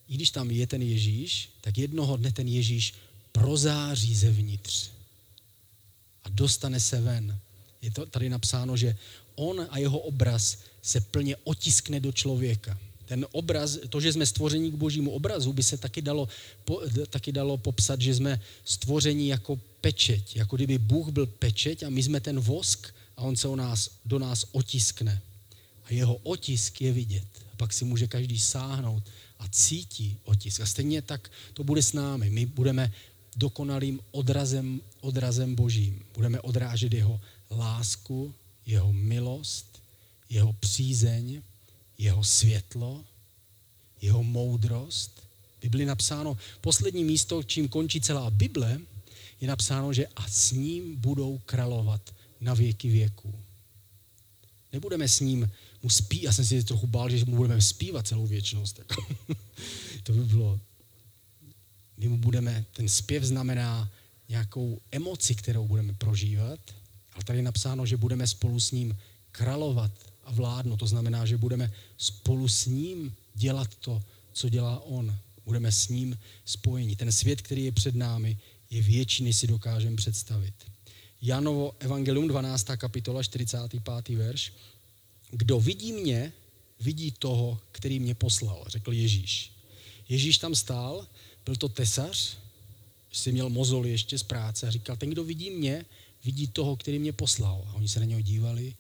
i 0.09 0.15
když 0.15 0.31
tam 0.31 0.51
je 0.51 0.67
ten 0.67 0.83
Ježíš, 0.83 1.49
tak 1.61 1.79
jednoho 1.79 2.17
dne 2.17 2.33
ten 2.33 2.49
Ježíš 2.49 2.95
prozáří 3.33 4.15
zevnitř 4.15 4.91
a 6.25 6.29
dostane 6.29 6.81
se 6.81 7.01
ven. 7.01 7.39
Je 7.83 7.91
to 7.91 8.07
tady 8.07 8.29
napsáno, 8.29 8.77
že 8.77 8.97
on 9.35 9.67
a 9.71 9.79
jeho 9.79 9.99
obraz 9.99 10.59
se 10.83 11.01
plně 11.01 11.37
otiskne 11.45 12.01
do 12.01 12.13
člověka. 12.13 12.79
Ten 13.07 13.27
obraz, 13.33 13.79
to, 13.89 14.01
že 14.01 14.13
jsme 14.13 14.27
stvoření 14.27 14.71
k 14.71 14.75
božímu 14.75 15.11
obrazu, 15.11 15.53
by 15.53 15.63
se 15.63 15.77
taky 15.77 16.03
dalo, 16.03 16.29
po, 16.65 16.81
taky 17.11 17.33
dalo 17.33 17.59
popsat, 17.59 18.01
že 18.01 18.15
jsme 18.15 18.41
stvoření 18.65 19.29
jako 19.29 19.61
pečeť. 19.81 20.37
Jako 20.37 20.57
kdyby 20.57 20.79
Bůh 20.79 21.09
byl 21.09 21.27
pečeť 21.27 21.83
a 21.83 21.91
my 21.91 22.03
jsme 22.03 22.21
ten 22.21 22.41
vosk 22.41 22.95
a 23.17 23.23
on 23.23 23.37
se 23.37 23.49
o 23.49 23.57
nás, 23.57 23.91
do 24.05 24.19
nás 24.19 24.47
otiskne. 24.53 25.21
A 25.85 25.93
jeho 25.93 26.15
otisk 26.15 26.81
je 26.81 26.93
vidět. 26.93 27.27
A 27.53 27.57
pak 27.57 27.73
si 27.73 27.85
může 27.85 28.07
každý 28.07 28.41
sáhnout 28.41 29.03
a 29.39 29.49
cítí 29.49 30.17
otisk. 30.25 30.61
A 30.61 30.67
stejně 30.67 31.03
tak 31.03 31.31
to 31.55 31.65
bude 31.65 31.83
s 31.83 31.93
námi. 31.93 32.31
My 32.31 32.47
budeme 32.47 32.93
dokonalým 33.37 34.01
odrazem, 34.11 34.81
odrazem 35.01 35.55
božím. 35.55 36.03
Budeme 36.15 36.41
odrážet 36.41 36.93
jeho 36.93 37.21
lásku, 37.51 38.35
jeho 38.67 38.93
milost, 38.93 39.83
jeho 40.31 40.53
přízeň, 40.53 41.43
jeho 41.99 42.25
světlo, 42.25 43.05
jeho 44.01 44.23
moudrost. 44.23 45.23
Bibli 45.63 45.87
napsáno, 45.87 46.37
poslední 46.61 47.05
místo, 47.05 47.43
čím 47.43 47.69
končí 47.69 48.01
celá 48.01 48.31
Bible, 48.31 48.81
je 49.41 49.49
napsáno, 49.49 49.93
že 49.93 50.07
a 50.07 50.29
s 50.29 50.53
ním 50.53 50.97
budou 50.97 51.39
královat 51.39 52.15
na 52.41 52.55
věky 52.55 52.91
věků. 52.91 53.35
Nebudeme 54.73 55.09
s 55.09 55.21
ním 55.21 55.51
mu 55.83 55.91
spí, 55.91 56.23
já 56.23 56.33
jsem 56.33 56.45
si 56.45 56.65
trochu 56.65 56.87
bál, 56.87 57.11
že 57.11 57.25
mu 57.25 57.37
budeme 57.37 57.63
zpívat 57.63 58.07
celou 58.07 58.27
věčnost. 58.27 58.79
Jako. 58.79 59.07
to 60.03 60.13
by 60.13 60.25
bylo, 60.25 60.61
my 61.97 62.09
mu 62.09 62.19
budeme, 62.19 62.65
ten 62.73 62.89
zpěv 62.89 63.25
znamená 63.25 63.91
nějakou 64.29 64.81
emoci, 64.91 65.35
kterou 65.35 65.69
budeme 65.69 65.93
prožívat, 65.93 66.61
ale 67.13 67.25
tady 67.25 67.39
je 67.39 67.43
napsáno, 67.43 67.87
že 67.87 67.97
budeme 67.97 68.27
spolu 68.27 68.61
s 68.61 68.71
ním 68.71 68.97
královat 69.33 70.14
a 70.27 70.33
vládnout. 70.33 70.77
To 70.77 70.87
znamená, 70.87 71.27
že 71.27 71.37
budeme 71.37 71.73
spolu 71.97 72.49
s 72.49 72.67
ním 72.67 73.15
dělat 73.35 73.75
to, 73.75 74.03
co 74.33 74.49
dělá 74.49 74.81
on. 74.81 75.17
Budeme 75.45 75.73
s 75.73 75.89
ním 75.89 76.19
spojeni. 76.45 76.97
Ten 76.97 77.13
svět, 77.13 77.43
který 77.43 77.65
je 77.65 77.73
před 77.73 77.95
námi, 77.95 78.39
je 78.71 78.83
větší, 78.83 79.25
než 79.25 79.37
si 79.37 79.47
dokážeme 79.47 79.97
představit. 79.97 80.55
Janovo 81.23 81.73
Evangelium 81.79 82.29
12. 82.29 82.67
kapitola 82.77 83.23
45. 83.23 84.09
verš. 84.09 84.53
Kdo 85.31 85.61
vidí 85.61 85.93
mě, 85.93 86.33
vidí 86.81 87.13
toho, 87.19 87.61
který 87.73 88.01
mě 88.01 88.15
poslal, 88.15 88.65
řekl 88.67 88.93
Ježíš. 88.93 89.53
Ježíš 90.09 90.39
tam 90.39 90.55
stál, 90.55 91.07
byl 91.45 91.57
to 91.57 91.69
tesař, 91.69 92.37
si 93.13 93.33
měl 93.33 93.51
mozol 93.51 93.87
ještě 93.87 94.19
z 94.19 94.23
práce 94.23 94.67
a 94.67 94.71
říkal, 94.71 94.97
ten, 94.97 95.11
kdo 95.11 95.25
vidí 95.25 95.51
mě, 95.51 95.85
vidí 96.25 96.47
toho, 96.47 96.77
který 96.77 96.99
mě 96.99 97.13
poslal. 97.13 97.65
A 97.69 97.75
oni 97.75 97.89
se 97.89 98.01
na 98.01 98.07
něho 98.07 98.21
dívali. 98.21 98.75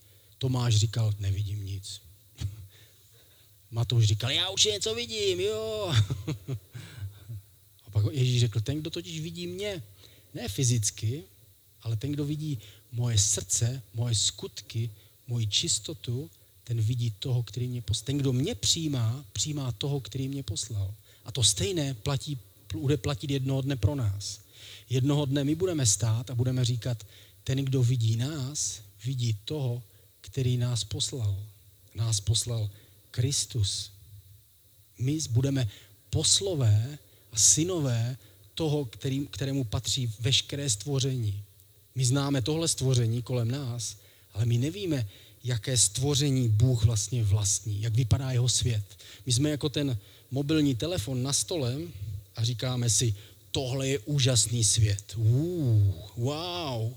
Tomáš 0.44 0.76
říkal, 0.76 1.14
nevidím 1.18 1.66
nic. 1.66 2.00
Matouš 3.70 4.04
říkal, 4.04 4.30
já 4.30 4.48
už 4.48 4.64
něco 4.64 4.94
vidím, 4.94 5.40
jo. 5.40 5.94
A 7.84 7.90
pak 7.90 8.04
Ježíš 8.10 8.40
řekl, 8.40 8.60
ten, 8.60 8.80
kdo 8.80 8.90
totiž 8.90 9.20
vidí 9.20 9.46
mě, 9.46 9.82
ne 10.34 10.48
fyzicky, 10.48 11.22
ale 11.82 11.96
ten, 11.96 12.12
kdo 12.12 12.24
vidí 12.24 12.58
moje 12.92 13.18
srdce, 13.18 13.82
moje 13.94 14.14
skutky, 14.14 14.90
moji 15.26 15.46
čistotu, 15.46 16.30
ten 16.64 16.80
vidí 16.80 17.10
toho, 17.18 17.42
který 17.42 17.68
mě 17.68 17.82
poslal. 17.82 18.04
Ten, 18.04 18.18
kdo 18.18 18.32
mě 18.32 18.54
přijímá, 18.54 19.24
přijímá 19.32 19.72
toho, 19.72 20.00
který 20.00 20.28
mě 20.28 20.42
poslal. 20.42 20.94
A 21.24 21.32
to 21.32 21.44
stejné 21.44 21.94
platí, 21.94 22.38
bude 22.72 22.96
platit 22.96 23.30
jednoho 23.30 23.60
dne 23.62 23.76
pro 23.76 23.94
nás. 23.94 24.40
Jednoho 24.90 25.24
dne 25.24 25.44
my 25.44 25.54
budeme 25.54 25.86
stát 25.86 26.30
a 26.30 26.34
budeme 26.34 26.64
říkat, 26.64 27.06
ten, 27.44 27.64
kdo 27.64 27.82
vidí 27.82 28.16
nás, 28.16 28.80
vidí 29.04 29.36
toho, 29.44 29.82
který 30.24 30.56
nás 30.56 30.84
poslal. 30.84 31.36
Nás 31.94 32.20
poslal 32.20 32.70
Kristus. 33.10 33.90
My 34.98 35.18
budeme 35.30 35.68
poslové 36.10 36.98
a 37.32 37.36
synové 37.36 38.16
toho, 38.54 38.84
který, 38.84 39.26
kterému 39.26 39.64
patří 39.64 40.12
veškeré 40.20 40.70
stvoření. 40.70 41.42
My 41.94 42.04
známe 42.04 42.42
tohle 42.42 42.68
stvoření 42.68 43.22
kolem 43.22 43.50
nás, 43.50 43.96
ale 44.32 44.46
my 44.46 44.58
nevíme, 44.58 45.08
jaké 45.44 45.78
stvoření 45.78 46.48
Bůh 46.48 46.84
vlastně 46.84 47.24
vlastní, 47.24 47.82
jak 47.82 47.94
vypadá 47.94 48.32
jeho 48.32 48.48
svět. 48.48 48.84
My 49.26 49.32
jsme 49.32 49.50
jako 49.50 49.68
ten 49.68 49.98
mobilní 50.30 50.74
telefon 50.74 51.22
na 51.22 51.32
stole 51.32 51.76
a 52.36 52.44
říkáme 52.44 52.90
si, 52.90 53.14
tohle 53.50 53.88
je 53.88 53.98
úžasný 53.98 54.64
svět. 54.64 55.14
Uh, 55.16 55.92
wow, 56.16 56.92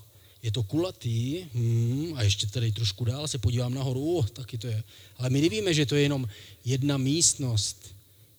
je 0.47 0.51
to 0.51 0.63
kulatý, 0.63 1.45
hmm, 1.53 2.13
a 2.15 2.23
ještě 2.23 2.47
tady 2.47 2.71
trošku 2.71 3.05
dál 3.05 3.27
se 3.27 3.37
podívám 3.37 3.73
nahoru, 3.73 3.99
uh, 3.99 4.27
taky 4.27 4.57
to 4.57 4.67
je. 4.67 4.83
Ale 5.17 5.29
my 5.29 5.41
nevíme, 5.41 5.73
že 5.73 5.85
to 5.85 5.95
je 5.95 6.01
jenom 6.01 6.27
jedna 6.65 6.97
místnost, 6.97 7.91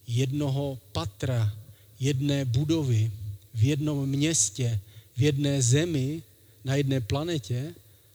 jednoho 0.06 0.78
patra, 0.92 1.52
jedné 2.00 2.44
budovy, 2.44 3.12
v 3.54 3.62
jednom 3.62 4.08
městě, 4.08 4.80
v 5.16 5.22
jedné 5.22 5.62
zemi, 5.62 6.22
na 6.64 6.74
jedné 6.74 7.00
planetě, 7.00 7.74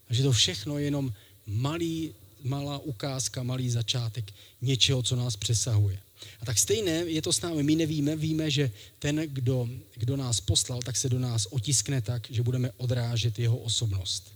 a 0.10 0.14
že 0.14 0.24
to 0.24 0.32
všechno 0.32 0.78
je 0.78 0.86
jenom 0.86 1.14
malý, 1.46 2.14
malá 2.44 2.78
ukázka, 2.78 3.44
malý 3.44 3.70
začátek 3.70 4.34
něčeho, 4.62 5.04
co 5.04 5.16
nás 5.16 5.36
přesahuje. 5.36 6.00
A 6.40 6.46
tak 6.46 6.58
stejné 6.58 6.92
je 6.92 7.22
to 7.22 7.34
s 7.34 7.42
námi. 7.42 7.64
My 7.64 7.76
nevíme, 7.76 8.16
víme, 8.16 8.52
že 8.52 8.72
ten, 9.00 9.24
kdo, 9.28 9.70
kdo 9.96 10.18
nás 10.18 10.42
poslal, 10.42 10.80
tak 10.80 10.98
se 10.98 11.10
do 11.10 11.20
nás 11.20 11.48
otiskne 11.50 12.02
tak, 12.02 12.28
že 12.30 12.44
budeme 12.44 12.72
odrážet 12.78 13.40
jeho 13.40 13.58
osobnost. 13.58 14.34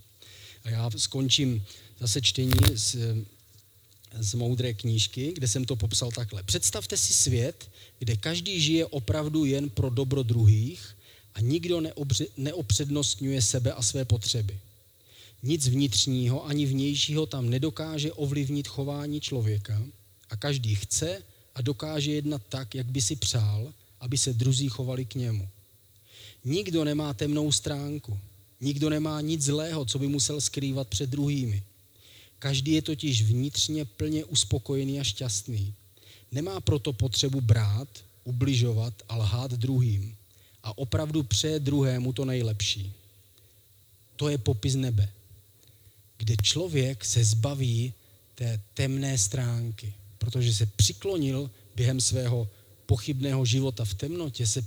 A 0.64 0.70
já 0.70 0.90
skončím 0.98 1.66
zase 2.00 2.22
čtení 2.22 2.52
z, 2.74 2.96
z 4.20 4.34
moudré 4.34 4.74
knížky, 4.74 5.34
kde 5.36 5.48
jsem 5.48 5.66
to 5.66 5.76
popsal 5.76 6.12
takhle. 6.12 6.44
Představte 6.44 6.98
si 6.98 7.14
svět, 7.14 7.70
kde 8.00 8.16
každý 8.16 8.62
žije 8.62 8.86
opravdu 8.86 9.46
jen 9.46 9.70
pro 9.70 9.90
dobro 9.90 10.24
druhých 10.24 10.98
a 11.36 11.42
nikdo 11.42 11.82
neobře, 11.82 12.26
neopřednostňuje 12.38 13.42
sebe 13.42 13.74
a 13.74 13.82
své 13.82 14.06
potřeby. 14.06 14.60
Nic 15.44 15.68
vnitřního 15.68 16.46
ani 16.46 16.66
vnějšího 16.66 17.26
tam 17.26 17.50
nedokáže 17.50 18.14
ovlivnit 18.14 18.68
chování 18.68 19.22
člověka 19.22 19.84
a 20.30 20.36
každý 20.36 20.76
chce 20.76 21.24
a 21.58 21.62
dokáže 21.62 22.12
jednat 22.12 22.42
tak, 22.50 22.76
jak 22.76 22.86
by 22.86 23.02
si 23.02 23.16
přál, 23.16 23.74
aby 24.00 24.18
se 24.18 24.34
druzí 24.34 24.70
chovali 24.70 25.06
k 25.06 25.16
němu. 25.16 25.50
Nikdo 26.46 26.84
nemá 26.84 27.14
temnou 27.14 27.52
stránku, 27.52 28.20
nikdo 28.62 28.90
nemá 28.90 29.22
nic 29.22 29.42
zlého, 29.42 29.86
co 29.86 30.00
by 30.00 30.08
musel 30.08 30.42
skrývat 30.42 30.88
před 30.88 31.10
druhými. 31.10 31.64
Každý 32.40 32.72
je 32.72 32.82
totiž 32.82 33.22
vnitřně 33.22 33.86
plně 33.86 34.26
uspokojený 34.26 35.00
a 35.00 35.04
šťastný. 35.04 35.74
Nemá 36.32 36.60
proto 36.60 36.94
potřebu 36.94 37.42
brát, 37.42 37.88
ubližovat 38.24 38.94
a 39.10 39.18
lhát 39.18 39.52
druhým 39.52 40.16
a 40.64 40.78
opravdu 40.78 41.24
přeje 41.24 41.60
druhému 41.60 42.14
to 42.14 42.26
nejlepší. 42.26 42.94
To 44.16 44.30
je 44.30 44.38
popis 44.38 44.76
nebe, 44.76 45.10
kde 46.18 46.36
člověk 46.44 47.06
se 47.06 47.24
zbaví 47.24 47.94
té 48.36 48.62
temné 48.74 49.18
stránky, 49.18 49.94
protože 50.18 50.54
se 50.54 50.66
přiklonil 50.66 51.52
během 51.76 52.02
svého 52.02 52.50
pochybného 52.86 53.46
života 53.46 53.86
v 53.86 53.94
temnotě, 53.94 54.48
se 54.48 54.66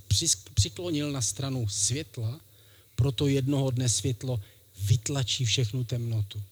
přiklonil 0.55 1.12
na 1.12 1.22
stranu 1.22 1.68
světla, 1.68 2.40
proto 2.94 3.26
jednoho 3.26 3.70
dne 3.70 3.88
světlo 3.88 4.40
vytlačí 4.84 5.44
všechnu 5.44 5.84
temnotu. 5.84 6.42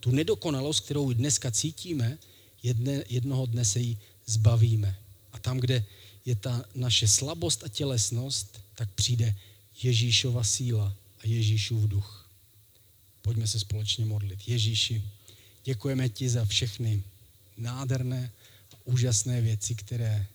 Tu 0.00 0.10
nedokonalost, 0.10 0.84
kterou 0.84 1.12
dneska 1.12 1.50
cítíme, 1.50 2.18
jedne, 2.62 3.04
jednoho 3.08 3.46
dne 3.46 3.64
se 3.64 3.80
jí 3.80 3.98
zbavíme. 4.26 4.96
A 5.32 5.38
tam, 5.38 5.58
kde 5.58 5.84
je 6.24 6.34
ta 6.34 6.64
naše 6.74 7.08
slabost 7.08 7.64
a 7.64 7.68
tělesnost, 7.68 8.60
tak 8.74 8.88
přijde 8.94 9.34
Ježíšova 9.82 10.44
síla 10.44 10.94
a 11.18 11.26
Ježíšův 11.26 11.82
duch. 11.82 12.30
Pojďme 13.22 13.46
se 13.46 13.60
společně 13.60 14.04
modlit. 14.04 14.48
Ježíši, 14.48 15.02
děkujeme 15.64 16.08
ti 16.08 16.28
za 16.28 16.44
všechny 16.44 17.02
nádherné 17.60 18.32
a 18.72 18.76
úžasné 18.84 19.40
věci, 19.40 19.74
které 19.74 20.26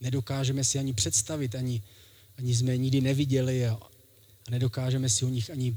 nedokážeme 0.00 0.64
si 0.64 0.78
ani 0.78 0.92
představit, 0.92 1.54
ani, 1.54 1.82
ani 2.38 2.56
jsme 2.56 2.76
nikdy 2.76 3.00
neviděli 3.00 3.66
a, 3.66 3.72
a 4.46 4.50
nedokážeme 4.50 5.08
si 5.08 5.24
o 5.24 5.28
nich 5.28 5.50
ani 5.50 5.76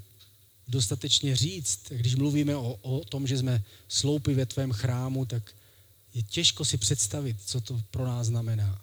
dostatečně 0.67 1.35
říct. 1.35 1.79
Když 1.89 2.15
mluvíme 2.15 2.55
o, 2.55 2.73
o 2.81 3.05
tom, 3.05 3.27
že 3.27 3.37
jsme 3.37 3.63
sloupy 3.87 4.33
ve 4.33 4.45
tvém 4.45 4.71
chrámu, 4.71 5.25
tak 5.25 5.51
je 6.13 6.21
těžko 6.23 6.65
si 6.65 6.77
představit, 6.77 7.37
co 7.45 7.61
to 7.61 7.81
pro 7.91 8.05
nás 8.05 8.27
znamená. 8.27 8.81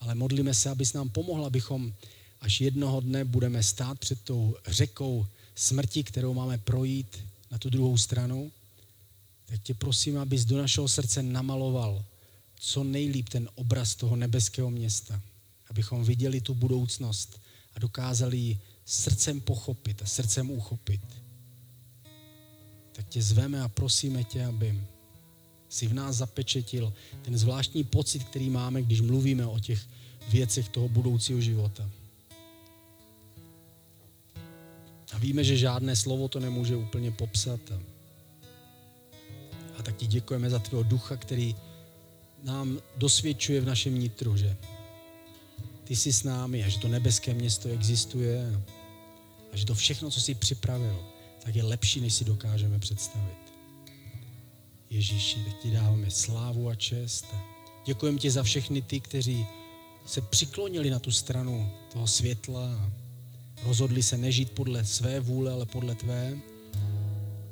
Ale 0.00 0.14
modlíme 0.14 0.54
se, 0.54 0.70
abys 0.70 0.92
nám 0.92 1.08
pomohl, 1.08 1.46
abychom 1.46 1.94
až 2.40 2.60
jednoho 2.60 3.00
dne 3.00 3.24
budeme 3.24 3.62
stát 3.62 3.98
před 3.98 4.20
tou 4.20 4.56
řekou 4.66 5.26
smrti, 5.54 6.04
kterou 6.04 6.34
máme 6.34 6.58
projít 6.58 7.18
na 7.50 7.58
tu 7.58 7.70
druhou 7.70 7.98
stranu, 7.98 8.52
tak 9.46 9.62
tě 9.62 9.74
prosím, 9.74 10.18
abys 10.18 10.44
do 10.44 10.58
našeho 10.58 10.88
srdce 10.88 11.22
namaloval 11.22 12.04
co 12.58 12.84
nejlíp 12.84 13.28
ten 13.28 13.48
obraz 13.54 13.94
toho 13.94 14.16
nebeského 14.16 14.70
města, 14.70 15.20
abychom 15.70 16.04
viděli 16.04 16.40
tu 16.40 16.54
budoucnost 16.54 17.40
a 17.74 17.78
dokázali 17.78 18.36
ji 18.36 18.58
srdcem 18.84 19.40
pochopit 19.40 20.02
a 20.02 20.06
srdcem 20.06 20.50
uchopit. 20.50 21.00
Tak 22.92 23.08
tě 23.08 23.22
zveme 23.22 23.62
a 23.62 23.68
prosíme 23.68 24.24
tě, 24.24 24.44
aby 24.44 24.80
si 25.68 25.86
v 25.86 25.94
nás 25.94 26.16
zapečetil 26.16 26.92
ten 27.22 27.38
zvláštní 27.38 27.84
pocit, 27.84 28.24
který 28.24 28.50
máme, 28.50 28.82
když 28.82 29.00
mluvíme 29.00 29.46
o 29.46 29.58
těch 29.58 29.86
věcech 30.28 30.68
toho 30.68 30.88
budoucího 30.88 31.40
života. 31.40 31.90
A 35.12 35.18
víme, 35.18 35.44
že 35.44 35.56
žádné 35.56 35.96
slovo 35.96 36.28
to 36.28 36.40
nemůže 36.40 36.76
úplně 36.76 37.10
popsat. 37.10 37.60
A, 37.72 37.95
tak 39.86 39.96
ti 39.96 40.06
děkujeme 40.06 40.50
za 40.50 40.58
tvého 40.58 40.82
ducha, 40.82 41.16
který 41.16 41.56
nám 42.42 42.78
dosvědčuje 42.96 43.60
v 43.60 43.66
našem 43.66 43.98
nitru, 43.98 44.36
že 44.36 44.56
ty 45.84 45.96
jsi 45.96 46.12
s 46.12 46.22
námi 46.22 46.64
a 46.64 46.68
že 46.68 46.78
to 46.78 46.88
nebeské 46.88 47.34
město 47.34 47.68
existuje 47.68 48.62
a 49.52 49.56
že 49.56 49.66
to 49.66 49.74
všechno, 49.74 50.10
co 50.10 50.20
jsi 50.20 50.34
připravil, 50.34 51.04
tak 51.42 51.56
je 51.56 51.62
lepší, 51.62 52.00
než 52.00 52.14
si 52.14 52.24
dokážeme 52.24 52.78
představit. 52.78 53.38
Ježíši, 54.90 55.44
teď 55.44 55.54
ti 55.62 55.70
dáváme 55.70 56.10
slávu 56.10 56.68
a 56.68 56.74
čest. 56.74 57.26
Děkujeme 57.86 58.18
ti 58.18 58.30
za 58.30 58.42
všechny 58.42 58.82
ty, 58.82 59.00
kteří 59.00 59.46
se 60.06 60.20
přiklonili 60.20 60.90
na 60.90 60.98
tu 60.98 61.10
stranu 61.10 61.72
toho 61.92 62.06
světla 62.06 62.74
a 62.74 62.90
rozhodli 63.64 64.02
se 64.02 64.16
nežít 64.16 64.50
podle 64.50 64.84
své 64.84 65.20
vůle, 65.20 65.52
ale 65.52 65.66
podle 65.66 65.94
tvé 65.94 66.38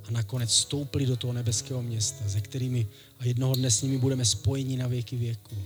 a 0.09 0.11
nakonec 0.11 0.53
stoupili 0.55 1.07
do 1.07 1.17
toho 1.17 1.33
nebeského 1.33 1.83
města, 1.83 2.29
ze 2.29 2.41
kterými 2.41 2.87
a 3.19 3.25
jednoho 3.25 3.55
dne 3.55 3.71
s 3.71 3.83
nimi 3.83 3.99
budeme 3.99 4.25
spojeni 4.25 4.77
na 4.77 4.87
věky 4.87 5.17
věku. 5.17 5.57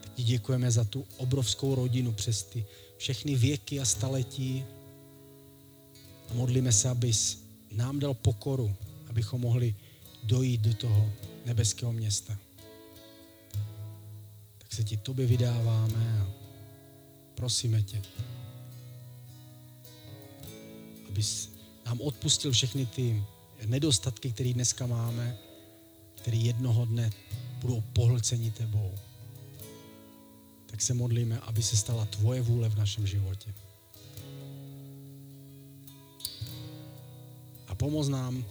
Tak 0.00 0.12
ti 0.14 0.22
děkujeme 0.22 0.70
za 0.70 0.84
tu 0.84 1.06
obrovskou 1.16 1.74
rodinu 1.74 2.12
přes 2.12 2.42
ty 2.42 2.64
všechny 2.96 3.34
věky 3.34 3.80
a 3.80 3.84
staletí 3.84 4.64
a 6.30 6.34
modlíme 6.34 6.72
se, 6.72 6.88
abys 6.88 7.44
nám 7.72 7.98
dal 7.98 8.14
pokoru, 8.14 8.74
abychom 9.06 9.40
mohli 9.40 9.74
dojít 10.22 10.60
do 10.60 10.74
toho 10.74 11.10
nebeského 11.46 11.92
města. 11.92 12.38
Tak 14.58 14.72
se 14.72 14.84
ti 14.84 14.96
tobě 14.96 15.26
vydáváme 15.26 16.20
a 16.20 16.30
prosíme 17.34 17.82
tě, 17.82 18.02
abys 21.08 21.50
nám 21.86 22.00
odpustil 22.00 22.52
všechny 22.52 22.86
ty 22.86 23.24
nedostatky, 23.66 24.32
které 24.32 24.52
dneska 24.52 24.86
máme, 24.86 25.38
které 26.14 26.36
jednoho 26.36 26.84
dne 26.84 27.10
budou 27.60 27.82
pohlceni 27.92 28.50
tebou. 28.50 28.94
Tak 30.66 30.82
se 30.82 30.94
modlíme, 30.94 31.38
aby 31.38 31.62
se 31.62 31.76
stala 31.76 32.04
tvoje 32.04 32.42
vůle 32.42 32.68
v 32.68 32.76
našem 32.76 33.06
životě. 33.06 33.54
A 37.68 37.74
pomoz 37.74 38.08
nám, 38.08 38.44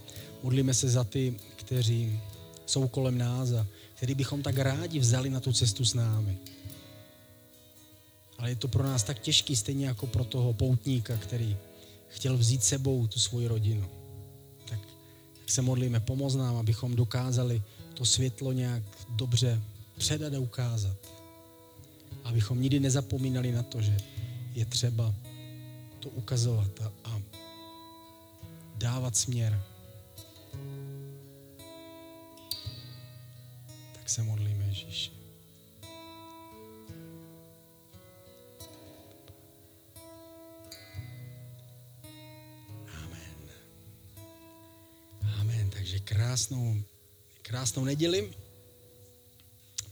modlíme 0.44 0.74
se 0.74 0.90
za 0.90 1.04
ty, 1.04 1.36
kteří 1.56 2.20
jsou 2.66 2.88
kolem 2.88 3.18
nás 3.18 3.52
a 3.52 3.68
který 3.96 4.16
bychom 4.16 4.44
tak 4.44 4.58
rádi 4.58 5.00
vzali 5.00 5.30
na 5.30 5.40
tu 5.40 5.54
cestu 5.54 5.86
s 5.86 5.94
námi. 5.94 6.38
Ale 8.38 8.50
je 8.50 8.56
to 8.56 8.68
pro 8.68 8.84
nás 8.84 9.04
tak 9.04 9.20
těžký, 9.20 9.56
stejně 9.56 9.86
jako 9.86 10.08
pro 10.08 10.24
toho 10.24 10.54
poutníka, 10.54 11.18
který 11.18 11.58
chtěl 12.12 12.38
vzít 12.38 12.64
sebou 12.64 13.08
tu 13.08 13.20
svoji 13.20 13.48
rodinu. 13.48 13.90
Tak, 14.70 14.80
tak 15.40 15.50
se 15.50 15.62
modlíme, 15.62 16.00
pomoz 16.00 16.36
nám, 16.36 16.56
abychom 16.56 16.96
dokázali 16.96 17.62
to 17.94 18.06
světlo 18.06 18.52
nějak 18.52 18.84
dobře 19.10 19.62
předat 19.98 20.34
a 20.34 20.40
ukázat. 20.40 20.98
Abychom 22.24 22.62
nikdy 22.62 22.80
nezapomínali 22.80 23.52
na 23.52 23.64
to, 23.64 23.82
že 23.82 23.98
je 24.54 24.66
třeba 24.66 25.14
to 26.00 26.10
ukazovat 26.10 26.82
a, 26.82 26.92
a 27.04 27.22
dávat 28.76 29.16
směr. 29.16 29.64
Tak 33.94 34.10
se 34.10 34.24
modlíme, 34.24 34.66
Ježíši. 34.66 35.21
Krásnou, 46.12 46.76
krásnou 47.42 47.84
neděli. 47.86 48.34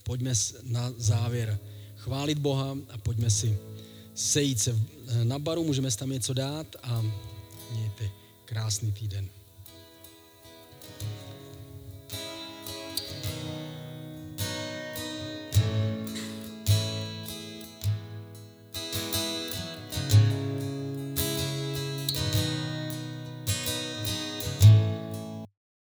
Pojďme 0.03 0.34
na 0.63 0.93
závěr 0.97 1.59
chválit 1.95 2.39
Boha 2.39 2.78
a 2.89 2.97
pojďme 2.97 3.30
si 3.30 3.57
sejít 4.15 4.59
se 4.59 4.80
na 5.24 5.39
baru, 5.39 5.63
můžeme 5.63 5.91
si 5.91 5.97
tam 5.97 6.09
něco 6.09 6.34
dát 6.34 6.76
a 6.84 7.05
mějte 7.72 8.09
krásný 8.45 8.91
týden. 8.91 9.30